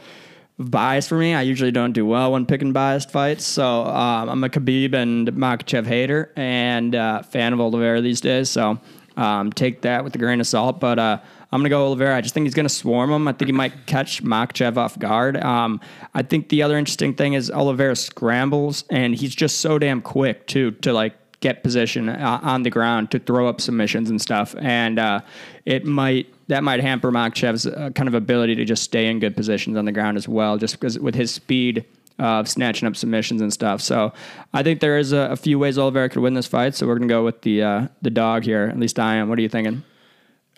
biased 0.60 1.08
for 1.08 1.16
me. 1.18 1.34
I 1.34 1.42
usually 1.42 1.72
don't 1.72 1.90
do 1.92 2.06
well 2.06 2.30
when 2.30 2.46
picking 2.46 2.72
biased 2.72 3.10
fights. 3.10 3.44
So 3.44 3.84
um, 3.84 4.28
I'm 4.28 4.44
a 4.44 4.48
Khabib 4.48 4.94
and 4.94 5.26
Makhachev 5.32 5.86
hater 5.86 6.30
and 6.36 6.94
uh, 6.94 7.22
fan 7.22 7.52
of 7.52 7.60
Oliveira 7.60 8.00
these 8.00 8.20
days. 8.20 8.48
So 8.48 8.78
um, 9.16 9.52
take 9.52 9.82
that 9.82 10.04
with 10.04 10.14
a 10.14 10.18
grain 10.18 10.40
of 10.40 10.46
salt. 10.46 10.78
But 10.78 11.00
uh, 11.00 11.18
I'm 11.52 11.60
going 11.60 11.64
to 11.64 11.70
go 11.70 11.86
Oliveira. 11.86 12.16
I 12.16 12.20
just 12.20 12.34
think 12.34 12.44
he's 12.44 12.54
going 12.54 12.66
to 12.66 12.74
swarm 12.74 13.10
him. 13.10 13.28
I 13.28 13.32
think 13.32 13.46
he 13.46 13.52
might 13.52 13.86
catch 13.86 14.22
Makhachev 14.22 14.76
off 14.76 14.98
guard. 14.98 15.36
Um, 15.36 15.80
I 16.14 16.22
think 16.22 16.48
the 16.48 16.62
other 16.62 16.76
interesting 16.76 17.14
thing 17.14 17.34
is 17.34 17.50
Oliveira 17.50 17.96
scrambles 17.96 18.84
and 18.90 19.14
he's 19.14 19.34
just 19.34 19.60
so 19.60 19.78
damn 19.78 20.02
quick 20.02 20.46
too 20.46 20.72
to 20.72 20.92
like 20.92 21.14
get 21.44 21.62
position 21.62 22.08
uh, 22.08 22.40
on 22.42 22.62
the 22.62 22.70
ground 22.70 23.10
to 23.10 23.18
throw 23.18 23.46
up 23.46 23.60
submissions 23.60 24.08
and 24.08 24.20
stuff. 24.20 24.54
And 24.58 24.98
uh, 24.98 25.20
it 25.66 25.84
might 25.84 26.26
that 26.48 26.64
might 26.64 26.80
hamper 26.80 27.12
Makhachev's 27.12 27.66
uh, 27.66 27.90
kind 27.94 28.08
of 28.08 28.14
ability 28.14 28.54
to 28.56 28.64
just 28.64 28.82
stay 28.82 29.08
in 29.08 29.18
good 29.18 29.36
positions 29.36 29.76
on 29.76 29.84
the 29.84 29.92
ground 29.92 30.16
as 30.16 30.26
well, 30.26 30.56
just 30.56 30.80
because 30.80 30.98
with 30.98 31.14
his 31.14 31.32
speed 31.32 31.84
of 32.18 32.48
snatching 32.48 32.86
up 32.86 32.96
submissions 32.96 33.40
and 33.42 33.52
stuff. 33.52 33.80
So 33.80 34.12
I 34.52 34.62
think 34.62 34.80
there 34.80 34.98
is 34.98 35.12
a, 35.12 35.32
a 35.32 35.36
few 35.36 35.58
ways 35.58 35.78
Oliveira 35.78 36.08
could 36.08 36.22
win 36.22 36.34
this 36.34 36.46
fight. 36.46 36.74
So 36.74 36.86
we're 36.86 36.96
gonna 36.96 37.08
go 37.08 37.24
with 37.24 37.42
the 37.42 37.62
uh, 37.62 37.88
the 38.00 38.10
dog 38.10 38.44
here. 38.44 38.64
At 38.64 38.78
least 38.78 38.98
I 38.98 39.16
am. 39.16 39.28
What 39.28 39.38
are 39.38 39.42
you 39.42 39.48
thinking? 39.50 39.82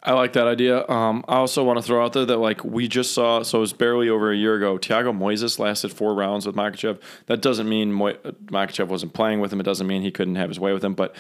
I 0.03 0.13
like 0.13 0.35
that 0.35 0.47
idea. 0.47 0.87
Um, 0.89 1.25
I 1.27 1.37
also 1.37 1.65
want 1.65 1.79
to 1.79 1.83
throw 1.83 2.05
out 2.05 2.13
there 2.13 2.25
that 2.27 2.37
like 2.37 2.63
we 2.65 2.87
just 2.87 3.13
saw, 3.13 3.43
so 3.43 3.59
it 3.59 3.61
was 3.63 3.73
barely 3.73 4.09
over 4.09 4.31
a 4.31 4.37
year 4.37 4.55
ago. 4.55 4.79
Thiago 4.79 5.17
Moisés 5.17 5.59
lasted 5.59 5.93
four 5.93 6.15
rounds 6.15 6.47
with 6.47 6.55
Makhachev. 6.55 7.01
That 7.27 7.43
doesn't 7.43 7.69
mean 7.69 7.93
Mo- 7.93 8.15
Makhachev 8.47 8.87
wasn't 8.87 9.15
playing 9.15 9.41
with 9.41 9.53
him. 9.53 9.59
It 9.59 9.65
doesn't 9.65 9.87
mean 9.87 10.03
he 10.03 10.13
couldn't 10.13 10.37
have 10.37 10.49
his 10.49 10.61
way 10.61 10.73
with 10.73 10.85
him. 10.85 10.95
But 10.95 11.15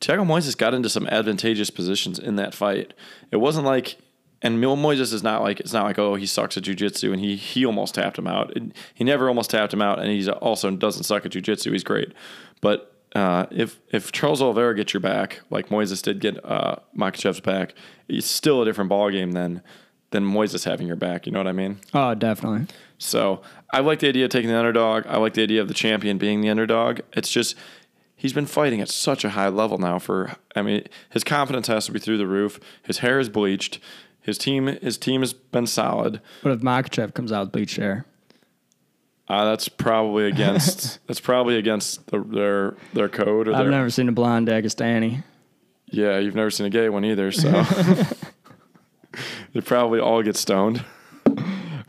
Thiago 0.00 0.26
Moisés 0.26 0.56
got 0.56 0.72
into 0.72 0.88
some 0.88 1.06
advantageous 1.08 1.68
positions 1.68 2.18
in 2.18 2.36
that 2.36 2.54
fight. 2.54 2.94
It 3.30 3.36
wasn't 3.36 3.66
like, 3.66 3.98
and 4.40 4.60
Mil 4.60 4.76
Moises 4.76 5.12
is 5.12 5.22
not 5.22 5.42
like 5.42 5.60
it's 5.60 5.72
not 5.74 5.84
like 5.84 5.98
oh 5.98 6.14
he 6.14 6.26
sucks 6.26 6.56
at 6.56 6.62
jujitsu 6.64 7.12
and 7.12 7.20
he 7.20 7.36
he 7.36 7.66
almost 7.66 7.94
tapped 7.96 8.18
him 8.18 8.26
out. 8.26 8.56
It- 8.56 8.72
he 8.94 9.04
never 9.04 9.28
almost 9.28 9.50
tapped 9.50 9.74
him 9.74 9.82
out, 9.82 9.98
and 9.98 10.08
he 10.08 10.28
also 10.30 10.70
doesn't 10.70 11.04
suck 11.04 11.26
at 11.26 11.32
jujitsu. 11.32 11.70
He's 11.72 11.84
great, 11.84 12.12
but 12.60 12.91
uh, 13.14 13.46
if 13.50 13.80
if 13.90 14.12
Charles 14.12 14.40
Oliveira 14.40 14.74
gets 14.74 14.92
your 14.94 15.00
back, 15.00 15.40
like 15.50 15.68
Moises 15.68 16.02
did 16.02 16.20
get 16.20 16.42
uh, 16.44 16.76
Makhachev's 16.96 17.40
back, 17.40 17.74
it's 18.08 18.26
still 18.26 18.62
a 18.62 18.64
different 18.64 18.90
ballgame 18.90 19.32
than 19.32 19.62
than 20.10 20.24
Moises 20.24 20.64
having 20.64 20.86
your 20.86 20.96
back. 20.96 21.26
You 21.26 21.32
know 21.32 21.38
what 21.40 21.46
I 21.46 21.52
mean? 21.52 21.78
Oh, 21.92 22.14
definitely. 22.14 22.66
So 22.98 23.42
I 23.72 23.80
like 23.80 23.98
the 23.98 24.08
idea 24.08 24.26
of 24.26 24.30
taking 24.30 24.50
the 24.50 24.56
underdog. 24.58 25.06
I 25.06 25.16
like 25.18 25.34
the 25.34 25.42
idea 25.42 25.60
of 25.60 25.68
the 25.68 25.74
champion 25.74 26.18
being 26.18 26.40
the 26.40 26.50
underdog. 26.50 27.00
It's 27.12 27.30
just 27.30 27.56
he's 28.14 28.32
been 28.32 28.46
fighting 28.46 28.80
at 28.80 28.88
such 28.88 29.24
a 29.24 29.30
high 29.30 29.48
level 29.48 29.78
now. 29.78 29.98
For 29.98 30.36
I 30.54 30.62
mean, 30.62 30.84
his 31.10 31.24
confidence 31.24 31.66
has 31.66 31.86
to 31.86 31.92
be 31.92 31.98
through 31.98 32.18
the 32.18 32.26
roof. 32.26 32.60
His 32.82 32.98
hair 32.98 33.18
is 33.18 33.28
bleached. 33.28 33.78
His 34.20 34.38
team 34.38 34.66
his 34.66 34.96
team 34.96 35.20
has 35.20 35.32
been 35.32 35.66
solid. 35.66 36.20
But 36.42 36.52
if 36.52 36.60
Makhachev 36.60 37.12
comes 37.12 37.32
out 37.32 37.46
with 37.46 37.52
bleached 37.52 37.76
hair? 37.76 38.06
Uh, 39.28 39.44
that's 39.44 39.68
probably 39.68 40.26
against 40.26 40.98
that's 41.06 41.20
probably 41.20 41.56
against 41.56 42.06
the, 42.08 42.22
their 42.22 42.76
their 42.92 43.08
code. 43.08 43.48
Or 43.48 43.54
I've 43.54 43.64
their, 43.64 43.70
never 43.70 43.90
seen 43.90 44.08
a 44.08 44.12
blonde 44.12 44.48
Dagestani. 44.48 45.22
Yeah, 45.86 46.18
you've 46.18 46.34
never 46.34 46.50
seen 46.50 46.66
a 46.66 46.70
gay 46.70 46.88
one 46.88 47.04
either, 47.04 47.30
so 47.32 47.50
they 49.52 49.60
probably 49.60 50.00
all 50.00 50.22
get 50.22 50.36
stoned. 50.36 50.84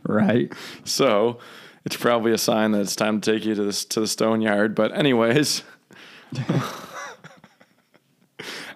Right. 0.05 0.53
So 0.83 1.39
it's 1.85 1.95
probably 1.95 2.33
a 2.33 2.37
sign 2.37 2.71
that 2.71 2.81
it's 2.81 2.95
time 2.95 3.21
to 3.21 3.31
take 3.31 3.45
you 3.45 3.55
to 3.55 3.63
this 3.63 3.85
to 3.85 3.99
the 3.99 4.07
stone 4.07 4.41
yard. 4.41 4.75
But 4.75 4.95
anyways, 4.95 5.63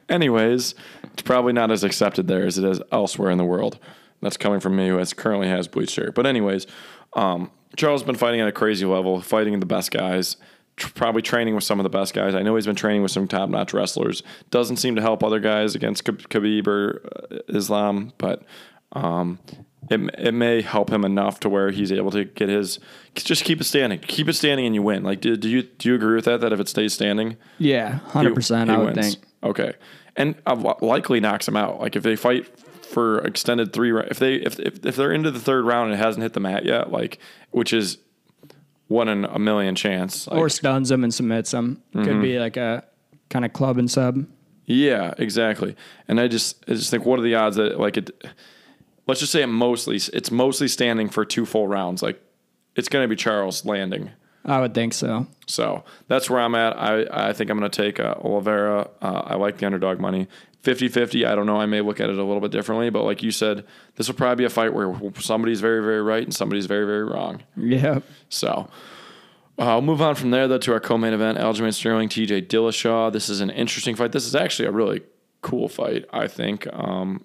anyways, 0.10 0.76
it's 1.04 1.22
probably 1.22 1.54
not 1.54 1.72
as 1.72 1.84
accepted 1.84 2.28
there 2.28 2.46
as 2.46 2.58
it 2.58 2.66
is 2.66 2.82
elsewhere 2.92 3.32
in 3.32 3.38
the 3.38 3.46
world. 3.46 3.80
That's 4.22 4.38
coming 4.38 4.60
from 4.60 4.76
me, 4.76 4.88
who 4.88 4.98
has 4.98 5.14
currently 5.14 5.48
has 5.48 5.68
bleached 5.68 5.96
hair. 5.96 6.12
But 6.12 6.26
anyways, 6.26 6.66
um, 7.14 7.52
Charles 7.76 8.02
has 8.02 8.06
been 8.06 8.16
fighting 8.16 8.40
at 8.42 8.48
a 8.48 8.52
crazy 8.52 8.86
level, 8.86 9.22
fighting 9.22 9.60
the 9.60 9.66
best 9.66 9.92
guys. 9.92 10.38
tr- 10.78 10.90
Probably 10.96 11.22
training 11.22 11.54
with 11.56 11.64
some 11.64 11.80
of 11.80 11.84
the 11.84 11.90
best 11.90 12.14
guys. 12.14 12.34
I 12.36 12.42
know 12.42 12.56
he's 12.56 12.66
been 12.66 12.76
training 12.76 13.02
with 13.04 13.12
some 13.12 13.28
top-notch 13.28 13.74
wrestlers. 13.74 14.24
Doesn't 14.52 14.78
seem 14.78 14.96
to 14.96 15.02
help 15.02 15.24
other 15.24 15.40
guys 15.40 15.76
against 15.76 16.04
Kh- 16.06 16.28
Khabib 16.30 16.68
or 16.68 17.04
uh, 17.32 17.38
Islam, 17.50 18.14
but 18.18 18.44
um, 18.94 19.40
it 19.90 20.00
it 20.18 20.34
may 20.34 20.62
help 20.62 20.90
him 20.92 21.04
enough 21.06 21.40
to 21.42 21.50
where 21.50 21.72
he's 21.72 21.92
able 21.92 22.12
to 22.12 22.24
get 22.26 22.50
his 22.50 22.80
just 23.16 23.44
keep 23.44 23.60
it 23.62 23.64
standing, 23.66 24.00
keep 24.00 24.28
it 24.28 24.34
standing, 24.34 24.66
and 24.66 24.74
you 24.76 24.82
win. 24.82 25.04
Like, 25.04 25.22
do, 25.22 25.36
do 25.38 25.50
you 25.50 25.64
do 25.64 25.90
you 25.90 25.96
agree 25.96 26.16
with 26.16 26.26
that? 26.26 26.42
That 26.42 26.52
if 26.54 26.60
it 26.60 26.68
stays 26.70 26.94
standing, 26.94 27.38
Yeah, 27.58 28.00
hundred 28.00 28.34
percent. 28.36 28.70
I 28.70 28.78
would 28.78 28.96
wins. 28.96 29.16
think. 29.16 29.26
Okay, 29.44 29.74
and 30.16 30.36
uh, 30.46 30.74
likely 30.82 31.20
knocks 31.20 31.48
him 31.48 31.56
out. 31.58 31.80
Like 31.80 31.96
if 31.96 32.04
they 32.04 32.16
fight 32.16 32.48
for 32.88 33.20
extended 33.20 33.74
three, 33.74 33.98
if 34.10 34.20
they 34.20 34.36
if, 34.36 34.60
if 34.60 34.86
if 34.86 34.96
they're 34.96 35.12
into 35.12 35.32
the 35.32 35.40
third 35.40 35.66
round 35.66 35.92
and 35.92 36.00
it 36.00 36.04
hasn't 36.04 36.24
hit 36.24 36.34
the 36.34 36.40
mat 36.40 36.66
yet, 36.66 36.92
like 36.92 37.20
which 37.52 37.74
is 37.74 37.98
one 38.88 39.10
in 39.10 39.26
a 39.26 39.38
million 39.40 39.76
chance. 39.76 40.28
Like, 40.28 40.40
Or 40.40 40.50
stuns 40.50 40.90
them 40.90 41.04
and 41.04 41.14
submits 41.14 41.52
them, 41.52 41.82
Mm-hmm. 41.94 42.06
Could 42.06 42.22
be 42.22 42.40
like 42.40 42.58
a 42.58 42.84
kind 43.30 43.44
of 43.46 43.54
club 43.54 43.78
and 43.78 43.90
sub. 43.92 44.26
Yeah, 44.66 45.14
exactly. 45.18 45.76
And 46.08 46.20
I 46.20 46.28
just 46.28 46.64
I 46.68 46.74
just 46.74 46.92
think 46.92 47.06
what 47.06 47.20
are 47.20 47.24
the 47.24 47.36
odds 47.36 47.56
that 47.58 47.80
like 47.80 47.98
it 47.98 48.12
let's 49.08 49.20
just 49.20 49.32
say 49.32 49.42
it 49.42 49.48
mostly 49.48 49.98
it's 50.14 50.32
mostly 50.32 50.68
standing 50.68 51.10
for 51.10 51.26
two 51.26 51.46
full 51.46 51.68
rounds. 51.68 52.02
Like 52.02 52.22
it's 52.76 52.90
going 52.90 53.04
to 53.04 53.08
be 53.08 53.16
Charles 53.16 53.66
landing. 53.66 54.12
I 54.48 54.62
would 54.62 54.74
think 54.74 54.94
so. 54.94 55.28
So 55.46 55.84
that's 56.08 56.30
where 56.30 56.40
I'm 56.40 56.56
at. 56.56 56.78
I, 56.80 57.30
I 57.30 57.34
think 57.34 57.52
I'm 57.52 57.60
going 57.60 57.70
to 57.70 57.84
take 57.84 58.00
uh, 58.00 58.16
Oliveira. 58.22 58.90
Uh, 59.02 59.22
I 59.26 59.36
like 59.36 59.58
the 59.58 59.66
underdog 59.66 60.00
money. 60.00 60.28
50 60.62 60.88
50, 60.88 61.26
I 61.26 61.36
don't 61.36 61.46
know. 61.46 61.60
I 61.62 61.66
may 61.66 61.82
look 61.82 62.00
at 62.00 62.10
it 62.10 62.18
a 62.18 62.24
little 62.24 62.42
bit 62.42 62.52
differently, 62.52 62.90
but 62.90 63.04
like 63.04 63.22
you 63.24 63.32
said, 63.32 63.66
this 63.96 64.08
will 64.08 64.16
probably 64.16 64.44
be 64.44 64.46
a 64.46 64.50
fight 64.50 64.74
where 64.74 64.94
somebody's 65.20 65.62
very, 65.62 65.82
very 65.82 66.02
right 66.02 66.24
and 66.24 66.34
somebody's 66.34 66.66
very, 66.66 66.86
very 66.86 67.04
wrong. 67.04 67.44
Yeah. 67.56 68.00
So 68.30 68.70
uh, 69.60 69.64
I'll 69.64 69.82
move 69.82 70.02
on 70.02 70.16
from 70.16 70.32
there 70.32 70.48
though 70.48 70.58
to 70.58 70.74
our 70.74 70.80
co-main 70.80 71.14
event: 71.14 71.38
Aljamain 71.38 71.74
Sterling, 71.74 72.10
T.J. 72.10 72.44
Dillashaw. 72.44 73.12
This 73.14 73.30
is 73.30 73.40
an 73.40 73.50
interesting 73.50 73.96
fight. 73.96 74.12
This 74.12 74.26
is 74.26 74.36
actually 74.36 74.68
a 74.68 74.72
really 74.72 75.02
cool 75.42 75.70
fight. 75.70 76.06
I 76.12 76.28
think. 76.28 76.68
Um, 76.74 77.24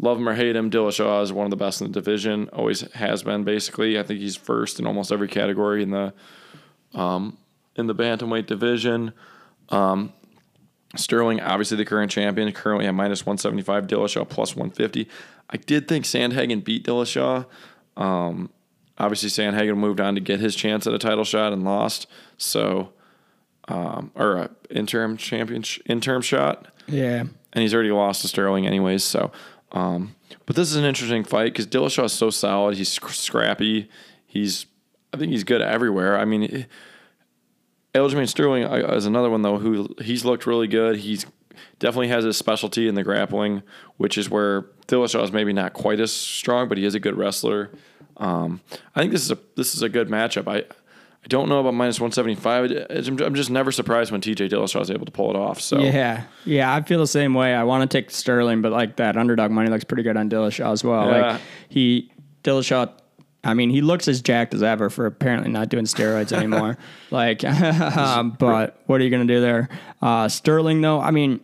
love 0.00 0.18
him 0.18 0.28
or 0.28 0.34
hate 0.34 0.56
him, 0.56 0.70
Dillashaw 0.70 1.22
is 1.22 1.32
one 1.32 1.46
of 1.46 1.50
the 1.50 1.56
best 1.56 1.80
in 1.80 1.86
the 1.86 1.92
division. 1.92 2.48
Always 2.52 2.80
has 2.92 3.22
been. 3.22 3.44
Basically, 3.44 3.98
I 3.98 4.02
think 4.02 4.20
he's 4.20 4.36
first 4.36 4.78
in 4.78 4.86
almost 4.86 5.12
every 5.12 5.28
category 5.28 5.82
in 5.82 5.90
the 5.90 6.12
um, 6.94 7.38
in 7.76 7.86
the 7.86 7.94
bantamweight 7.94 8.46
division. 8.46 9.12
Um, 9.68 10.12
Sterling, 10.94 11.40
obviously 11.40 11.78
the 11.78 11.84
current 11.86 12.10
champion, 12.10 12.52
currently 12.52 12.86
at 12.86 12.92
minus 12.94 13.24
175. 13.24 13.86
Dillashaw 13.86 14.28
plus 14.28 14.54
150. 14.54 15.08
I 15.48 15.56
did 15.56 15.88
think 15.88 16.04
Sandhagen 16.04 16.62
beat 16.62 16.84
Dillashaw. 16.84 17.46
Um, 17.96 18.50
obviously, 18.98 19.30
Sandhagen 19.30 19.76
moved 19.78 20.00
on 20.00 20.14
to 20.16 20.20
get 20.20 20.40
his 20.40 20.54
chance 20.54 20.86
at 20.86 20.92
a 20.92 20.98
title 20.98 21.24
shot 21.24 21.52
and 21.52 21.64
lost. 21.64 22.06
So, 22.36 22.92
um, 23.68 24.10
or 24.14 24.36
a 24.36 24.50
interim 24.70 25.16
champion 25.16 25.62
interim 25.86 26.20
shot, 26.20 26.66
Yeah. 26.86 27.20
and 27.52 27.62
he's 27.62 27.72
already 27.74 27.90
lost 27.92 28.22
to 28.22 28.28
Sterling 28.28 28.66
anyways. 28.66 29.02
So, 29.04 29.32
um, 29.72 30.14
but 30.44 30.56
this 30.56 30.68
is 30.70 30.76
an 30.76 30.84
interesting 30.84 31.24
fight 31.24 31.52
because 31.52 31.66
Dillashaw 31.66 32.04
is 32.04 32.12
so 32.12 32.28
solid. 32.28 32.76
He's 32.76 32.90
scrappy. 32.90 33.88
He's, 34.26 34.66
I 35.12 35.16
think 35.16 35.32
he's 35.32 35.44
good 35.44 35.62
everywhere. 35.62 36.18
I 36.18 36.24
mean. 36.24 36.66
Aljamain 37.94 38.26
Sterling 38.26 38.64
uh, 38.64 38.94
is 38.94 39.04
another 39.04 39.28
one 39.28 39.42
though 39.42 39.58
who 39.58 39.94
he's 40.00 40.24
looked 40.24 40.46
really 40.46 40.66
good. 40.66 40.96
He's 40.96 41.26
definitely 41.78 42.08
has 42.08 42.24
his 42.24 42.36
specialty 42.36 42.88
in 42.88 42.94
the 42.94 43.02
grappling, 43.02 43.62
which 43.98 44.16
is 44.16 44.30
where 44.30 44.62
Dillashaw 44.88 45.22
is 45.24 45.32
maybe 45.32 45.52
not 45.52 45.72
quite 45.74 46.00
as 46.00 46.12
strong, 46.12 46.68
but 46.68 46.78
he 46.78 46.84
is 46.84 46.94
a 46.94 47.00
good 47.00 47.16
wrestler. 47.16 47.70
Um, 48.16 48.60
I 48.94 49.00
think 49.00 49.12
this 49.12 49.22
is 49.22 49.30
a 49.30 49.38
this 49.56 49.74
is 49.74 49.82
a 49.82 49.88
good 49.88 50.08
matchup. 50.08 50.48
I 50.48 50.58
I 50.58 51.28
don't 51.28 51.48
know 51.48 51.60
about 51.60 51.74
minus 51.74 52.00
one 52.00 52.12
seventy 52.12 52.34
five. 52.34 52.70
I'm 52.90 53.34
just 53.34 53.50
never 53.50 53.70
surprised 53.70 54.10
when 54.10 54.20
TJ 54.20 54.50
Dillashaw 54.50 54.80
is 54.80 54.90
able 54.90 55.06
to 55.06 55.12
pull 55.12 55.30
it 55.30 55.36
off. 55.36 55.60
So 55.60 55.80
Yeah. 55.80 56.24
Yeah. 56.44 56.74
I 56.74 56.82
feel 56.82 56.98
the 56.98 57.06
same 57.06 57.34
way. 57.34 57.54
I 57.54 57.64
want 57.64 57.88
to 57.88 57.98
take 57.98 58.10
Sterling, 58.10 58.62
but 58.62 58.72
like 58.72 58.96
that 58.96 59.16
underdog 59.16 59.50
money 59.50 59.68
looks 59.68 59.84
pretty 59.84 60.02
good 60.02 60.16
on 60.16 60.30
Dillashaw 60.30 60.72
as 60.72 60.82
well. 60.82 61.06
Yeah. 61.06 61.32
Like 61.32 61.40
he, 61.68 62.10
Dillashaw, 62.42 62.90
I 63.44 63.54
mean, 63.54 63.70
he 63.70 63.80
looks 63.80 64.06
as 64.08 64.20
jacked 64.20 64.54
as 64.54 64.62
ever 64.62 64.88
for 64.88 65.06
apparently 65.06 65.50
not 65.50 65.68
doing 65.68 65.84
steroids 65.84 66.32
anymore. 66.36 66.78
like, 67.10 67.44
um, 67.44 68.36
but 68.38 68.80
what 68.86 69.00
are 69.00 69.04
you 69.04 69.10
going 69.10 69.26
to 69.26 69.34
do 69.34 69.40
there? 69.40 69.68
Uh, 70.00 70.28
Sterling, 70.28 70.80
though, 70.80 71.00
I 71.00 71.10
mean, 71.10 71.40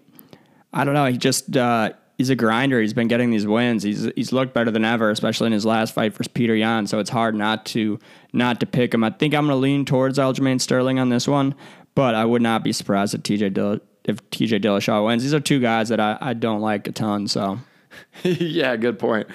I 0.72 0.84
don't 0.84 0.94
know. 0.94 1.06
He 1.06 1.16
just, 1.16 1.56
uh, 1.56 1.90
he's 2.18 2.30
a 2.30 2.36
grinder. 2.36 2.80
He's 2.80 2.92
been 2.92 3.08
getting 3.08 3.30
these 3.30 3.46
wins. 3.46 3.82
He's 3.82 4.10
he's 4.14 4.32
looked 4.32 4.52
better 4.52 4.70
than 4.70 4.84
ever, 4.84 5.10
especially 5.10 5.46
in 5.46 5.52
his 5.52 5.64
last 5.64 5.94
fight 5.94 6.12
versus 6.12 6.28
Petr 6.32 6.58
Yan. 6.58 6.86
So 6.86 6.98
it's 6.98 7.10
hard 7.10 7.34
not 7.34 7.64
to 7.66 7.98
not 8.32 8.60
to 8.60 8.66
pick 8.66 8.92
him. 8.92 9.02
I 9.02 9.10
think 9.10 9.34
I'm 9.34 9.46
going 9.46 9.56
to 9.56 9.60
lean 9.60 9.84
towards 9.84 10.18
Aljamain 10.18 10.60
Sterling 10.60 10.98
on 10.98 11.08
this 11.08 11.26
one, 11.26 11.54
but 11.94 12.14
I 12.14 12.24
would 12.24 12.42
not 12.42 12.62
be 12.62 12.72
surprised 12.72 13.14
if 13.14 13.22
TJ 13.22 13.54
Dill- 13.54 13.80
if 14.04 14.16
TJ 14.30 14.60
Dillashaw 14.62 15.06
wins. 15.06 15.22
These 15.22 15.34
are 15.34 15.40
two 15.40 15.60
guys 15.60 15.88
that 15.88 16.00
I, 16.00 16.18
I 16.20 16.34
don't 16.34 16.60
like 16.60 16.86
a 16.88 16.92
ton. 16.92 17.28
So 17.28 17.60
yeah, 18.22 18.76
good 18.76 18.98
point. 18.98 19.28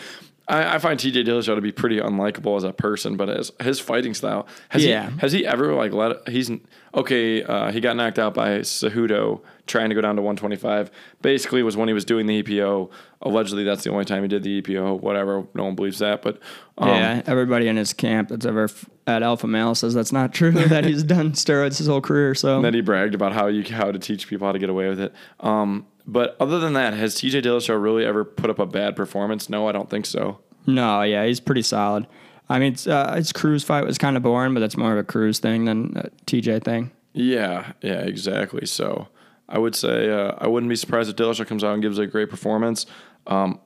I, 0.48 0.76
I 0.76 0.78
find 0.78 1.00
TJ 1.00 1.26
Dillashaw 1.26 1.56
to 1.56 1.62
be 1.62 1.72
pretty 1.72 2.00
unlikable 2.00 2.58
as 2.58 2.64
a 2.66 2.74
person, 2.74 3.16
but 3.16 3.30
his 3.30 3.52
his 3.62 3.80
fighting 3.80 4.14
style 4.14 4.46
has 4.70 4.84
Yeah. 4.86 5.10
he 5.12 5.18
has 5.20 5.32
he 5.32 5.46
ever 5.48 5.74
like 5.74 5.94
let 5.94 6.28
he's 6.28 6.52
okay? 6.94 7.44
Uh, 7.44 7.72
he 7.72 7.80
got 7.80 7.96
knocked 7.96 8.20
out 8.20 8.34
by 8.34 8.60
Cejudo 8.60 9.42
trying 9.66 9.88
to 9.90 9.96
go 9.96 10.02
down 10.02 10.18
to 10.18 10.22
125. 10.22 10.92
Basically, 11.22 11.64
was 11.64 11.78
when 11.78 11.88
he 11.88 11.94
was 11.94 12.04
doing 12.06 12.26
the 12.26 12.44
EPO. 12.44 12.92
Allegedly, 13.22 13.64
that's 13.64 13.86
the 13.86 13.90
only 13.90 14.04
time 14.04 14.22
he 14.22 14.28
did 14.28 14.44
the 14.44 14.62
EPO. 14.62 15.00
Whatever, 15.00 15.48
no 15.54 15.64
one 15.64 15.76
believes 15.76 16.00
that, 16.00 16.22
but 16.22 16.40
um, 16.78 16.90
yeah, 16.90 17.22
everybody 17.26 17.70
in 17.70 17.78
his 17.78 17.94
camp 17.94 18.28
that's 18.28 18.46
ever 18.46 18.66
f- 18.66 18.90
at 19.08 19.24
Alpha 19.24 19.48
Male 19.48 19.76
says 19.76 19.94
that's 19.94 20.12
not 20.12 20.34
true. 20.34 20.52
that 20.68 20.84
he's 20.84 21.04
done 21.04 21.32
steroids 21.32 21.78
his 21.78 21.88
whole 21.88 22.02
career. 22.02 22.36
So 22.36 22.58
And 22.58 22.66
then 22.66 22.74
he 22.74 22.82
bragged 22.82 23.16
about 23.16 23.32
how 23.32 23.48
you 23.48 23.64
how 23.74 23.92
to 23.94 24.00
teach 24.00 24.28
people 24.28 24.46
how 24.46 24.52
to 24.52 24.60
get 24.60 24.70
away 24.70 24.90
with 24.90 25.00
it. 25.00 25.14
Um, 25.40 25.86
but 26.06 26.36
other 26.40 26.60
than 26.60 26.74
that, 26.74 26.94
has 26.94 27.16
TJ 27.16 27.44
Dillashaw 27.44 27.82
really 27.82 28.06
ever 28.06 28.24
put 28.26 28.50
up 28.50 28.60
a 28.60 28.66
bad 28.66 28.96
performance? 28.96 29.50
No, 29.50 29.68
I 29.68 29.72
don't 29.72 29.90
think 29.90 30.06
so. 30.06 30.40
No, 30.66 31.02
yeah, 31.02 31.26
he's 31.26 31.40
pretty 31.40 31.62
solid. 31.62 32.08
I 32.50 32.60
mean, 32.60 32.74
it's, 32.74 32.88
uh, 32.88 33.14
his 33.16 33.32
Cruz 33.32 33.64
fight 33.64 33.86
was 33.86 33.98
kind 33.98 34.18
of 34.18 34.24
boring, 34.24 34.54
but 34.54 34.60
that's 34.60 34.78
more 34.78 34.92
of 34.92 34.98
a 34.98 35.04
Cruz 35.04 35.40
thing 35.40 35.66
than 35.66 35.96
a 35.98 36.10
TJ 36.26 36.64
thing. 36.64 36.92
Yeah, 37.14 37.74
yeah, 37.82 38.02
exactly. 38.02 38.66
So 38.66 39.08
I 39.48 39.60
would 39.60 39.76
say 39.76 40.10
uh, 40.10 40.34
I 40.38 40.48
wouldn't 40.48 40.70
be 40.70 40.76
surprised 40.76 41.10
if 41.10 41.16
Dillashaw 41.16 41.48
comes 41.48 41.64
out 41.64 41.74
and 41.74 41.82
gives 41.82 41.98
a 42.00 42.08
great 42.08 42.30
performance. 42.30 42.86
Um, 43.28 43.60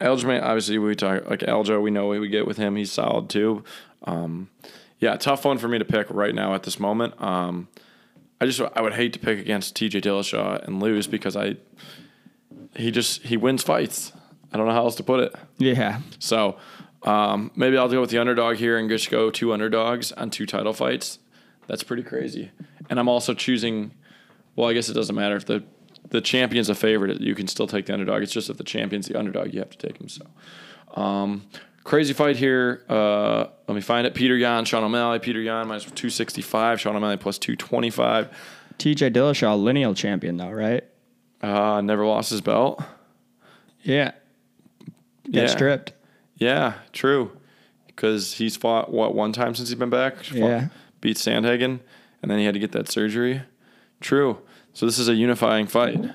obviously, 0.00 0.78
we 0.78 0.94
talk 0.94 1.28
like 1.28 1.40
Aljo. 1.40 1.80
We 1.82 1.90
know 1.90 2.06
what 2.06 2.20
we 2.20 2.28
get 2.28 2.46
with 2.46 2.56
him. 2.56 2.76
He's 2.76 2.92
solid 2.92 3.28
too. 3.28 3.64
Um, 4.04 4.48
yeah, 4.98 5.16
tough 5.16 5.44
one 5.44 5.58
for 5.58 5.68
me 5.68 5.78
to 5.78 5.84
pick 5.84 6.08
right 6.10 6.34
now 6.34 6.54
at 6.54 6.64
this 6.64 6.80
moment. 6.80 7.20
Um, 7.22 7.68
I 8.40 8.46
just 8.46 8.60
I 8.60 8.80
would 8.80 8.94
hate 8.94 9.12
to 9.14 9.18
pick 9.18 9.38
against 9.38 9.76
TJ 9.76 10.02
Dillashaw 10.02 10.64
and 10.66 10.80
lose 10.80 11.06
because 11.06 11.36
I 11.36 11.56
he 12.76 12.90
just 12.90 13.22
he 13.22 13.36
wins 13.36 13.62
fights. 13.62 14.12
I 14.52 14.56
don't 14.56 14.66
know 14.66 14.72
how 14.72 14.84
else 14.84 14.94
to 14.96 15.02
put 15.02 15.20
it. 15.20 15.34
Yeah, 15.58 16.00
So 16.18 16.56
um, 17.02 17.50
maybe 17.54 17.76
I'll 17.76 17.88
go 17.88 18.00
with 18.00 18.10
the 18.10 18.18
underdog 18.18 18.56
here 18.56 18.78
and 18.78 18.88
just 18.88 19.10
go 19.10 19.30
two 19.30 19.52
underdogs 19.52 20.12
on 20.12 20.30
two 20.30 20.46
title 20.46 20.72
fights. 20.72 21.18
That's 21.66 21.82
pretty 21.82 22.02
crazy. 22.02 22.50
And 22.88 22.98
I'm 22.98 23.08
also 23.08 23.34
choosing. 23.34 23.92
Well, 24.56 24.68
I 24.68 24.72
guess 24.72 24.88
it 24.88 24.94
doesn't 24.94 25.14
matter 25.14 25.36
if 25.36 25.46
the 25.46 25.64
the 26.10 26.20
champion's 26.20 26.68
a 26.68 26.74
favorite. 26.74 27.20
You 27.20 27.34
can 27.34 27.46
still 27.48 27.66
take 27.66 27.86
the 27.86 27.92
underdog. 27.92 28.22
It's 28.22 28.32
just 28.32 28.48
if 28.48 28.56
the 28.56 28.64
champion's 28.64 29.06
the 29.06 29.18
underdog, 29.18 29.52
you 29.52 29.58
have 29.60 29.70
to 29.70 29.78
take 29.78 30.00
him. 30.00 30.08
So 30.08 30.26
um, 30.94 31.46
crazy 31.88 32.12
fight 32.12 32.36
here. 32.36 32.84
Uh, 32.88 33.46
let 33.66 33.74
me 33.74 33.80
find 33.80 34.06
it. 34.06 34.14
Petr 34.14 34.38
Yan, 34.38 34.64
Sean 34.66 34.84
O'Malley. 34.84 35.18
Petr 35.18 35.42
Yan 35.42 35.66
minus 35.66 35.84
two 35.86 36.10
sixty 36.10 36.42
five. 36.42 36.78
Sean 36.80 36.94
O'Malley 36.94 37.16
plus 37.16 37.38
two 37.38 37.56
twenty 37.56 37.88
five. 37.90 38.28
TJ 38.78 39.12
Dillashaw, 39.12 39.60
lineal 39.60 39.94
champion 39.94 40.36
though, 40.36 40.50
right? 40.50 40.84
Uh, 41.42 41.80
never 41.80 42.04
lost 42.06 42.30
his 42.30 42.40
belt. 42.42 42.82
Yeah, 43.82 44.12
got 45.24 45.42
Yeah. 45.42 45.46
stripped. 45.46 45.92
Yeah, 46.36 46.74
true. 46.92 47.32
Because 47.86 48.34
he's 48.34 48.56
fought 48.56 48.92
what 48.92 49.14
one 49.14 49.32
time 49.32 49.54
since 49.54 49.68
he's 49.70 49.78
been 49.78 49.90
back. 49.90 50.16
Fought- 50.22 50.36
Yeah. 50.36 50.68
beat 51.00 51.16
Sandhagen, 51.16 51.80
and 52.22 52.30
then 52.30 52.38
he 52.38 52.44
had 52.44 52.54
to 52.54 52.60
get 52.60 52.72
that 52.72 52.88
surgery. 52.88 53.42
True. 54.00 54.38
So 54.74 54.84
this 54.86 54.98
is 54.98 55.08
a 55.08 55.14
unifying 55.14 55.66
fight. 55.66 56.00
They 56.02 56.08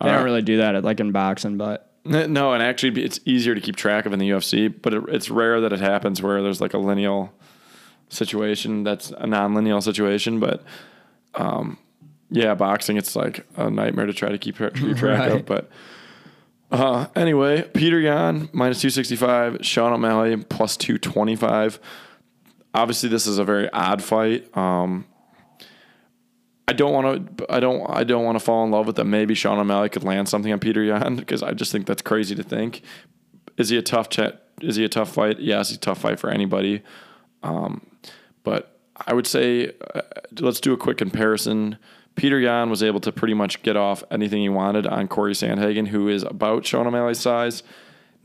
Uh, 0.00 0.12
don't 0.12 0.24
really 0.24 0.42
do 0.42 0.56
that 0.56 0.82
like 0.82 0.98
in 1.00 1.12
boxing, 1.12 1.56
but 1.58 1.87
No, 2.08 2.52
and 2.52 2.62
actually, 2.62 3.02
it's 3.02 3.20
easier 3.24 3.54
to 3.54 3.60
keep 3.60 3.76
track 3.76 4.06
of 4.06 4.12
in 4.12 4.18
the 4.18 4.30
UFC, 4.30 4.74
but 4.80 4.94
it, 4.94 5.04
it's 5.08 5.30
rare 5.30 5.60
that 5.60 5.72
it 5.72 5.80
happens 5.80 6.22
where 6.22 6.42
there's 6.42 6.60
like 6.60 6.74
a 6.74 6.78
lineal 6.78 7.32
situation 8.08 8.84
that's 8.84 9.10
a 9.10 9.26
non-lineal 9.26 9.80
situation. 9.80 10.40
But 10.40 10.62
um, 11.34 11.78
yeah, 12.30 12.54
boxing, 12.54 12.96
it's 12.96 13.14
like 13.14 13.46
a 13.56 13.70
nightmare 13.70 14.06
to 14.06 14.12
try 14.12 14.30
to 14.30 14.38
keep, 14.38 14.56
tra- 14.56 14.70
keep 14.70 14.96
track 14.96 15.30
of. 15.30 15.46
But 15.46 15.70
uh, 16.70 17.06
anyway, 17.14 17.62
Petr 17.62 18.02
Yan 18.02 18.48
minus 18.52 18.80
two 18.80 18.90
sixty 18.90 19.16
five, 19.16 19.58
Sean 19.64 19.92
O'Malley 19.92 20.36
plus 20.36 20.76
two 20.76 20.98
twenty 20.98 21.36
five. 21.36 21.78
Obviously, 22.74 23.08
this 23.08 23.26
is 23.26 23.38
a 23.38 23.44
very 23.44 23.70
odd 23.72 24.02
fight. 24.02 24.54
Um, 24.56 25.06
I 26.68 26.74
don't 26.74 26.92
want 26.92 27.38
to. 27.38 27.46
I 27.52 27.60
don't. 27.60 27.86
I 27.88 28.04
don't 28.04 28.24
want 28.24 28.38
to 28.38 28.44
fall 28.44 28.62
in 28.62 28.70
love 28.70 28.86
with 28.86 28.96
that. 28.96 29.04
Maybe 29.04 29.34
Sean 29.34 29.58
O'Malley 29.58 29.88
could 29.88 30.04
land 30.04 30.28
something 30.28 30.52
on 30.52 30.60
Petr 30.60 30.86
Yan 30.86 31.16
because 31.16 31.42
I 31.42 31.52
just 31.52 31.72
think 31.72 31.86
that's 31.86 32.02
crazy 32.02 32.34
to 32.34 32.42
think. 32.42 32.82
Is 33.56 33.70
he 33.70 33.78
a 33.78 33.82
tough? 33.82 34.08
Is 34.60 34.76
he 34.76 34.84
a 34.84 34.88
tough 34.88 35.14
fight? 35.14 35.40
Yes, 35.40 35.70
he's 35.70 35.78
a 35.78 35.80
tough 35.80 35.98
fight 35.98 36.20
for 36.20 36.28
anybody. 36.28 36.82
Um, 37.42 37.86
but 38.44 38.78
I 39.06 39.14
would 39.14 39.26
say 39.26 39.72
uh, 39.94 40.02
let's 40.40 40.60
do 40.60 40.74
a 40.74 40.76
quick 40.76 40.98
comparison. 40.98 41.78
Petr 42.16 42.42
Yan 42.42 42.68
was 42.68 42.82
able 42.82 43.00
to 43.00 43.12
pretty 43.12 43.34
much 43.34 43.62
get 43.62 43.76
off 43.76 44.04
anything 44.10 44.42
he 44.42 44.50
wanted 44.50 44.86
on 44.86 45.08
Corey 45.08 45.32
Sandhagen, 45.32 45.88
who 45.88 46.08
is 46.08 46.22
about 46.22 46.66
Sean 46.66 46.86
O'Malley's 46.86 47.20
size, 47.20 47.62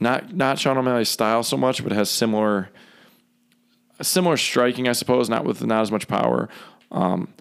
not 0.01 0.35
not 0.35 0.59
Sean 0.59 0.77
O'Malley's 0.77 1.09
style 1.09 1.43
so 1.43 1.55
much, 1.55 1.81
but 1.81 1.93
has 1.93 2.09
similar 2.09 2.71
similar 4.01 4.35
striking, 4.35 4.89
I 4.89 4.93
suppose, 4.93 5.29
not 5.29 5.45
with 5.45 5.63
not 5.63 5.81
as 5.81 5.91
much 5.91 6.09
power. 6.09 6.49
Um, 6.91 7.33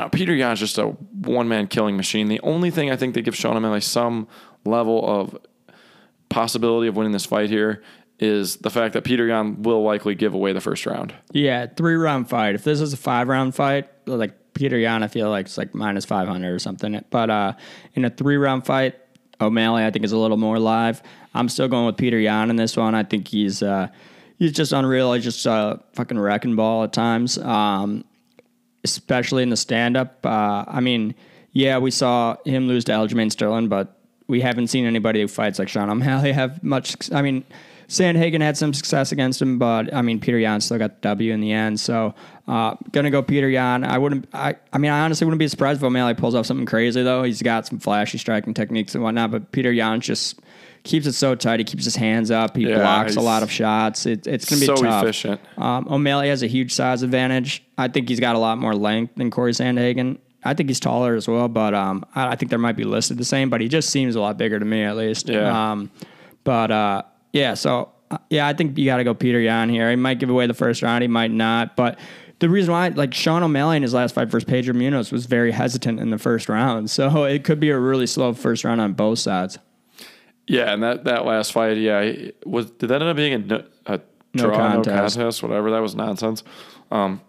Don't, 0.00 0.12
Petr 0.12 0.36
Yan's 0.36 0.60
just 0.60 0.78
a 0.78 0.86
one 0.86 1.48
man 1.48 1.66
killing 1.66 1.96
machine. 1.96 2.28
The 2.28 2.40
only 2.40 2.70
thing 2.70 2.90
I 2.90 2.96
think 2.96 3.14
that 3.14 3.22
gives 3.22 3.36
Sean 3.36 3.56
O'Malley 3.56 3.80
some 3.80 4.28
level 4.64 5.06
of 5.08 5.36
possibility 6.28 6.88
of 6.88 6.96
winning 6.96 7.12
this 7.12 7.24
fight 7.24 7.50
here 7.50 7.82
is 8.18 8.56
the 8.56 8.70
fact 8.70 8.94
that 8.94 9.04
Petr 9.04 9.28
Yan 9.28 9.62
will 9.62 9.82
likely 9.82 10.14
give 10.14 10.34
away 10.34 10.52
the 10.52 10.60
first 10.60 10.86
round. 10.86 11.14
yeah, 11.32 11.66
three 11.66 11.94
round 11.94 12.28
fight. 12.28 12.54
If 12.54 12.64
this 12.64 12.80
is 12.80 12.92
a 12.92 12.96
five 12.96 13.28
round 13.28 13.54
fight, 13.54 13.88
like 14.06 14.54
Petr 14.54 14.80
Yan, 14.80 15.02
I 15.02 15.08
feel 15.08 15.28
like 15.28 15.46
it's 15.46 15.58
like 15.58 15.74
minus 15.74 16.04
five 16.04 16.26
hundred 16.28 16.54
or 16.54 16.58
something. 16.58 17.02
But 17.10 17.30
uh, 17.30 17.52
in 17.94 18.04
a 18.04 18.10
three 18.10 18.36
round 18.36 18.64
fight, 18.64 18.94
O'Malley, 19.40 19.84
I 19.84 19.90
think, 19.90 20.04
is 20.04 20.12
a 20.12 20.18
little 20.18 20.38
more 20.38 20.58
live. 20.58 21.02
I'm 21.34 21.48
still 21.50 21.68
going 21.68 21.86
with 21.86 21.96
Petr 21.96 22.22
Yan 22.22 22.48
in 22.48 22.56
this 22.56 22.76
one. 22.76 22.94
I 22.94 23.02
think 23.02 23.28
he's 23.28 23.62
uh, 23.62 23.88
he's 24.38 24.52
just 24.52 24.72
unreal. 24.72 25.12
He's 25.12 25.24
just 25.24 25.44
a 25.44 25.80
fucking 25.92 26.18
wrecking 26.18 26.56
ball 26.56 26.84
at 26.84 26.94
times, 26.94 27.36
um, 27.38 28.04
especially 28.90 29.42
in 29.42 29.50
the 29.50 29.56
stand 29.56 29.96
up. 29.96 30.24
Uh, 30.24 30.64
I 30.66 30.80
mean, 30.80 31.14
yeah, 31.52 31.78
we 31.78 31.90
saw 31.90 32.36
him 32.44 32.68
lose 32.68 32.84
to 32.84 32.92
Aljamain 32.92 33.32
Sterling, 33.32 33.68
but 33.68 33.98
we 34.28 34.40
haven't 34.40 34.68
seen 34.68 34.84
anybody 34.84 35.20
who 35.20 35.28
fights 35.28 35.58
like 35.58 35.68
Sean 35.68 35.90
O'Malley 35.90 36.32
have 36.32 36.62
much. 36.62 37.12
I 37.12 37.22
mean, 37.22 37.44
Sandhagen 37.88 38.40
had 38.40 38.56
some 38.56 38.74
success 38.74 39.12
against 39.12 39.40
him, 39.40 39.58
but 39.58 39.94
I 39.94 40.02
mean, 40.02 40.20
Petr 40.20 40.40
Yan 40.40 40.60
still 40.60 40.78
got 40.78 41.00
the 41.02 41.08
W 41.08 41.32
in 41.32 41.40
the 41.40 41.52
end. 41.52 41.78
So, 41.78 42.14
uh, 42.48 42.74
gonna 42.92 43.10
go 43.10 43.22
Petr 43.22 43.52
Yan. 43.52 43.84
I 43.84 43.98
wouldn't. 43.98 44.28
I. 44.32 44.56
I 44.72 44.78
mean, 44.78 44.90
I 44.90 45.04
honestly 45.04 45.24
wouldn't 45.24 45.38
be 45.38 45.48
surprised 45.48 45.80
if 45.80 45.84
O'Malley 45.84 46.14
pulls 46.14 46.34
off 46.34 46.46
something 46.46 46.66
crazy 46.66 47.02
though. 47.02 47.22
He's 47.22 47.42
got 47.42 47.66
some 47.66 47.78
flashy 47.78 48.18
striking 48.18 48.54
techniques 48.54 48.94
and 48.94 49.04
whatnot, 49.04 49.30
but 49.30 49.52
Petr 49.52 49.74
Yan 49.74 50.00
just 50.00 50.40
keeps 50.86 51.06
it 51.06 51.12
so 51.12 51.34
tight. 51.34 51.60
He 51.60 51.64
keeps 51.64 51.84
his 51.84 51.96
hands 51.96 52.30
up. 52.30 52.56
He 52.56 52.68
Yeah, 52.68 52.76
blocks 52.78 53.16
a 53.16 53.20
lot 53.20 53.42
of 53.42 53.50
shots. 53.50 54.06
It, 54.06 54.26
it's 54.26 54.48
gonna 54.48 54.60
be 54.60 54.66
so 54.66 54.76
tough. 54.76 55.04
efficient. 55.04 55.40
Um, 55.58 55.86
O'Malley 55.90 56.28
has 56.28 56.42
a 56.42 56.46
huge 56.46 56.72
size 56.72 57.02
advantage. 57.02 57.62
I 57.76 57.88
think 57.88 58.08
he's 58.08 58.20
got 58.20 58.36
a 58.36 58.38
lot 58.38 58.58
more 58.58 58.74
length 58.74 59.16
than 59.16 59.30
Corey 59.30 59.52
Sandhagen. 59.52 60.18
I 60.44 60.54
think 60.54 60.70
he's 60.70 60.80
taller 60.80 61.14
as 61.16 61.26
well, 61.28 61.48
but 61.48 61.74
um, 61.74 62.04
I, 62.14 62.28
I 62.28 62.36
think 62.36 62.50
there 62.50 62.58
might 62.58 62.76
be 62.76 62.84
listed 62.84 63.18
the 63.18 63.24
same. 63.24 63.50
But 63.50 63.60
he 63.60 63.68
just 63.68 63.90
seems 63.90 64.14
a 64.14 64.20
lot 64.20 64.38
bigger 64.38 64.58
to 64.58 64.64
me, 64.64 64.82
at 64.82 64.96
least. 64.96 65.28
Yeah. 65.28 65.72
Um, 65.72 65.90
but 66.44 66.70
uh, 66.70 67.02
yeah, 67.32 67.54
so 67.54 67.90
uh, 68.10 68.18
yeah, 68.30 68.46
I 68.46 68.52
think 68.52 68.78
you 68.78 68.86
got 68.86 68.98
to 68.98 69.04
go 69.04 69.14
Petr 69.14 69.42
Yan 69.42 69.68
here. 69.68 69.90
He 69.90 69.96
might 69.96 70.18
give 70.20 70.30
away 70.30 70.46
the 70.46 70.54
first 70.54 70.82
round. 70.82 71.02
He 71.02 71.08
might 71.08 71.32
not. 71.32 71.74
But 71.76 71.98
the 72.38 72.48
reason 72.48 72.72
why, 72.72 72.88
like 72.88 73.12
Sean 73.14 73.42
O'Malley 73.42 73.76
in 73.78 73.82
his 73.82 73.94
last 73.94 74.14
fight 74.14 74.28
versus 74.28 74.44
Pedro 74.44 74.74
Munhoz 74.74 75.10
was 75.10 75.26
very 75.26 75.50
hesitant 75.50 75.98
in 75.98 76.10
the 76.10 76.18
first 76.18 76.48
round. 76.48 76.90
So 76.90 77.24
it 77.24 77.42
could 77.44 77.58
be 77.58 77.70
a 77.70 77.78
really 77.78 78.06
slow 78.06 78.32
first 78.32 78.62
round 78.62 78.80
on 78.80 78.92
both 78.92 79.18
sides. 79.18 79.58
Yeah, 80.48 80.72
and 80.72 80.82
that, 80.82 81.04
that 81.04 81.24
last 81.24 81.52
fight, 81.52 81.76
yeah, 81.76 82.28
was 82.44 82.70
did 82.70 82.88
that 82.90 83.02
end 83.02 83.10
up 83.10 83.16
being 83.16 83.50
a, 83.50 83.64
a 83.86 84.00
No 84.34 84.44
draw, 84.44 84.56
contest. 84.56 85.16
no 85.16 85.22
contest, 85.24 85.42
whatever? 85.42 85.70
That 85.72 85.80
was 85.82 85.94
nonsense. 85.96 86.44
Um, 86.90 87.20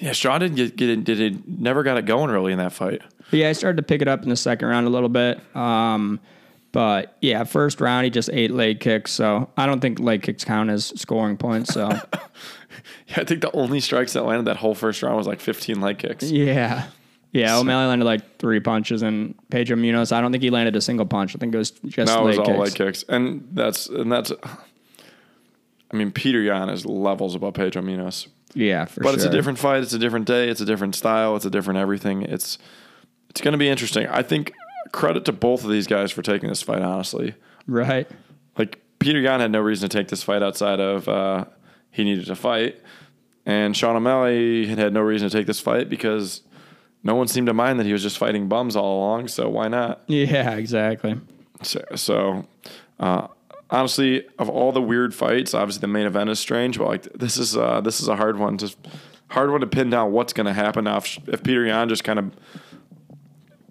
yeah, 0.00 0.12
Sean 0.12 0.40
didn't 0.40 0.56
get, 0.56 0.76
get 0.76 0.88
it, 0.88 1.04
did 1.04 1.20
it, 1.20 1.46
never 1.48 1.82
got 1.82 1.98
it 1.98 2.06
going 2.06 2.30
really 2.30 2.52
in 2.52 2.58
that 2.58 2.72
fight. 2.72 3.02
Yeah, 3.30 3.48
I 3.48 3.52
started 3.52 3.76
to 3.76 3.82
pick 3.82 4.00
it 4.00 4.08
up 4.08 4.22
in 4.22 4.28
the 4.30 4.36
second 4.36 4.68
round 4.68 4.86
a 4.86 4.90
little 4.90 5.08
bit. 5.10 5.38
Um, 5.56 6.20
but 6.72 7.16
yeah, 7.20 7.44
first 7.44 7.80
round 7.80 8.04
he 8.04 8.10
just 8.10 8.30
ate 8.32 8.52
leg 8.52 8.80
kicks, 8.80 9.10
so 9.12 9.50
I 9.56 9.66
don't 9.66 9.80
think 9.80 9.98
leg 10.00 10.22
kicks 10.22 10.44
count 10.44 10.70
as 10.70 10.86
scoring 10.98 11.36
points. 11.36 11.74
So 11.74 11.88
Yeah, 13.08 13.20
I 13.20 13.24
think 13.24 13.40
the 13.40 13.50
only 13.54 13.80
strikes 13.80 14.12
that 14.12 14.24
landed 14.24 14.44
that 14.46 14.56
whole 14.58 14.74
first 14.74 15.02
round 15.02 15.16
was 15.16 15.26
like 15.26 15.40
15 15.40 15.80
leg 15.80 15.98
kicks. 15.98 16.30
yeah, 16.30 16.86
yeah. 17.32 17.56
O'Malley 17.58 17.86
landed 17.86 18.04
like 18.04 18.38
three 18.38 18.60
punches, 18.60 19.02
and 19.02 19.34
Pedro 19.50 19.76
Munhoz, 19.76 20.12
I 20.12 20.20
don't 20.20 20.32
think 20.32 20.42
he 20.42 20.50
landed 20.50 20.76
a 20.76 20.80
single 20.80 21.06
punch. 21.06 21.34
I 21.34 21.38
think 21.38 21.54
it 21.54 21.58
was 21.58 21.70
just 21.70 22.12
No, 22.12 22.22
it 22.22 22.24
leg 22.24 22.38
was 22.38 22.38
all 22.38 22.44
kicks. 22.46 22.58
leg 22.58 22.74
kicks, 22.74 23.04
and 23.08 23.48
that's 23.52 23.88
and 23.88 24.10
that's. 24.10 24.32
I 25.90 25.96
mean, 25.96 26.10
Petr 26.12 26.44
Yan 26.44 26.68
is 26.68 26.84
levels 26.84 27.34
above 27.34 27.54
Pedro 27.54 27.80
Munhoz, 27.82 28.28
Yeah, 28.54 28.84
for 28.84 29.00
but 29.02 29.10
sure. 29.10 29.16
it's 29.16 29.24
a 29.24 29.30
different 29.30 29.58
fight. 29.58 29.82
It's 29.82 29.94
a 29.94 29.98
different 29.98 30.26
day. 30.26 30.48
It's 30.48 30.60
a 30.60 30.66
different 30.66 30.94
style. 30.94 31.34
It's 31.36 31.46
a 31.46 31.50
different 31.50 31.78
everything. 31.78 32.22
It's 32.22 32.58
it's 33.30 33.40
going 33.40 33.52
to 33.52 33.58
be 33.58 33.68
interesting. 33.68 34.06
I 34.06 34.22
think 34.22 34.52
credit 34.92 35.24
to 35.26 35.32
both 35.32 35.64
of 35.64 35.70
these 35.70 35.86
guys 35.86 36.10
for 36.10 36.22
taking 36.22 36.48
this 36.48 36.62
fight. 36.62 36.82
Honestly, 36.82 37.34
right. 37.66 38.06
like 38.58 38.80
Petr 39.00 39.22
Yan 39.22 39.40
had 39.40 39.50
no 39.50 39.60
reason 39.60 39.88
to 39.88 39.96
take 39.98 40.08
this 40.08 40.22
fight 40.22 40.42
outside 40.42 40.80
of 40.80 41.08
uh, 41.08 41.44
he 41.90 42.04
needed 42.04 42.26
to 42.26 42.34
fight, 42.36 42.76
and 43.46 43.74
Sean 43.76 43.96
O'Malley 43.96 44.66
had 44.66 44.78
had 44.78 44.92
no 44.92 45.00
reason 45.00 45.28
to 45.30 45.36
take 45.36 45.46
this 45.46 45.60
fight 45.60 45.88
because 45.88 46.42
no 47.02 47.14
one 47.14 47.28
seemed 47.28 47.46
to 47.46 47.54
mind 47.54 47.78
that 47.78 47.86
he 47.86 47.92
was 47.92 48.02
just 48.02 48.18
fighting 48.18 48.48
bums 48.48 48.76
all 48.76 48.98
along. 48.98 49.28
So 49.28 49.48
why 49.48 49.68
not? 49.68 50.02
Yeah, 50.08 50.56
exactly. 50.56 51.20
So, 51.62 51.84
so 51.94 52.46
uh, 53.00 53.28
honestly, 53.70 54.26
of 54.38 54.48
all 54.48 54.72
the 54.72 54.82
weird 54.82 55.14
fights, 55.14 55.54
obviously 55.54 55.80
the 55.80 55.88
main 55.88 56.06
event 56.06 56.30
is 56.30 56.38
strange, 56.38 56.78
but 56.78 56.88
like 56.88 57.02
this 57.12 57.36
is 57.36 57.56
uh, 57.56 57.80
this 57.80 58.00
is 58.00 58.08
a 58.08 58.16
hard 58.16 58.38
one. 58.38 58.58
Just 58.58 58.76
hard 59.28 59.50
one 59.50 59.60
to 59.60 59.66
pin 59.66 59.90
down 59.90 60.12
what's 60.12 60.32
going 60.32 60.46
to 60.46 60.52
happen 60.52 60.84
now. 60.84 60.98
If, 60.98 61.18
if 61.28 61.42
Petr 61.42 61.66
Yan 61.66 61.88
just 61.88 62.04
kind 62.04 62.18
of 62.18 62.32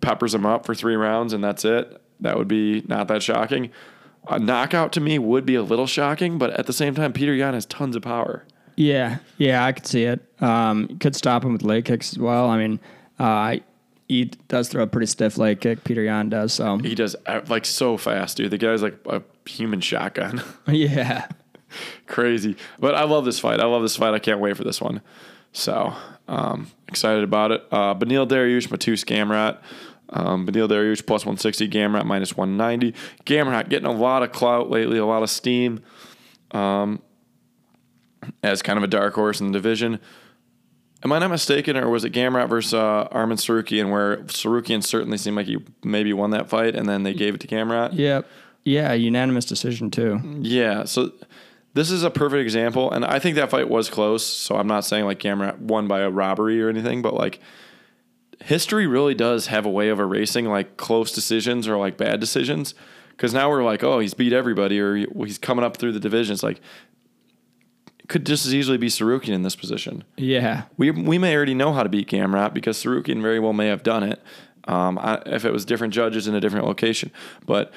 peppers 0.02 0.34
him 0.34 0.46
up 0.46 0.66
for 0.66 0.76
three 0.76 0.96
rounds 0.96 1.34
and 1.34 1.44
that's 1.44 1.66
it, 1.66 2.02
that 2.20 2.38
would 2.38 2.48
be 2.48 2.84
not 2.88 3.08
that 3.08 3.24
shocking. 3.24 3.72
A 4.30 4.40
knockout 4.40 4.92
to 4.94 5.00
me 5.00 5.20
would 5.20 5.46
be 5.46 5.56
a 5.56 5.64
little 5.64 5.88
shocking, 5.88 6.38
but 6.38 6.52
at 6.52 6.66
the 6.66 6.74
same 6.74 6.94
time, 6.94 7.14
Petr 7.14 7.38
Yan 7.38 7.54
has 7.54 7.66
tons 7.66 7.96
of 7.96 8.02
power. 8.02 8.46
Yeah, 8.76 9.18
yeah, 9.38 9.66
I 9.66 9.72
could 9.72 9.88
see 9.88 10.04
it. 10.04 10.22
Um, 10.40 11.00
could 11.00 11.16
stop 11.16 11.44
him 11.44 11.54
with 11.54 11.64
leg 11.64 11.86
kicks 11.86 12.14
as 12.14 12.20
well. 12.20 12.50
I 12.50 12.58
mean, 12.58 12.80
uh, 13.20 13.58
he 14.08 14.26
does 14.48 14.70
throw 14.70 14.84
a 14.84 14.88
pretty 14.88 15.08
stiff 15.08 15.38
leg 15.38 15.60
kick. 15.60 15.84
Petr 15.84 16.06
Yan 16.06 16.30
does. 16.30 16.54
So 16.54 16.78
He 16.78 16.96
does 16.96 17.16
uh, 17.26 17.42
like 17.48 17.66
so 17.66 17.98
fast, 17.98 18.38
dude. 18.38 18.52
The 18.52 18.58
guy's 18.58 18.82
like 18.82 18.98
a 19.06 19.22
human 19.46 19.82
shotgun. 19.82 20.42
yeah, 20.68 21.28
crazy. 22.08 22.56
But 22.80 22.96
I 22.96 23.04
love 23.04 23.26
this 23.26 23.40
fight. 23.40 23.60
I 23.60 23.66
love 23.66 23.82
this 23.82 23.98
fight. 23.98 24.14
I 24.14 24.20
can't 24.20 24.40
wait 24.40 24.56
for 24.56 24.64
this 24.64 24.80
one. 24.80 25.02
So 25.52 25.94
um, 26.28 26.68
excited 26.88 27.24
about 27.24 27.52
it. 27.52 27.64
Uh, 27.72 27.96
Beneil 27.96 28.28
Dariush, 28.28 28.68
Mateusz 28.70 29.06
Gamrot. 29.06 29.58
Um, 30.10 30.48
Beneil 30.48 30.70
Dariush 30.70 31.06
plus 31.06 31.26
160, 31.26 31.68
Gamrot 31.68 32.06
minus 32.06 32.38
190. 32.38 32.98
Gamrot 33.26 33.68
getting 33.68 33.88
a 33.88 33.92
lot 33.92 34.24
of 34.24 34.32
clout 34.32 34.70
lately, 34.70 34.98
a 34.98 35.06
lot 35.06 35.24
of 35.24 35.30
steam 35.30 35.82
um, 36.52 37.02
as 38.42 38.62
kind 38.62 38.78
of 38.78 38.84
a 38.84 38.88
dark 38.88 39.14
horse 39.16 39.42
in 39.42 39.48
the 39.48 39.54
division. 39.54 40.00
Am 41.04 41.12
I 41.12 41.20
not 41.20 41.30
mistaken, 41.30 41.78
or 41.78 41.90
was 41.90 42.04
it 42.04 42.12
Gamrot 42.12 42.50
versus 42.50 42.74
uh, 42.74 43.08
Arman 43.10 43.34
Tsarukyan, 43.34 43.92
where 43.92 44.18
Tsarukyan 44.18 44.84
certainly 44.84 45.18
seemed 45.18 45.38
like 45.38 45.46
he 45.46 45.58
maybe 45.84 46.12
won 46.12 46.32
that 46.32 46.50
fight, 46.50 46.76
and 46.76 46.90
then 46.90 47.04
they 47.04 47.14
gave 47.14 47.36
it 47.36 47.42
to 47.42 47.48
Gamrot? 47.48 47.94
yep, 47.94 48.28
yeah, 48.64 48.94
unanimous 48.94 49.46
decision 49.46 49.92
too. 49.92 50.20
Yeah, 50.42 50.86
so 50.86 51.12
this 51.74 51.92
is 51.92 52.04
a 52.04 52.10
perfect 52.10 52.42
example, 52.42 52.92
and 52.92 53.06
I 53.06 53.20
think 53.20 53.36
that 53.36 53.52
fight 53.52 53.70
was 53.70 53.90
close. 53.90 54.26
So 54.26 54.56
I'm 54.56 54.68
not 54.68 54.84
saying 54.84 55.06
like 55.06 55.20
Gamrot 55.20 55.60
won 55.60 55.88
by 55.88 56.00
a 56.00 56.10
robbery 56.10 56.62
or 56.62 56.70
anything, 56.70 57.04
but 57.04 57.14
like 57.14 57.40
history 58.44 58.88
really 58.88 59.14
does 59.14 59.48
have 59.48 59.66
a 59.66 59.70
way 59.70 59.90
of 59.90 60.00
erasing 60.00 60.46
like 60.46 60.78
close 60.78 61.12
decisions 61.12 61.68
or 61.68 61.78
like 61.78 61.98
bad 61.98 62.20
decisions. 62.20 62.74
Because 63.10 63.34
now 63.34 63.50
we're 63.50 63.64
like, 63.64 63.84
oh, 63.84 64.00
he's 64.00 64.14
beat 64.14 64.32
everybody, 64.32 64.80
or 64.80 64.96
he's 64.96 65.40
coming 65.40 65.66
up 65.66 65.78
through 65.78 65.92
the 65.92 66.00
divisions. 66.00 66.44
Like, 66.44 66.62
could 68.08 68.26
just 68.26 68.46
as 68.46 68.54
easily 68.54 68.78
be 68.78 68.88
Tsarukyan 68.88 69.34
in 69.34 69.42
this 69.44 69.56
position. 69.56 70.04
Yeah, 70.16 70.64
We 70.78 70.92
we 70.92 71.18
may 71.18 71.36
already 71.36 71.54
know 71.54 71.74
how 71.74 71.84
to 71.84 71.90
beat 71.90 72.10
Gamrot 72.10 72.54
because 72.54 72.82
Tsarukyan 72.82 73.22
very 73.22 73.40
well 73.40 73.54
may 73.54 73.68
have 73.68 73.84
done 73.84 74.04
it. 74.04 74.22
Um, 74.66 74.98
I, 74.98 75.22
if 75.26 75.46
it 75.46 75.52
was 75.54 75.64
different 75.66 75.94
judges 75.94 76.28
in 76.28 76.36
a 76.36 76.40
different 76.42 76.66
location, 76.66 77.12
but 77.46 77.72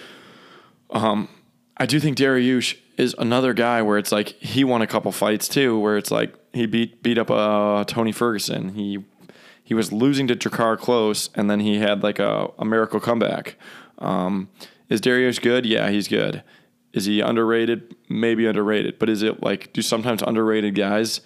um, 0.91 1.29
I 1.77 1.87
do 1.87 2.01
think 2.01 2.19
Dariush 2.19 2.77
is 2.97 3.15
another 3.19 3.55
guy 3.55 3.81
where 3.81 3.97
it's 3.97 4.13
like 4.13 4.29
he 4.41 4.65
won 4.65 4.83
a 4.83 4.87
couple 4.87 5.13
fights 5.13 5.49
too, 5.49 5.79
where 5.79 5.97
it's 5.97 6.11
like 6.11 6.35
he 6.53 6.67
beat 6.67 7.03
beat 7.03 7.17
up 7.19 7.31
uh, 7.31 7.85
Tony 7.85 8.13
Ferguson. 8.13 8.75
He 8.75 9.05
he 9.63 9.75
was 9.75 9.93
losing 9.93 10.27
to 10.29 10.35
Drakkar 10.35 10.79
Klose, 10.79 11.29
and 11.35 11.49
then 11.49 11.61
he 11.61 11.79
had 11.79 12.03
like 12.03 12.19
a, 12.19 12.51
a 12.59 12.65
miracle 12.65 12.99
comeback. 12.99 13.57
Um, 13.99 14.49
is 14.89 15.01
Dariush 15.01 15.41
good? 15.41 15.65
Yeah, 15.65 15.91
he's 15.91 16.09
good. 16.09 16.43
Is 16.93 17.05
he 17.05 17.21
underrated? 17.21 17.95
Maybe 18.09 18.47
underrated. 18.47 18.99
But 18.99 19.09
is 19.09 19.23
it 19.23 19.43
like 19.43 19.73
do 19.73 19.83
sometimes 19.83 20.23
underrated 20.23 20.75
guys 20.75 21.21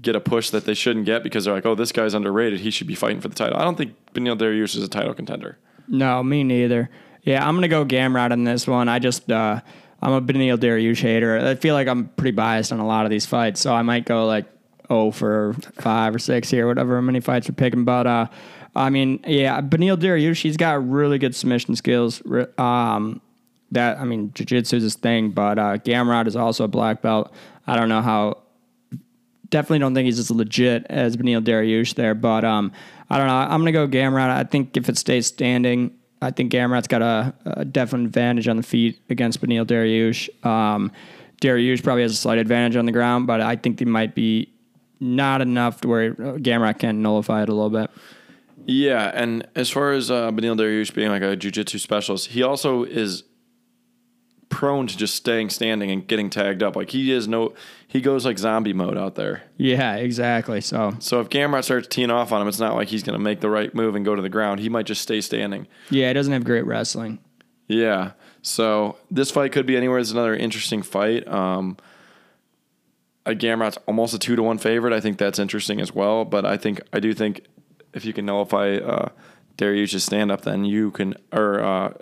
get 0.00 0.16
a 0.16 0.20
push 0.20 0.50
that 0.50 0.64
they 0.64 0.74
shouldn't 0.74 1.06
get 1.06 1.22
because 1.22 1.44
they're 1.44 1.54
like, 1.54 1.66
oh, 1.66 1.74
this 1.74 1.92
guy's 1.92 2.14
underrated. 2.14 2.60
He 2.60 2.70
should 2.70 2.86
be 2.86 2.94
fighting 2.94 3.20
for 3.20 3.28
the 3.28 3.34
title. 3.34 3.56
I 3.58 3.62
don't 3.62 3.76
think 3.76 3.94
Beneil 4.12 4.36
Dariush 4.36 4.76
is 4.76 4.82
a 4.82 4.88
title 4.88 5.14
contender. 5.14 5.58
no, 5.88 6.22
me 6.22 6.42
neither. 6.44 6.90
Yeah, 7.22 7.46
I'm 7.46 7.54
gonna 7.56 7.68
go 7.68 7.84
Gamrot 7.84 8.32
on 8.32 8.44
this 8.44 8.66
one. 8.66 8.88
I 8.88 8.98
just 8.98 9.30
uh, 9.32 9.60
I'm 10.02 10.12
a 10.12 10.20
Beneil 10.20 10.58
Dariush 10.58 11.00
hater. 11.00 11.38
I 11.38 11.54
feel 11.54 11.74
like 11.74 11.88
I'm 11.88 12.08
pretty 12.08 12.32
biased 12.32 12.70
on 12.72 12.80
a 12.80 12.86
lot 12.86 13.06
of 13.06 13.10
these 13.10 13.24
fights, 13.24 13.60
so 13.60 13.72
I 13.74 13.82
might 13.82 14.04
go 14.04 14.26
like 14.26 14.46
oh 14.90 15.10
for 15.10 15.54
five 15.80 16.14
or 16.14 16.18
six 16.18 16.50
here, 16.50 16.66
whatever 16.66 17.00
many 17.00 17.20
fights 17.20 17.48
we're 17.48 17.54
picking. 17.54 17.84
But 17.84 18.06
uh, 18.06 18.26
I 18.76 18.90
mean, 18.90 19.20
yeah, 19.26 19.60
Beneil 19.62 19.96
Dariush, 19.96 20.42
he's 20.42 20.58
got 20.58 20.86
really 20.86 21.18
good 21.18 21.34
submission 21.34 21.76
skills. 21.76 22.20
Um, 22.58 23.22
that 23.74 23.98
I 23.98 24.04
mean, 24.04 24.32
jiu-jitsu 24.34 24.76
is 24.76 24.82
his 24.82 24.94
thing, 24.96 25.30
but 25.30 25.58
uh, 25.58 25.78
Gamrot 25.78 26.26
is 26.26 26.36
also 26.36 26.64
a 26.64 26.68
black 26.68 27.02
belt. 27.02 27.32
I 27.66 27.76
don't 27.76 27.88
know 27.88 28.02
how 28.02 28.38
definitely 29.50 29.78
don't 29.78 29.94
think 29.94 30.06
he's 30.06 30.18
as 30.18 30.30
legit 30.30 30.84
as 30.90 31.16
Beneil 31.16 31.40
Dariush 31.40 31.94
there, 31.94 32.14
but 32.14 32.44
um, 32.44 32.72
I 33.08 33.18
don't 33.18 33.28
know. 33.28 33.34
I'm 33.34 33.60
gonna 33.60 33.72
go 33.72 33.86
Gamrot. 33.86 34.28
I 34.28 34.44
think 34.44 34.76
if 34.76 34.88
it 34.88 34.98
stays 34.98 35.26
standing, 35.26 35.96
I 36.20 36.30
think 36.30 36.52
Gamrot's 36.52 36.88
got 36.88 37.02
a, 37.02 37.34
a 37.44 37.64
definite 37.64 38.06
advantage 38.06 38.48
on 38.48 38.56
the 38.56 38.62
feet 38.62 39.00
against 39.10 39.40
Beneil 39.40 39.64
Dariush. 39.64 40.44
Um, 40.44 40.90
Dariush 41.40 41.82
probably 41.82 42.02
has 42.02 42.12
a 42.12 42.16
slight 42.16 42.38
advantage 42.38 42.76
on 42.76 42.86
the 42.86 42.92
ground, 42.92 43.26
but 43.26 43.40
I 43.40 43.56
think 43.56 43.78
they 43.78 43.84
might 43.84 44.14
be 44.14 44.52
not 45.00 45.40
enough 45.40 45.80
to 45.82 45.88
where 45.88 46.12
uh, 46.12 46.38
Gamrot 46.38 46.78
can 46.78 47.02
nullify 47.02 47.42
it 47.42 47.48
a 47.48 47.54
little 47.54 47.70
bit. 47.70 47.90
Yeah, 48.66 49.10
and 49.14 49.46
as 49.54 49.68
far 49.68 49.92
as 49.92 50.10
uh, 50.10 50.30
Beneil 50.30 50.56
Dariush 50.56 50.94
being 50.94 51.10
like 51.10 51.22
a 51.22 51.36
jiu-jitsu 51.36 51.78
specialist, 51.78 52.28
he 52.28 52.42
also 52.42 52.84
is 52.84 53.24
prone 54.54 54.86
to 54.86 54.96
just 54.96 55.14
staying 55.14 55.50
standing 55.50 55.90
and 55.90 56.06
getting 56.06 56.30
tagged 56.30 56.62
up. 56.62 56.76
Like 56.76 56.90
he 56.90 57.10
is 57.12 57.26
no, 57.28 57.52
he 57.86 58.00
goes 58.00 58.24
like 58.24 58.38
zombie 58.38 58.72
mode 58.72 58.96
out 58.96 59.14
there. 59.16 59.42
Yeah, 59.56 59.96
exactly. 59.96 60.60
So 60.60 60.94
So 61.00 61.20
if 61.20 61.28
Gamrot 61.28 61.64
starts 61.64 61.88
teeing 61.88 62.10
off 62.10 62.32
on 62.32 62.40
him, 62.40 62.48
it's 62.48 62.58
not 62.60 62.74
like 62.74 62.88
he's 62.88 63.02
going 63.02 63.18
to 63.18 63.22
make 63.22 63.40
the 63.40 63.50
right 63.50 63.74
move 63.74 63.94
and 63.94 64.04
go 64.04 64.14
to 64.14 64.22
the 64.22 64.28
ground. 64.28 64.60
He 64.60 64.68
might 64.68 64.86
just 64.86 65.02
stay 65.02 65.20
standing. 65.20 65.66
yeah, 65.90 66.08
he 66.08 66.14
doesn't 66.14 66.32
have 66.32 66.44
great 66.44 66.64
wrestling. 66.66 67.18
Yeah. 67.66 68.12
So 68.42 68.96
this 69.10 69.30
fight 69.30 69.52
could 69.52 69.66
be 69.66 69.76
anywhere. 69.76 69.98
It's 69.98 70.10
another 70.12 70.36
interesting 70.36 70.82
fight. 70.82 71.26
Um, 71.26 71.76
Gamrot's 73.26 73.78
almost 73.86 74.12
a 74.14 74.18
two 74.18 74.36
to 74.36 74.42
one 74.42 74.58
favorite. 74.58 74.92
I 74.92 75.00
think 75.00 75.16
that's 75.18 75.38
interesting 75.38 75.80
as 75.80 75.94
well. 75.94 76.24
But 76.24 76.44
I 76.44 76.56
think 76.56 76.80
I 76.92 77.00
do 77.00 77.14
think 77.14 77.46
if 77.94 78.04
you 78.04 78.12
can 78.12 78.26
nullify 78.26 78.76
uh, 78.76 79.08
Dariush's 79.56 80.04
stand 80.04 80.32
up, 80.32 80.42
then 80.42 80.64
you 80.64 80.90
can 80.90 81.14
or 81.32 81.60
uh, 81.60 81.92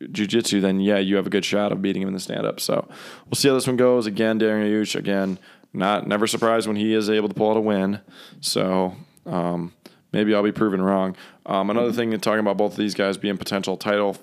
jujitsu, 0.00 0.60
then 0.60 0.80
yeah, 0.80 0.98
you 0.98 1.16
have 1.16 1.26
a 1.26 1.30
good 1.30 1.44
shot 1.44 1.72
of 1.72 1.82
beating 1.82 2.02
him 2.02 2.08
in 2.08 2.14
the 2.14 2.20
stand 2.20 2.46
up. 2.46 2.60
So 2.60 2.86
we'll 3.26 3.34
see 3.34 3.48
how 3.48 3.54
this 3.54 3.66
one 3.66 3.76
goes. 3.76 4.06
Again, 4.06 4.38
Dariush 4.38 4.94
again, 4.94 5.38
not 5.72 6.06
never 6.06 6.26
surprised 6.26 6.68
when 6.68 6.76
he 6.76 6.94
is 6.94 7.10
able 7.10 7.28
to 7.28 7.34
pull 7.34 7.50
out 7.50 7.56
a 7.56 7.60
win. 7.60 8.00
So 8.40 8.94
um, 9.26 9.72
maybe 10.12 10.34
I'll 10.34 10.42
be 10.42 10.52
proven 10.52 10.80
wrong. 10.80 11.16
Um, 11.46 11.68
another 11.70 11.92
thing, 11.92 12.18
talking 12.20 12.40
about 12.40 12.56
both 12.56 12.72
of 12.72 12.78
these 12.78 12.94
guys 12.94 13.16
being 13.16 13.36
potential 13.36 13.76
title 13.76 14.16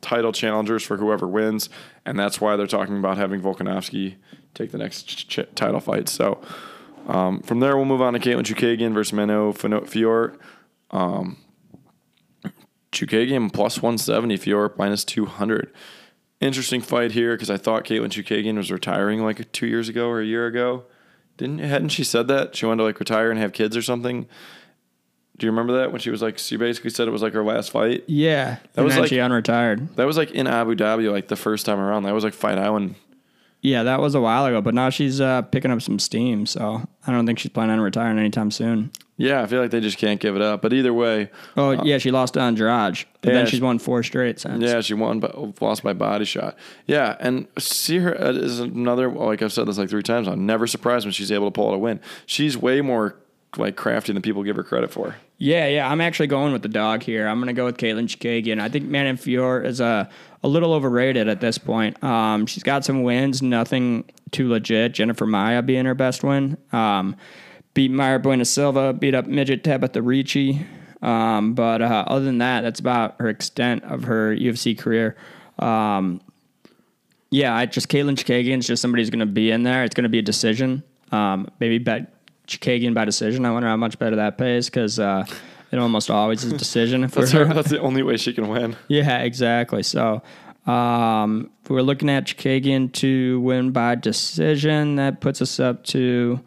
title 0.00 0.32
challengers 0.32 0.82
for 0.82 0.98
whoever 0.98 1.26
wins, 1.26 1.70
and 2.04 2.18
that's 2.18 2.40
why 2.40 2.56
they're 2.56 2.66
talking 2.66 2.98
about 2.98 3.16
having 3.16 3.40
Volkanovski 3.40 4.16
take 4.54 4.70
the 4.70 4.78
next 4.78 5.28
ch- 5.28 5.40
title 5.56 5.80
fight. 5.80 6.08
So 6.08 6.40
um, 7.08 7.40
from 7.40 7.60
there, 7.60 7.76
we'll 7.76 7.86
move 7.86 8.02
on 8.02 8.12
to 8.12 8.20
Katlyn 8.20 8.44
Chookagian 8.44 8.94
versus 8.94 9.12
Manon 9.12 9.52
Fiorot. 9.52 10.38
Um, 10.90 11.38
Chookagian 12.94 13.52
plus 13.52 13.82
170, 13.82 14.38
Fiorot 14.38 14.78
minus 14.78 15.04
200. 15.04 15.72
Interesting 16.40 16.80
fight 16.80 17.12
here 17.12 17.34
because 17.34 17.50
I 17.50 17.56
thought 17.56 17.84
Katlyn 17.84 18.08
Chookagian 18.10 18.56
was 18.56 18.70
retiring 18.70 19.22
like 19.22 19.50
two 19.52 19.66
years 19.66 19.88
ago 19.88 20.08
or 20.08 20.20
a 20.20 20.24
year 20.24 20.46
ago. 20.46 20.84
Didn't 21.36 21.58
hadn't 21.60 21.88
she 21.88 22.04
said 22.04 22.28
that 22.28 22.54
she 22.56 22.66
wanted 22.66 22.78
to 22.78 22.84
like 22.84 23.00
retire 23.00 23.30
and 23.30 23.38
have 23.40 23.52
kids 23.52 23.76
or 23.76 23.82
something? 23.82 24.26
Do 25.36 25.46
you 25.46 25.50
remember 25.50 25.78
that 25.78 25.90
when 25.90 26.00
she 26.00 26.10
was 26.10 26.22
like 26.22 26.38
she 26.38 26.56
basically 26.56 26.90
said 26.90 27.08
it 27.08 27.10
was 27.10 27.22
like 27.22 27.32
her 27.32 27.42
last 27.42 27.70
fight? 27.72 28.04
Yeah, 28.06 28.56
That 28.74 28.76
and 28.76 28.84
was 28.84 28.96
like- 28.96 29.08
she 29.08 29.16
unretired. 29.16 29.94
That 29.96 30.06
was 30.06 30.16
like 30.16 30.30
in 30.30 30.46
Abu 30.46 30.74
Dhabi, 30.76 31.10
like 31.10 31.28
the 31.28 31.34
first 31.36 31.66
time 31.66 31.78
around. 31.80 32.04
That 32.04 32.14
was 32.14 32.22
like 32.24 32.34
Fight 32.34 32.58
Island. 32.58 32.94
Yeah, 33.64 33.82
that 33.84 33.98
was 33.98 34.14
a 34.14 34.20
while 34.20 34.44
ago, 34.44 34.60
but 34.60 34.74
now 34.74 34.90
she's 34.90 35.22
uh, 35.22 35.40
picking 35.40 35.70
up 35.70 35.80
some 35.80 35.98
steam. 35.98 36.44
So 36.44 36.86
I 37.06 37.10
don't 37.12 37.24
think 37.24 37.38
she's 37.38 37.50
planning 37.50 37.72
on 37.72 37.80
retiring 37.80 38.18
anytime 38.18 38.50
soon. 38.50 38.90
Yeah, 39.16 39.40
I 39.42 39.46
feel 39.46 39.62
like 39.62 39.70
they 39.70 39.80
just 39.80 39.96
can't 39.96 40.20
give 40.20 40.36
it 40.36 40.42
up. 40.42 40.60
But 40.60 40.74
either 40.74 40.92
way, 40.92 41.30
Oh 41.56 41.70
yeah, 41.82 41.96
she 41.96 42.10
lost 42.10 42.34
to 42.34 42.40
Andrade, 42.40 43.06
but 43.22 43.28
yeah, 43.30 43.38
then 43.38 43.46
she's 43.46 43.62
won 43.62 43.78
four 43.78 44.02
straight 44.02 44.38
since. 44.38 44.62
yeah, 44.62 44.82
she 44.82 44.92
won, 44.92 45.18
but 45.18 45.62
lost 45.62 45.82
by 45.82 45.94
body 45.94 46.26
shot. 46.26 46.58
Yeah, 46.86 47.16
and 47.20 47.46
see 47.58 47.98
her 48.00 48.20
uh, 48.20 48.32
is 48.32 48.60
another. 48.60 49.08
Like 49.10 49.40
I've 49.40 49.52
said 49.52 49.66
this 49.66 49.78
like 49.78 49.88
three 49.88 50.02
times. 50.02 50.28
I'm 50.28 50.44
never 50.44 50.66
surprised 50.66 51.06
when 51.06 51.12
she's 51.12 51.32
able 51.32 51.46
to 51.46 51.50
pull 51.52 51.68
out 51.70 51.74
a 51.74 51.78
win. 51.78 52.00
She's 52.26 52.58
way 52.58 52.82
more 52.82 53.16
like 53.58 53.76
crafty 53.76 54.12
than 54.12 54.22
people 54.22 54.42
give 54.42 54.56
her 54.56 54.62
credit 54.62 54.90
for. 54.90 55.16
Yeah, 55.38 55.66
yeah. 55.66 55.90
I'm 55.90 56.00
actually 56.00 56.28
going 56.28 56.52
with 56.52 56.62
the 56.62 56.68
dog 56.68 57.02
here. 57.02 57.26
I'm 57.26 57.38
going 57.38 57.48
to 57.48 57.52
go 57.52 57.64
with 57.64 57.76
Katlyn 57.76 58.06
Chookagian. 58.06 58.60
I 58.60 58.68
think 58.68 58.86
Manon 58.88 59.16
Fiorot 59.16 59.66
is 59.66 59.80
a, 59.80 60.08
a 60.42 60.48
little 60.48 60.72
overrated 60.72 61.28
at 61.28 61.40
this 61.40 61.58
point. 61.58 62.02
Um, 62.02 62.46
she's 62.46 62.62
got 62.62 62.84
some 62.84 63.02
wins, 63.02 63.42
nothing 63.42 64.10
too 64.30 64.48
legit. 64.48 64.92
Jennifer 64.92 65.26
Maia 65.26 65.62
being 65.62 65.84
her 65.84 65.94
best 65.94 66.22
win. 66.22 66.56
Um, 66.72 67.16
beat 67.74 67.90
Mayra 67.90 68.22
Bueno 68.22 68.44
Silva, 68.44 68.92
beat 68.92 69.14
up 69.14 69.26
midget 69.26 69.64
Tabitha 69.64 70.00
Ricci. 70.00 70.64
Um, 71.02 71.54
but 71.54 71.82
uh, 71.82 72.04
other 72.06 72.24
than 72.24 72.38
that, 72.38 72.62
that's 72.62 72.80
about 72.80 73.16
her 73.20 73.28
extent 73.28 73.84
of 73.84 74.04
her 74.04 74.34
UFC 74.34 74.78
career. 74.78 75.16
Um, 75.58 76.20
yeah, 77.30 77.54
I 77.54 77.66
just 77.66 77.88
Katlyn 77.88 78.14
Chookagian 78.14 78.58
is 78.58 78.66
just 78.66 78.80
somebody 78.80 79.02
who's 79.02 79.10
going 79.10 79.18
to 79.18 79.26
be 79.26 79.50
in 79.50 79.64
there. 79.64 79.82
It's 79.84 79.94
going 79.94 80.04
to 80.04 80.08
be 80.08 80.20
a 80.20 80.22
decision. 80.22 80.84
Um, 81.10 81.48
maybe 81.58 81.78
bet 81.78 82.13
Chookagian 82.46 82.94
by 82.94 83.04
decision. 83.04 83.44
I 83.46 83.52
wonder 83.52 83.68
how 83.68 83.76
much 83.76 83.98
better 83.98 84.16
that 84.16 84.38
pays 84.38 84.66
because 84.66 84.98
uh, 84.98 85.24
it 85.70 85.78
almost 85.78 86.10
always 86.10 86.44
is 86.44 86.52
a 86.52 86.58
decision 86.58 87.06
for 87.08 87.20
That's, 87.20 87.32
her. 87.32 87.44
that's 87.46 87.70
the 87.70 87.80
only 87.80 88.02
way 88.02 88.16
she 88.16 88.32
can 88.32 88.48
win. 88.48 88.76
Yeah, 88.88 89.18
exactly. 89.18 89.82
So 89.82 90.22
um, 90.66 91.50
if 91.62 91.70
we're 91.70 91.82
looking 91.82 92.08
at 92.10 92.24
Chookagian 92.24 92.92
to 92.94 93.40
win 93.40 93.70
by 93.70 93.94
decision. 93.94 94.96
That 94.96 95.20
puts 95.20 95.42
us 95.42 95.60
up 95.60 95.84
to 95.84 96.40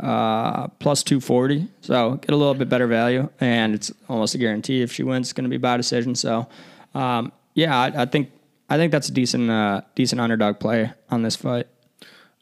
uh, 0.00 0.68
plus 0.68 1.02
240. 1.02 1.68
So 1.80 2.16
get 2.16 2.30
a 2.30 2.36
little 2.36 2.54
bit 2.54 2.68
better 2.68 2.86
value, 2.86 3.28
and 3.40 3.74
it's 3.74 3.92
almost 4.08 4.34
a 4.34 4.38
guarantee 4.38 4.82
if 4.82 4.92
she 4.92 5.02
wins, 5.02 5.28
it's 5.28 5.32
going 5.32 5.44
to 5.44 5.50
be 5.50 5.58
by 5.58 5.76
decision. 5.76 6.14
So 6.14 6.48
um, 6.94 7.32
yeah, 7.54 7.76
I, 7.78 8.02
I 8.02 8.06
think 8.06 8.30
I 8.68 8.76
think 8.76 8.92
that's 8.92 9.08
a 9.08 9.12
decent 9.12 9.50
uh, 9.50 9.82
decent 9.94 10.20
underdog 10.20 10.58
play 10.58 10.92
on 11.10 11.22
this 11.22 11.36
fight. 11.36 11.66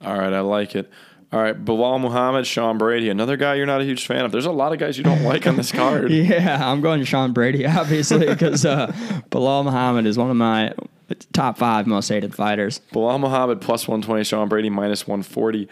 All 0.01 0.19
right, 0.19 0.33
I 0.33 0.41
like 0.41 0.75
it. 0.75 0.91
All 1.35 1.43
right, 1.43 1.65
Belal 1.65 2.01
Muhammad, 2.01 2.47
Sean 2.47 2.79
Brady, 2.79 3.09
another 3.09 3.37
guy 3.37 3.57
you're 3.57 3.67
not 3.67 3.81
a 3.81 3.85
huge 3.85 4.07
fan 4.07 4.25
of. 4.25 4.31
There's 4.31 4.47
a 4.47 4.53
lot 4.53 4.73
of 4.73 4.79
guys 4.79 4.97
you 4.97 5.03
don't 5.03 5.23
like 5.25 5.49
on 5.49 5.57
this 5.57 5.73
card. 5.73 6.13
Yeah, 6.13 6.71
I'm 6.71 6.81
going 6.81 7.01
to 7.01 7.05
Sean 7.05 7.33
Brady, 7.33 7.67
obviously, 7.67 8.25
because 8.25 8.65
uh, 8.65 8.93
Belal 9.33 9.65
Muhammad 9.65 10.07
is 10.07 10.17
one 10.17 10.31
of 10.31 10.37
my 10.37 10.73
top 11.33 11.59
five 11.59 11.89
most 11.89 12.09
hated 12.09 12.37
fighters. 12.37 12.81
Belal 12.93 13.19
Muhammad 13.19 13.61
plus 13.61 13.89
120, 13.89 14.23
Sean 14.23 14.49
Brady 14.49 14.71
minus 14.71 15.09
140. 15.09 15.69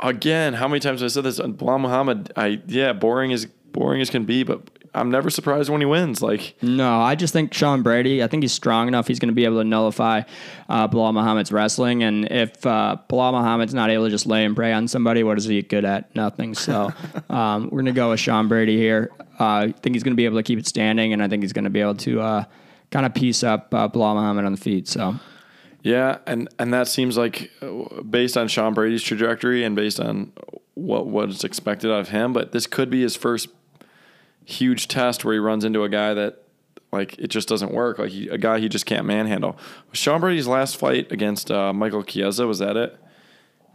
Again, 0.00 0.54
how 0.54 0.66
many 0.66 0.80
times 0.80 1.02
have 1.02 1.08
I 1.08 1.12
said 1.12 1.24
this? 1.24 1.38
Belal 1.40 1.78
Muhammad, 1.78 2.32
I 2.34 2.62
yeah, 2.66 2.94
boring 2.94 3.34
as 3.34 3.44
boring 3.44 4.00
as 4.00 4.08
can 4.08 4.24
be, 4.24 4.44
but 4.44 4.62
I'm 4.94 5.10
never 5.10 5.30
surprised 5.30 5.70
when 5.70 5.80
he 5.80 5.86
wins. 5.86 6.20
Like 6.20 6.54
No, 6.62 7.00
I 7.00 7.14
just 7.14 7.32
think 7.32 7.54
Sean 7.54 7.82
Brady, 7.82 8.22
I 8.22 8.26
think 8.26 8.42
he's 8.42 8.52
strong 8.52 8.88
enough. 8.88 9.08
He's 9.08 9.18
going 9.18 9.30
to 9.30 9.34
be 9.34 9.44
able 9.44 9.58
to 9.58 9.64
nullify 9.64 10.22
uh, 10.68 10.88
Belal 10.88 11.14
Muhammad's 11.14 11.50
wrestling. 11.50 12.02
And 12.02 12.30
if 12.30 12.64
uh, 12.66 12.96
Belal 13.08 13.32
Muhammad's 13.32 13.74
not 13.74 13.90
able 13.90 14.04
to 14.04 14.10
just 14.10 14.26
lay 14.26 14.44
and 14.44 14.54
pray 14.54 14.72
on 14.72 14.88
somebody, 14.88 15.22
what 15.24 15.38
is 15.38 15.44
he 15.44 15.62
good 15.62 15.84
at? 15.84 16.14
Nothing. 16.14 16.54
So 16.54 16.92
um, 17.30 17.64
we're 17.64 17.82
going 17.82 17.86
to 17.86 17.92
go 17.92 18.10
with 18.10 18.20
Sean 18.20 18.48
Brady 18.48 18.76
here. 18.76 19.10
Uh, 19.40 19.44
I 19.44 19.74
think 19.82 19.96
he's 19.96 20.02
going 20.02 20.12
to 20.12 20.16
be 20.16 20.26
able 20.26 20.36
to 20.36 20.42
keep 20.42 20.58
it 20.58 20.66
standing, 20.66 21.12
and 21.12 21.22
I 21.22 21.28
think 21.28 21.42
he's 21.42 21.52
going 21.52 21.64
to 21.64 21.70
be 21.70 21.80
able 21.80 21.96
to 21.96 22.20
uh, 22.20 22.44
kind 22.90 23.06
of 23.06 23.14
piece 23.14 23.42
up 23.42 23.74
uh, 23.74 23.88
Belal 23.88 24.14
Muhammad 24.14 24.44
on 24.44 24.52
the 24.52 24.60
feet. 24.60 24.86
So 24.88 25.16
Yeah, 25.82 26.18
and 26.26 26.48
and 26.58 26.72
that 26.74 26.86
seems 26.86 27.16
like 27.16 27.50
uh, 27.62 28.02
based 28.02 28.36
on 28.36 28.46
Sean 28.48 28.74
Brady's 28.74 29.02
trajectory 29.02 29.64
and 29.64 29.74
based 29.74 29.98
on 29.98 30.32
what 30.74 31.06
what 31.06 31.30
is 31.30 31.44
expected 31.44 31.90
of 31.90 32.10
him, 32.10 32.32
but 32.32 32.52
this 32.52 32.66
could 32.66 32.90
be 32.90 33.02
his 33.02 33.16
first 33.16 33.48
huge 34.44 34.88
test 34.88 35.24
where 35.24 35.34
he 35.34 35.38
runs 35.40 35.64
into 35.64 35.84
a 35.84 35.88
guy 35.88 36.14
that 36.14 36.42
like 36.92 37.18
it 37.18 37.28
just 37.28 37.48
doesn't 37.48 37.72
work, 37.72 37.98
like 37.98 38.10
he, 38.10 38.28
a 38.28 38.38
guy 38.38 38.58
he 38.58 38.68
just 38.68 38.84
can't 38.86 39.06
manhandle. 39.06 39.56
Was 39.90 39.98
Sean 39.98 40.20
Brady's 40.20 40.46
last 40.46 40.76
fight 40.76 41.10
against 41.10 41.50
uh, 41.50 41.72
Michael 41.72 42.02
Chiesa 42.02 42.46
was 42.46 42.58
that 42.58 42.76
it? 42.76 42.98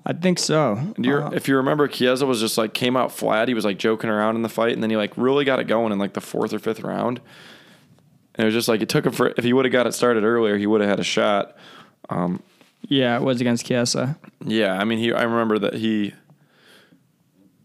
I 0.05 0.13
think 0.13 0.39
so. 0.39 0.93
You're, 0.97 1.26
Uh, 1.26 1.32
if 1.32 1.47
you 1.47 1.57
remember, 1.57 1.88
Chiesa 1.88 2.26
was 2.26 2.39
just 2.39 2.57
like 2.57 2.74
came 2.74 2.95
out 2.95 3.11
flat. 3.11 3.47
He 3.47 3.53
was 3.53 3.65
like 3.65 3.78
joking 3.78 4.09
around 4.09 4.36
in 4.36 4.41
the 4.41 4.49
fight, 4.49 4.74
and 4.74 4.82
then 4.84 4.89
he 4.89 4.95
like 4.95 5.18
really 5.18 5.43
got 5.45 5.59
it 5.59 5.65
going 5.65 5.91
in 5.91 5.99
like 5.99 6.13
the 6.13 6.22
fourth 6.22 6.53
or 6.53 6.59
fifth 6.59 6.82
round. 6.82 7.20
And 8.36 8.43
it 8.43 8.45
was 8.45 8.53
just 8.53 8.68
like 8.68 8.82
it 8.82 8.88
took 8.89 9.05
him 9.05 9.11
for 9.11 9.34
if 9.36 9.43
he 9.43 9.51
would 9.51 9.65
have 9.65 9.72
got 9.72 9.88
it 9.88 9.93
started 9.93 10.24
earlier, 10.24 10.57
he 10.57 10.68
would 10.68 10.82
have 10.82 10.89
had 10.89 10.99
a 10.99 11.03
shot. 11.03 11.57
yeah, 12.88 13.18
it 13.18 13.24
was 13.24 13.41
against 13.41 13.65
Chiesa. 13.65 14.18
Yeah, 14.45 14.78
I 14.78 14.84
mean, 14.86 14.99
he. 14.99 15.11
I 15.11 15.24
remember 15.24 15.59
that 15.59 15.74
he. 15.74 16.13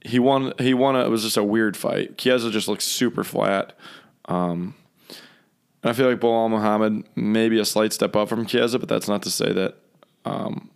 He 0.05 0.19
won. 0.19 0.53
He 0.59 0.75
won. 0.75 0.97
A, 0.97 1.05
it 1.05 1.11
was 1.11 1.23
just 1.23 1.37
a 1.37 1.45
weird 1.45 1.77
fight. 1.77 2.19
Chiesa 2.19 2.51
just 2.51 2.69
looked 2.69 2.83
super 2.83 3.25
flat. 3.25 3.75
Um, 4.27 4.75
and 5.83 5.91
I 5.91 5.93
feel 5.93 6.09
like 6.09 6.21
Belal 6.21 6.51
Muhammad 6.51 7.05
maybe 7.17 7.59
a 7.59 7.65
slight 7.65 7.93
step 7.93 8.15
up 8.15 8.29
from 8.29 8.47
Chiesa, 8.47 8.79
but 8.79 8.89
that's 8.89 9.09
not 9.09 9.23
to 9.23 9.31
say 9.31 9.53
that 9.53 9.77
um, 10.25 10.71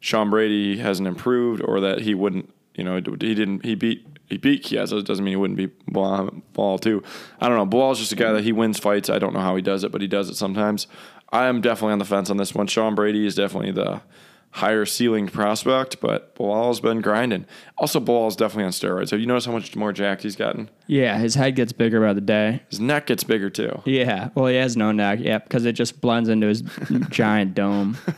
Sean 0.00 0.30
Brady 0.30 0.78
hasn't 0.78 1.08
improved 1.08 1.62
or 1.62 1.80
that 1.80 2.00
he 2.02 2.14
wouldn't. 2.14 2.52
You 2.74 2.84
know, 2.84 2.96
he 2.96 3.34
didn't. 3.34 3.64
He 3.64 3.74
beat. 3.74 4.06
He 4.26 4.36
beat 4.36 4.64
Chiesa. 4.64 4.98
It 4.98 5.06
doesn't 5.06 5.24
mean 5.24 5.32
he 5.32 5.36
wouldn't 5.36 5.56
beat 5.56 5.86
Belal 5.86 6.80
too. 6.80 7.02
I 7.40 7.48
don't 7.48 7.56
know. 7.56 7.66
Belal's 7.66 7.98
just 7.98 8.12
a 8.12 8.16
guy 8.16 8.32
that 8.32 8.44
he 8.44 8.52
wins 8.52 8.78
fights. 8.78 9.08
I 9.08 9.18
don't 9.18 9.32
know 9.32 9.40
how 9.40 9.56
he 9.56 9.62
does 9.62 9.84
it, 9.84 9.90
but 9.90 10.02
he 10.02 10.06
does 10.06 10.28
it 10.28 10.36
sometimes. 10.36 10.86
I 11.30 11.46
am 11.46 11.60
definitely 11.60 11.92
on 11.92 11.98
the 11.98 12.04
fence 12.04 12.30
on 12.30 12.36
this 12.36 12.54
one. 12.54 12.66
Sean 12.66 12.94
Brady 12.94 13.26
is 13.26 13.34
definitely 13.34 13.72
the 13.72 14.02
higher 14.50 14.84
ceiling 14.86 15.28
prospect, 15.28 16.00
but 16.00 16.34
Belal's 16.34 16.80
been 16.80 17.00
grinding. 17.00 17.46
Also, 17.76 18.00
Belal's 18.00 18.34
definitely 18.36 18.64
on 18.64 18.70
steroids. 18.70 19.10
Have 19.10 19.20
you 19.20 19.26
noticed 19.26 19.46
how 19.46 19.52
much 19.52 19.76
more 19.76 19.92
jacked 19.92 20.22
he's 20.22 20.36
gotten? 20.36 20.70
Yeah, 20.86 21.18
his 21.18 21.34
head 21.34 21.54
gets 21.54 21.72
bigger 21.72 22.00
by 22.00 22.12
the 22.12 22.20
day. 22.20 22.62
His 22.70 22.80
neck 22.80 23.06
gets 23.06 23.24
bigger 23.24 23.50
too. 23.50 23.82
Yeah, 23.84 24.30
well, 24.34 24.46
he 24.46 24.56
has 24.56 24.76
no 24.76 24.90
neck. 24.92 25.20
Yeah, 25.20 25.38
because 25.38 25.64
it 25.64 25.72
just 25.72 26.00
blends 26.00 26.28
into 26.28 26.46
his 26.46 26.62
giant 27.10 27.54
dome. 27.54 27.98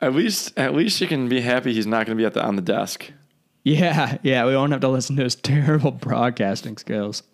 At 0.00 0.14
least, 0.14 0.56
at 0.56 0.74
least 0.74 1.00
you 1.00 1.08
can 1.08 1.28
be 1.28 1.40
happy 1.40 1.74
he's 1.74 1.86
not 1.86 2.06
going 2.06 2.16
to 2.16 2.20
be 2.20 2.24
at 2.24 2.32
the 2.34 2.44
on 2.44 2.54
the 2.54 2.62
desk. 2.62 3.10
Yeah, 3.64 4.18
yeah, 4.22 4.46
we 4.46 4.54
won't 4.54 4.70
have 4.70 4.80
to 4.82 4.88
listen 4.88 5.16
to 5.16 5.24
his 5.24 5.34
terrible 5.36 5.90
broadcasting 5.90 6.76
skills. 6.76 7.24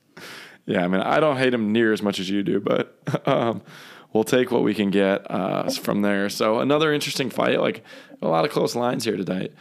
Yeah, 0.66 0.82
I 0.82 0.88
mean, 0.88 1.02
I 1.02 1.20
don't 1.20 1.36
hate 1.36 1.52
him 1.52 1.72
near 1.72 1.92
as 1.92 2.00
much 2.00 2.18
as 2.18 2.30
you 2.30 2.42
do, 2.42 2.60
but 2.60 2.98
um, 3.26 3.60
we'll 4.14 4.24
take 4.24 4.50
what 4.50 4.62
we 4.62 4.72
can 4.72 4.88
get 4.90 5.30
uh, 5.30 5.68
from 5.70 6.00
there. 6.00 6.30
So 6.30 6.60
another 6.60 6.94
interesting 6.94 7.28
fight, 7.28 7.60
like 7.60 7.84
a 8.22 8.28
lot 8.28 8.46
of 8.46 8.50
close 8.50 8.74
lines 8.74 9.04
here 9.04 9.18
tonight 9.18 9.52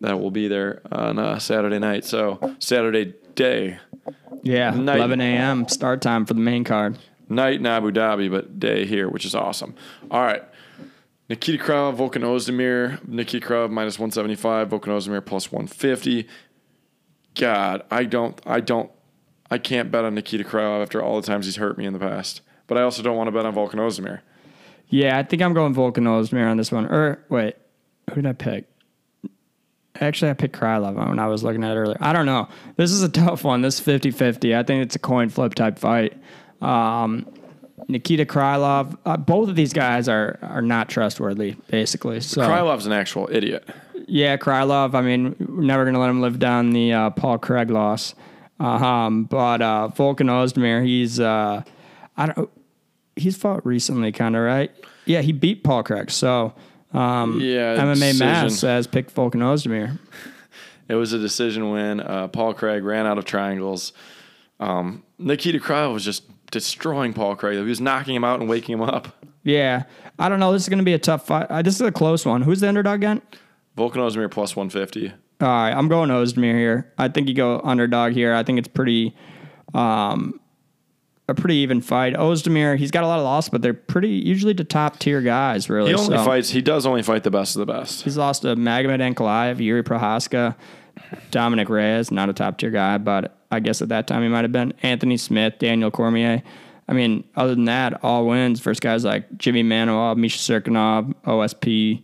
that 0.00 0.18
will 0.18 0.30
be 0.30 0.48
there 0.48 0.80
on 0.90 1.18
uh, 1.18 1.38
Saturday 1.38 1.78
night. 1.78 2.04
So 2.06 2.54
Saturday 2.58 3.14
day, 3.34 3.78
Yeah, 4.42 4.70
Night. 4.70 4.96
11 4.96 5.20
a.m. 5.20 5.68
start 5.68 6.00
time 6.00 6.24
for 6.24 6.32
the 6.34 6.40
main 6.40 6.64
card. 6.64 6.96
night 7.28 7.54
in 7.60 7.66
Abu 7.66 7.90
Dhabi, 7.90 8.30
but 8.30 8.58
day 8.58 8.86
here, 8.86 9.08
which 9.08 9.24
is 9.26 9.34
awesome. 9.34 9.74
All 10.10 10.22
right. 10.22 10.42
Nikita 11.28 11.62
Krylov, 11.62 11.96
Volkan 11.98 12.22
Ozdemir. 12.22 13.06
Nikita 13.06 13.46
Krylov 13.46 13.70
minus 13.70 13.98
175, 13.98 14.70
Volkan 14.70 14.88
Ozdemir 14.88 15.22
plus 15.24 15.52
150. 15.52 16.26
God, 17.34 17.82
I 17.90 18.04
don't, 18.04 18.40
I 18.46 18.60
don't, 18.60 18.90
I 19.50 19.58
can't 19.58 19.90
bet 19.90 20.04
on 20.04 20.14
Nikita 20.14 20.42
Krylov 20.44 20.82
after 20.82 21.02
all 21.02 21.20
the 21.20 21.26
times 21.26 21.44
he's 21.44 21.56
hurt 21.56 21.76
me 21.76 21.84
in 21.84 21.92
the 21.92 21.98
past. 21.98 22.40
But 22.68 22.78
I 22.78 22.82
also 22.82 23.02
don't 23.02 23.16
want 23.16 23.26
to 23.26 23.32
bet 23.32 23.44
on 23.44 23.54
Ozdemir. 23.80 24.20
Yeah, 24.88 25.18
I 25.18 25.22
think 25.24 25.42
I'm 25.42 25.52
going 25.52 25.74
Ozdemir 26.04 26.48
on 26.48 26.56
this 26.56 26.70
one. 26.70 26.86
Or 26.86 27.24
wait, 27.28 27.56
who 28.10 28.22
did 28.22 28.26
I 28.26 28.32
pick? 28.32 28.66
Actually, 30.00 30.30
I 30.30 30.34
picked 30.34 30.54
Krylov 30.54 30.94
when 31.08 31.18
I 31.18 31.26
was 31.26 31.42
looking 31.42 31.64
at 31.64 31.72
it 31.72 31.80
earlier. 31.80 31.96
I 32.00 32.12
don't 32.12 32.26
know. 32.26 32.48
This 32.76 32.92
is 32.92 33.02
a 33.02 33.08
tough 33.24 33.42
one. 33.42 33.62
This 33.62 33.74
is 33.74 33.80
50 33.80 34.12
50. 34.12 34.54
I 34.54 34.62
think 34.62 34.84
it's 34.84 34.94
a 34.94 35.00
coin 35.00 35.28
flip 35.28 35.54
type 35.54 35.78
fight. 35.78 36.16
Um, 36.62 37.26
Nikita 37.88 38.24
Krylov, 38.24 38.96
uh, 39.04 39.16
both 39.16 39.48
of 39.48 39.56
these 39.56 39.72
guys 39.72 40.08
are 40.08 40.38
are 40.42 40.62
not 40.62 40.88
trustworthy, 40.88 41.56
basically. 41.68 42.20
So 42.20 42.42
Krylov's 42.42 42.86
an 42.86 42.92
actual 42.92 43.28
idiot. 43.30 43.68
yeah, 44.06 44.36
Krylov. 44.36 44.94
I 44.94 45.00
mean, 45.00 45.34
we're 45.38 45.62
never 45.62 45.84
gonna 45.84 46.00
let 46.00 46.10
him 46.10 46.20
live 46.20 46.38
down 46.38 46.70
the 46.70 46.92
uh, 46.92 47.10
Paul 47.10 47.38
Craig 47.38 47.70
loss. 47.70 48.14
Um, 48.60 49.24
but 49.24 49.62
uh, 49.62 49.90
Volkan 49.96 50.26
Ozdemir, 50.28 50.84
he's 50.84 51.18
uh, 51.20 51.62
I 52.16 52.26
don't. 52.26 52.50
He's 53.18 53.36
fought 53.36 53.64
recently, 53.66 54.12
kind 54.12 54.36
of 54.36 54.42
right. 54.42 54.70
Yeah, 55.04 55.22
he 55.22 55.32
beat 55.32 55.64
Paul 55.64 55.82
Craig. 55.82 56.10
So 56.10 56.54
um, 56.92 57.40
Yeah, 57.40 57.76
MMA 57.76 58.18
Mass 58.18 58.52
decision. 58.52 58.90
picked 58.90 59.14
pick 59.14 59.14
Volkan 59.14 59.40
Ozdemir. 59.42 59.98
It 60.88 60.94
was 60.94 61.12
a 61.12 61.18
decision 61.18 61.70
when 61.70 62.00
uh, 62.00 62.28
Paul 62.28 62.54
Craig 62.54 62.82
ran 62.82 63.06
out 63.06 63.18
of 63.18 63.26
triangles. 63.26 63.92
Um, 64.58 65.02
Nikita 65.18 65.58
Krylov 65.58 65.92
was 65.92 66.02
just 66.02 66.22
destroying 66.50 67.12
Paul 67.12 67.36
Craig. 67.36 67.56
He 67.58 67.62
was 67.62 67.78
knocking 67.78 68.14
him 68.14 68.24
out 68.24 68.40
and 68.40 68.48
waking 68.48 68.72
him 68.72 68.80
up. 68.80 69.14
Yeah, 69.44 69.82
I 70.18 70.30
don't 70.30 70.40
know. 70.40 70.50
This 70.50 70.62
is 70.62 70.70
gonna 70.70 70.82
be 70.82 70.94
a 70.94 70.98
tough 70.98 71.26
fight. 71.26 71.46
Uh, 71.50 71.60
this 71.60 71.74
is 71.74 71.82
a 71.82 71.92
close 71.92 72.24
one. 72.24 72.40
Who's 72.40 72.60
the 72.60 72.68
underdog 72.68 73.00
again? 73.00 73.20
Volkan 73.76 73.96
Ozdemir 73.96 74.30
plus 74.30 74.56
150. 74.56 75.12
All 75.40 75.46
right, 75.46 75.72
I'm 75.72 75.88
going 75.88 76.08
Ozdemir 76.08 76.54
here. 76.54 76.92
I 76.96 77.08
think 77.08 77.28
you 77.28 77.34
go 77.34 77.60
underdog 77.62 78.12
here. 78.12 78.34
I 78.34 78.42
think 78.42 78.58
it's 78.58 78.68
pretty, 78.68 79.14
um, 79.74 80.40
a 81.28 81.34
pretty 81.34 81.56
even 81.56 81.80
fight. 81.80 82.14
Ozdemir, 82.14 82.78
he's 82.78 82.90
got 82.90 83.04
a 83.04 83.06
lot 83.06 83.18
of 83.18 83.24
loss, 83.24 83.48
but 83.48 83.60
they're 83.62 83.74
pretty 83.74 84.08
usually 84.10 84.54
the 84.54 84.64
top 84.64 84.98
tier 84.98 85.20
guys. 85.20 85.68
Really, 85.68 85.90
He 85.90 85.94
only 85.94 86.16
So, 86.16 86.24
fights. 86.24 86.50
He 86.50 86.62
does 86.62 86.86
only 86.86 87.02
fight 87.02 87.22
the 87.22 87.30
best 87.30 87.54
of 87.56 87.60
the 87.60 87.72
best. 87.72 88.02
He's 88.02 88.16
lost 88.16 88.42
to 88.42 88.56
Magomed 88.56 89.00
Ankalaev, 89.00 89.56
Jiri 89.58 89.82
Prochazka, 89.82 90.56
Dominick 91.30 91.68
Reyes, 91.68 92.10
not 92.10 92.28
a 92.28 92.32
top 92.32 92.58
tier 92.58 92.70
guy, 92.70 92.98
but 92.98 93.36
I 93.50 93.60
guess 93.60 93.82
at 93.82 93.88
that 93.90 94.06
time 94.06 94.22
he 94.22 94.28
might 94.28 94.42
have 94.44 94.52
been 94.52 94.72
Anthony 94.82 95.16
Smith, 95.16 95.54
Daniel 95.58 95.90
Cormier. 95.90 96.42
I 96.88 96.94
mean, 96.94 97.24
other 97.36 97.54
than 97.54 97.66
that, 97.66 98.02
all 98.02 98.26
wins. 98.26 98.60
First 98.60 98.80
guys 98.80 99.04
like 99.04 99.36
Jimmy 99.36 99.62
Manuwa, 99.62 100.16
Misha 100.16 100.38
Cirkunov, 100.38 101.14
OSP, 101.26 102.02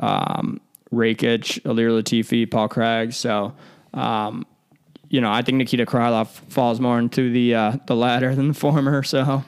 um, 0.00 0.60
Rakic, 0.92 1.60
Ilir 1.62 1.98
Latifi, 2.02 2.50
Paul 2.50 2.68
Craig. 2.68 3.12
So, 3.14 3.54
um, 3.94 4.44
you 5.08 5.20
know, 5.20 5.30
I 5.30 5.42
think 5.42 5.58
Nikita 5.58 5.86
Krylov 5.86 6.28
falls 6.28 6.80
more 6.80 6.98
into 6.98 7.30
the 7.30 7.54
uh, 7.54 7.76
the 7.86 7.96
latter 7.96 8.34
than 8.34 8.48
the 8.48 8.54
former. 8.54 9.02
So, 9.02 9.44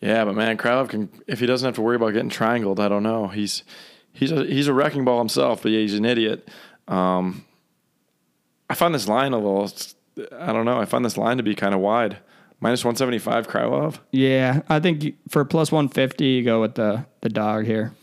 Yeah, 0.00 0.24
but 0.24 0.34
man, 0.34 0.56
Krylov 0.56 0.88
can 0.88 1.08
if 1.26 1.40
he 1.40 1.46
doesn't 1.46 1.66
have 1.66 1.74
to 1.76 1.82
worry 1.82 1.96
about 1.96 2.12
getting 2.12 2.30
triangled, 2.30 2.80
I 2.80 2.88
don't 2.88 3.02
know. 3.02 3.28
He's 3.28 3.64
he's 4.12 4.32
a 4.32 4.44
he's 4.44 4.68
a 4.68 4.74
wrecking 4.74 5.04
ball 5.04 5.18
himself, 5.18 5.62
but 5.62 5.72
yeah, 5.72 5.80
he's 5.80 5.94
an 5.94 6.04
idiot. 6.04 6.48
Um, 6.88 7.44
I 8.68 8.74
find 8.74 8.94
this 8.94 9.08
line 9.08 9.32
a 9.32 9.38
little. 9.38 9.70
I 10.38 10.52
don't 10.52 10.64
know. 10.64 10.80
I 10.80 10.84
find 10.84 11.04
this 11.04 11.16
line 11.16 11.36
to 11.38 11.42
be 11.42 11.54
kind 11.54 11.74
of 11.74 11.80
wide. 11.80 12.18
Minus 12.60 12.84
one 12.84 12.94
seventy 12.94 13.18
five, 13.18 13.48
Krylov. 13.48 13.98
yeah, 14.12 14.60
I 14.68 14.80
think 14.80 15.16
for 15.30 15.44
plus 15.46 15.72
150, 15.72 16.26
you 16.26 16.42
go 16.44 16.60
with 16.60 16.74
the, 16.74 17.06
the 17.22 17.30
dog 17.30 17.64
here. 17.64 17.94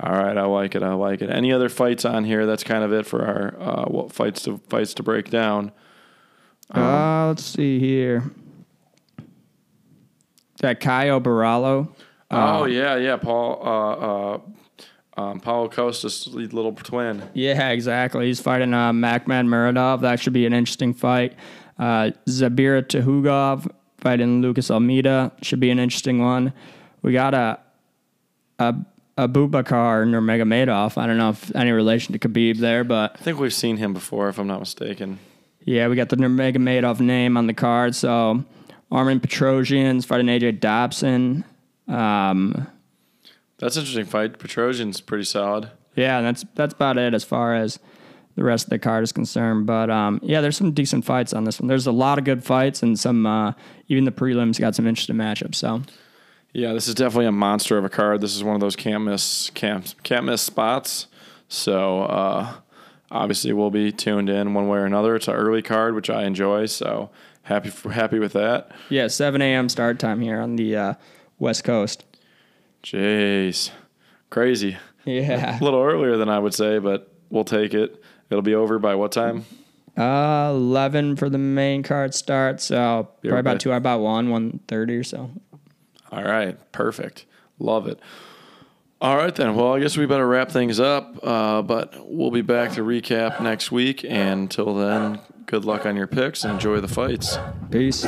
All 0.00 0.12
right, 0.12 0.36
I 0.36 0.42
like 0.42 0.74
it. 0.74 0.82
I 0.82 0.94
like 0.94 1.22
it. 1.22 1.30
Any 1.30 1.52
other 1.52 1.68
fights 1.68 2.04
on 2.04 2.24
here? 2.24 2.44
That's 2.44 2.64
kind 2.64 2.82
of 2.82 2.92
it 2.92 3.06
for 3.06 3.24
our 3.24 3.60
uh, 3.60 3.84
what 3.84 4.12
fights 4.12 4.42
to 4.42 4.58
fights 4.68 4.94
to 4.94 5.04
break 5.04 5.30
down. 5.30 5.70
Uh, 6.74 7.28
let's 7.28 7.44
see 7.44 7.78
here. 7.78 8.24
That 10.58 10.80
Caio 10.80 11.20
Borralho. 11.20 11.88
oh 12.30 12.64
yeah, 12.64 12.96
yeah, 12.96 13.16
Paul. 13.16 13.60
Uh, 13.66 14.36
uh, 14.36 14.40
um, 15.14 15.40
Paulo 15.40 15.68
Costa's 15.68 16.26
little 16.28 16.72
twin. 16.72 17.22
Yeah, 17.34 17.70
exactly. 17.70 18.26
He's 18.26 18.40
fighting 18.40 18.72
uh, 18.72 18.92
Makhmud 18.92 19.46
Muradov. 19.46 20.00
That 20.00 20.20
should 20.20 20.32
be 20.32 20.46
an 20.46 20.54
interesting 20.54 20.94
fight. 20.94 21.34
Uh, 21.78 22.12
Zubaira 22.26 22.82
Tukhugov 22.82 23.70
fighting 23.98 24.40
Lucas 24.40 24.70
Almeida. 24.70 25.32
Should 25.42 25.60
be 25.60 25.70
an 25.70 25.78
interesting 25.78 26.20
one. 26.20 26.52
We 27.02 27.12
got 27.12 27.34
a 27.34 27.58
a 28.58 28.74
Abubakar 29.18 30.06
Nurmagomedov. 30.06 30.96
I 30.96 31.06
don't 31.06 31.18
know 31.18 31.30
if 31.30 31.54
any 31.54 31.72
relation 31.72 32.12
to 32.12 32.18
Khabib 32.18 32.58
there, 32.58 32.84
but 32.84 33.12
I 33.14 33.18
think 33.18 33.38
we've 33.38 33.52
seen 33.52 33.76
him 33.76 33.92
before, 33.92 34.28
if 34.28 34.38
I'm 34.38 34.46
not 34.46 34.60
mistaken. 34.60 35.18
Yeah, 35.64 35.88
we 35.88 35.96
got 35.96 36.08
the 36.08 36.16
Nurmagomedov 36.16 37.00
name 37.00 37.36
on 37.36 37.46
the 37.46 37.54
card. 37.54 37.94
So 37.94 38.44
Armen 38.90 39.20
Petrosyan's 39.20 40.04
fighting 40.04 40.26
AJ 40.26 40.60
Dobson. 40.60 41.44
Um, 41.88 42.66
That's 43.58 43.76
an 43.76 43.80
interesting 43.82 44.06
fight. 44.06 44.38
Petrosian's 44.38 45.00
pretty 45.00 45.24
solid. 45.24 45.70
yeah, 45.94 46.20
that's 46.20 46.44
that's 46.54 46.74
about 46.74 46.98
it 46.98 47.14
as 47.14 47.22
far 47.24 47.54
as 47.54 47.78
the 48.34 48.42
rest 48.44 48.64
of 48.66 48.70
the 48.70 48.78
card 48.78 49.04
is 49.04 49.12
concerned. 49.12 49.66
But 49.66 49.90
um, 49.90 50.18
yeah, 50.22 50.40
there's 50.40 50.56
some 50.56 50.72
decent 50.72 51.04
fights 51.04 51.32
on 51.32 51.44
this 51.44 51.60
one. 51.60 51.68
There's 51.68 51.86
a 51.86 51.92
lot 51.92 52.18
of 52.18 52.24
good 52.24 52.42
fights 52.42 52.82
and 52.82 52.98
some 52.98 53.26
uh, 53.26 53.52
even 53.88 54.04
the 54.04 54.10
prelims 54.12 54.58
got 54.58 54.74
some 54.74 54.86
interesting 54.86 55.16
matchups. 55.16 55.56
So 55.56 55.82
Yeah, 56.52 56.72
this 56.72 56.88
is 56.88 56.94
definitely 56.94 57.26
a 57.26 57.32
monster 57.32 57.76
of 57.78 57.84
a 57.84 57.88
card. 57.90 58.20
This 58.20 58.34
is 58.34 58.42
one 58.42 58.54
of 58.54 58.60
those 58.60 58.74
can't 58.76 59.04
miss 59.04 59.50
can't 59.50 59.94
can't 60.02 60.24
miss 60.24 60.40
spots. 60.42 61.06
So 61.48 62.02
uh, 62.04 62.54
obviously 63.12 63.52
we'll 63.52 63.70
be 63.70 63.92
tuned 63.92 64.28
in 64.28 64.54
one 64.54 64.66
way 64.68 64.78
or 64.78 64.84
another. 64.86 65.14
It's 65.14 65.28
an 65.28 65.34
early 65.34 65.62
card, 65.62 65.94
which 65.94 66.10
I 66.10 66.24
enjoy. 66.24 66.66
So 66.66 67.10
happy 67.42 67.70
happy 67.90 68.18
with 68.18 68.32
that. 68.32 68.70
yeah, 68.88 69.06
7 69.08 69.40
a.m. 69.40 69.68
start 69.68 69.98
time 69.98 70.20
here 70.20 70.40
on 70.40 70.56
the 70.56 70.76
uh, 70.76 70.94
West 71.38 71.62
Coast. 71.64 72.04
Jeez, 72.82 73.70
crazy. 74.30 74.76
Yeah, 75.04 75.58
A 75.60 75.64
little 75.64 75.82
earlier 75.82 76.16
than 76.16 76.28
I 76.28 76.38
would 76.38 76.54
say, 76.54 76.78
but 76.78 77.12
we'll 77.30 77.44
take 77.44 77.74
it. 77.74 78.02
It'll 78.30 78.42
be 78.42 78.54
over 78.54 78.78
by 78.78 78.94
what 78.94 79.12
time? 79.12 79.44
uh, 79.96 80.50
11 80.54 81.16
for 81.16 81.28
the 81.28 81.38
main 81.38 81.82
card 81.82 82.14
start. 82.14 82.60
So 82.60 83.08
probably 83.20 83.30
right 83.30 83.38
about 83.40 83.60
two, 83.60 83.72
about 83.72 84.00
one, 84.00 84.30
130 84.30 84.96
or 84.96 85.04
so. 85.04 85.30
All 86.10 86.24
right, 86.24 86.58
perfect. 86.72 87.26
Love 87.58 87.86
it. 87.86 88.00
All 89.02 89.16
right, 89.16 89.34
then. 89.34 89.56
Well, 89.56 89.74
I 89.74 89.80
guess 89.80 89.96
we 89.96 90.06
better 90.06 90.28
wrap 90.28 90.52
things 90.52 90.78
up, 90.78 91.18
uh, 91.24 91.60
but 91.62 91.92
we'll 92.06 92.30
be 92.30 92.40
back 92.40 92.74
to 92.74 92.82
recap 92.82 93.42
next 93.42 93.72
week. 93.72 94.04
And 94.04 94.42
until 94.42 94.76
then, 94.76 95.18
good 95.46 95.64
luck 95.64 95.86
on 95.86 95.96
your 95.96 96.06
picks 96.06 96.44
and 96.44 96.52
enjoy 96.52 96.80
the 96.80 96.86
fights. 96.86 97.36
Peace. 97.68 98.06